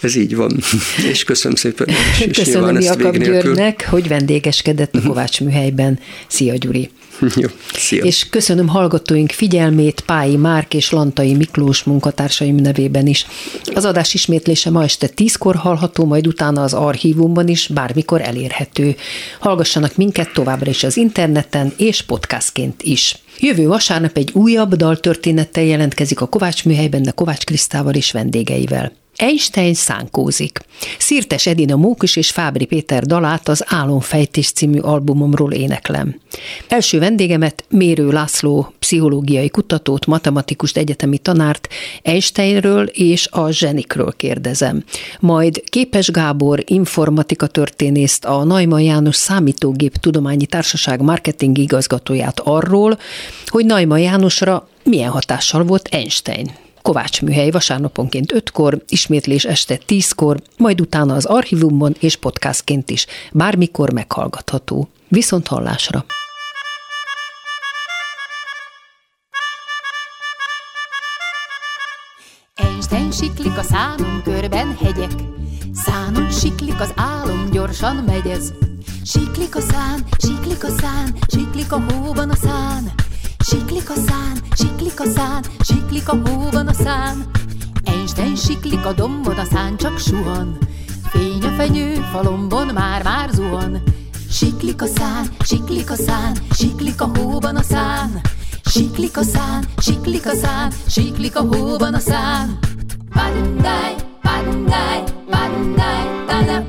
ez 0.00 0.14
így 0.14 0.36
van. 0.36 0.62
És 1.10 1.24
köszönöm 1.24 1.56
szépen. 1.56 1.88
És, 2.26 2.36
Köszönöm 2.36 2.80
Jakab 2.80 3.16
Györgynek, 3.16 3.86
hogy 3.88 4.08
vendégeskedett 4.08 4.94
a 4.94 5.02
Kovács 5.02 5.40
műhelyben. 5.40 5.98
Szia 6.26 6.54
Gyuri! 6.54 6.90
Jó, 7.42 7.48
szia. 7.74 8.04
És 8.04 8.28
köszönöm 8.28 8.68
hallgatóink 8.68 9.30
figyelmét 9.30 10.00
Pályi 10.00 10.36
Márk 10.36 10.74
és 10.74 10.90
Lantai 10.90 11.34
Miklós 11.34 11.82
munkatársaim 11.82 12.54
nevében 12.54 13.06
is. 13.06 13.26
Az 13.74 13.84
adás 13.84 14.14
ismétlése 14.14 14.70
ma 14.70 14.82
este 14.82 15.06
tízkor 15.06 15.54
hallható, 15.54 16.04
majd 16.04 16.26
utána 16.26 16.62
az 16.62 16.74
archívumban 16.74 17.48
is 17.48 17.66
bármikor 17.66 18.20
elérhető. 18.20 18.96
Hallgassanak 19.40 19.96
minket 19.96 20.32
továbbra 20.32 20.70
is 20.70 20.84
az 20.84 20.96
interneten 20.96 21.72
és 21.76 22.02
podcastként 22.02 22.82
is. 22.82 23.16
Jövő 23.38 23.66
vasárnap 23.66 24.16
egy 24.16 24.30
újabb 24.32 24.74
daltörténettel 24.74 25.64
jelentkezik 25.64 26.20
a 26.20 26.26
Kovács 26.26 26.64
műhelyben, 26.64 27.02
de 27.02 27.10
Kovács 27.10 27.44
Krisztával 27.44 27.94
és 27.94 28.12
vendégeivel. 28.12 29.03
Einstein 29.16 29.74
szánkózik. 29.74 30.60
Szirtes 30.98 31.46
Edina 31.46 31.76
Mókus 31.76 32.16
és 32.16 32.30
Fábri 32.30 32.64
Péter 32.64 33.02
dalát 33.02 33.48
az 33.48 33.64
Álomfejtés 33.66 34.50
című 34.50 34.78
albumomról 34.78 35.52
éneklem. 35.52 36.20
Első 36.68 36.98
vendégemet 36.98 37.64
Mérő 37.68 38.10
László, 38.10 38.72
pszichológiai 38.78 39.48
kutatót, 39.48 40.06
matematikust, 40.06 40.76
egyetemi 40.76 41.18
tanárt 41.18 41.68
Einsteinről 42.02 42.86
és 42.86 43.28
a 43.30 43.50
zsenikről 43.50 44.12
kérdezem. 44.16 44.84
Majd 45.20 45.62
Képes 45.64 46.10
Gábor, 46.10 46.62
informatika 46.66 47.46
történészt, 47.46 48.24
a 48.24 48.44
Najman 48.44 48.80
János 48.80 49.16
Számítógép 49.16 49.96
Tudományi 49.96 50.46
Társaság 50.46 51.00
marketing 51.00 51.58
igazgatóját 51.58 52.40
arról, 52.40 52.98
hogy 53.46 53.66
Najman 53.66 53.98
Jánosra 53.98 54.68
milyen 54.84 55.10
hatással 55.10 55.64
volt 55.64 55.88
Einstein. 55.90 56.62
Kovács 56.88 57.22
műhely 57.22 57.50
vasárnaponként 57.50 58.32
5-kor, 58.34 58.82
ismétlés 58.88 59.44
este 59.44 59.78
10-kor, 59.86 60.42
majd 60.56 60.80
utána 60.80 61.14
az 61.14 61.24
archívumban 61.24 61.94
és 62.00 62.16
podcastként 62.16 62.90
is, 62.90 63.06
bármikor 63.32 63.92
meghallgatható. 63.92 64.88
Viszont 65.08 65.46
hallásra! 65.46 66.04
Einstein 72.54 73.10
siklik 73.12 73.58
a 73.58 73.62
szánon 73.62 74.22
körben 74.22 74.76
hegyek, 74.82 75.12
szánon 75.72 76.30
siklik 76.30 76.80
az 76.80 76.92
álom, 76.96 77.50
gyorsan 77.50 77.96
megy 77.96 78.26
ez. 78.26 78.52
Siklik 79.04 79.56
a 79.56 79.60
szán, 79.60 80.04
siklik 80.18 80.64
a 80.64 80.70
szán, 80.80 81.16
siklik 81.28 81.72
a 81.72 81.80
hóban 81.80 82.30
a 82.30 82.36
szán, 82.36 82.92
Siklik 83.46 83.90
a 83.90 83.94
szán, 83.94 84.36
siklik 84.56 85.00
a 85.00 85.04
szán, 85.04 85.44
siklik 85.60 86.08
a 86.08 86.16
hóban 86.24 86.66
a 86.66 86.72
szán. 86.72 87.30
Einstein 87.84 88.36
siklik 88.36 88.86
a 88.86 88.92
dombon, 88.92 89.38
a 89.38 89.44
szán 89.44 89.76
csak 89.76 89.98
suhan. 89.98 90.58
Fény 91.04 91.44
a 91.44 91.50
fenyő, 91.56 91.94
falomban 92.12 92.66
már-már 92.66 93.30
zuhan. 93.32 93.82
Siklik 94.30 94.82
a 94.82 94.86
szán, 94.86 95.26
siklik 95.44 95.90
a 95.90 95.94
szán, 95.94 96.36
siklik 96.50 97.00
a 97.00 97.10
hóban 97.14 97.56
a 97.56 97.62
szán. 97.62 98.20
Siklik 98.64 99.16
a 99.16 99.22
szán, 99.22 99.64
siklik 99.78 100.26
a 100.26 100.34
szán, 100.34 100.72
siklik 100.86 101.36
a 101.36 101.40
hóban 101.40 101.94
a 101.94 101.98
szán. 101.98 102.58
Padundáj, 103.10 103.94
padundáj, 104.22 105.02
padundáj, 105.30 106.24
tada. 106.26 106.64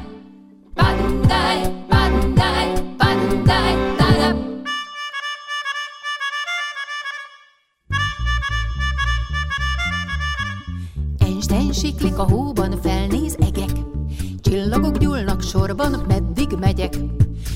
Padundáj, 0.73 1.61
padundáj, 1.89 2.73
padundáj, 2.97 3.95
tada. 3.97 4.04
Einstein 11.55 11.91
siklik 11.91 12.17
a 12.17 12.23
hóban, 12.23 12.79
felnéz 12.81 13.35
egek. 13.39 13.69
Csillagok 14.41 14.97
gyúlnak 14.97 15.41
sorban, 15.41 16.03
meddig 16.07 16.49
megyek. 16.59 16.97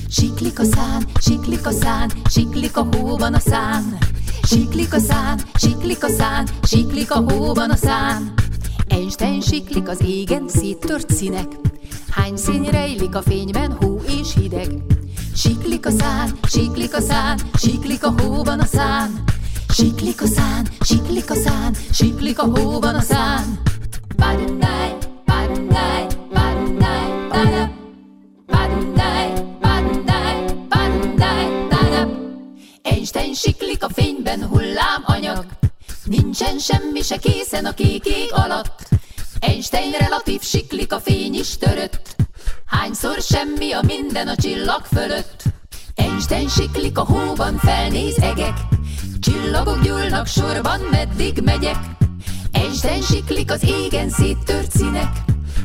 Siklik 0.08 0.58
a 0.58 0.64
szán, 0.64 1.04
siklik 1.20 1.66
a 1.66 1.70
szán, 1.70 2.10
siklik 2.30 2.76
a 2.76 2.86
hóban 2.92 3.34
a 3.34 3.38
szán. 3.38 3.98
Siklik 4.42 4.94
a 4.94 4.98
szán, 4.98 5.40
siklik 5.54 6.04
a 6.04 6.08
szán, 6.08 6.48
siklik 6.62 7.10
a 7.10 7.32
hóban 7.32 7.70
a 7.70 7.76
szán. 7.76 8.32
Einstein 8.88 9.40
siklik 9.40 9.88
az 9.88 10.02
égen 10.04 10.48
széttört 10.48 11.10
színek. 11.10 11.48
Hány 12.10 12.36
szín 12.36 12.62
rejlik 12.62 13.14
a 13.14 13.22
fényben, 13.22 13.72
hó 13.72 14.00
és 14.06 14.34
hideg. 14.34 14.74
Siklik 15.34 15.86
a 15.86 15.90
szán, 15.90 16.38
siklik 16.42 16.96
a 16.96 17.00
szán, 17.00 17.40
siklik 17.54 18.04
a 18.04 18.14
hóban 18.22 18.60
a 18.60 18.66
szán. 18.66 19.22
Siklik 19.68 20.22
a 20.22 20.26
szán, 20.26 20.68
siklik 20.80 21.30
a 21.30 21.34
szán, 21.34 21.74
siklik 21.90 22.38
a 22.38 22.44
hóban 22.44 22.94
a 22.94 23.00
szán. 23.00 23.68
Einstein 32.82 33.34
siklik 33.34 33.84
a 33.84 33.88
fényben 33.88 34.46
hullám 34.46 35.02
anyag. 35.04 35.44
Nincsen 36.04 36.58
semmi 36.58 37.02
se 37.02 37.16
készen 37.16 37.64
a 37.64 37.72
kék 37.72 38.04
ég 38.04 38.28
alatt. 38.32 38.88
Einstein 39.40 39.92
relatív 39.98 40.40
siklik 40.42 40.92
a 40.92 41.00
fény 41.00 41.34
is 41.34 41.56
törött. 41.56 42.16
Hányszor 42.66 43.20
semmi 43.20 43.72
a 43.72 43.80
minden 43.82 44.28
a 44.28 44.36
csillag 44.36 44.84
fölött. 44.84 45.42
Einstein 45.94 46.48
siklik 46.48 46.98
a 46.98 47.04
hóban, 47.04 47.58
felnéz 47.58 48.18
egek. 48.18 48.56
Csillagok 49.20 49.82
gyúlnak 49.82 50.26
sorban, 50.26 50.80
meddig 50.80 51.40
megyek. 51.44 51.99
Einstein 52.52 53.02
siklik 53.02 53.50
az 53.50 53.64
égen 53.64 54.10
széttört 54.10 54.70
színek. 54.70 55.16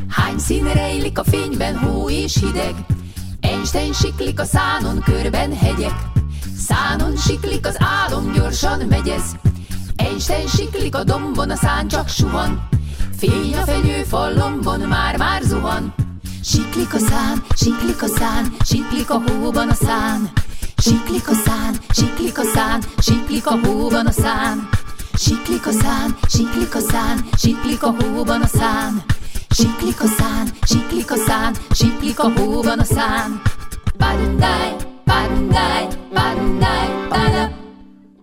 Hány 0.09 0.37
szín 0.37 0.73
rejlik 0.73 1.19
a 1.19 1.23
fényben, 1.23 1.77
hó 1.77 2.09
és 2.09 2.37
hideg. 2.39 2.75
Einstein 3.41 3.93
siklik 3.93 4.39
a 4.39 4.43
szánon, 4.43 5.01
körben 5.01 5.57
hegyek. 5.57 5.95
Szánon 6.57 7.17
siklik 7.17 7.67
az 7.67 7.77
álom, 7.79 8.31
gyorsan 8.31 8.79
megyez. 8.79 9.35
Einstein 9.95 10.47
siklik 10.47 10.95
a 10.95 11.03
dombon, 11.03 11.49
a 11.49 11.55
szán 11.55 11.87
csak 11.87 12.09
suhan. 12.09 12.67
Fény 13.17 13.55
a 13.55 13.65
fenyő 13.65 14.03
fallomban, 14.03 14.79
már-már 14.79 15.41
zuhan. 15.41 15.93
Siklik 16.43 16.93
a 16.93 16.97
szán, 16.97 17.43
siklik 17.55 18.01
a 18.01 18.07
szán, 18.07 18.55
siklik 18.65 19.09
a 19.09 19.21
hóban 19.27 19.69
a 19.69 19.73
szán. 19.73 20.31
Siklik 20.77 21.29
a 21.29 21.33
szán, 21.45 21.75
siklik 21.89 22.39
a 22.39 22.43
szán, 22.43 22.83
siklik 22.97 23.47
a 23.47 23.59
hóban 23.63 24.05
a 24.05 24.11
szán. 24.11 24.69
Siklik 25.17 25.67
a 25.67 25.71
szán, 25.71 26.17
siklik 26.27 26.75
a 26.75 26.79
szán, 26.79 27.25
siklik 27.37 27.83
a 27.83 27.95
hóban 27.99 28.41
a 28.41 28.47
szán. 28.47 29.03
Siklik 29.49 30.01
a 30.01 30.07
szán, 30.07 30.47
siklik 30.67 31.11
a 31.11 31.15
szán, 31.15 31.55
siklik 31.71 32.19
a 32.19 32.31
hóban 32.35 32.79
a 32.79 32.83
szán. 32.83 33.41
Padundáj, 33.97 34.75
padundáj, 35.05 35.87
padundáj, 36.13 37.07
tada. 37.09 37.51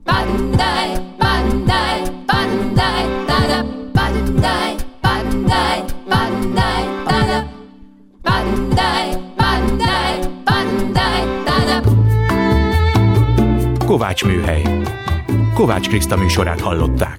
Padundáj, 0.05 0.89
padundáj, 1.19 2.03
padundáj, 2.27 3.25
tada. 3.27 3.65
Padundáj, 3.93 4.75
padundáj, 5.01 5.85
padundáj, 6.09 6.85
tada. 7.07 7.49
Padundáj, 8.23 9.19
padundáj, 9.37 10.19
padundáj, 10.45 11.23
tada. 11.45 11.81
Kovács 13.87 14.25
Műhely. 14.25 14.83
Kovács 15.63 15.89
Kriszta 15.89 16.17
műsorát 16.17 16.61
hallották. 16.61 17.17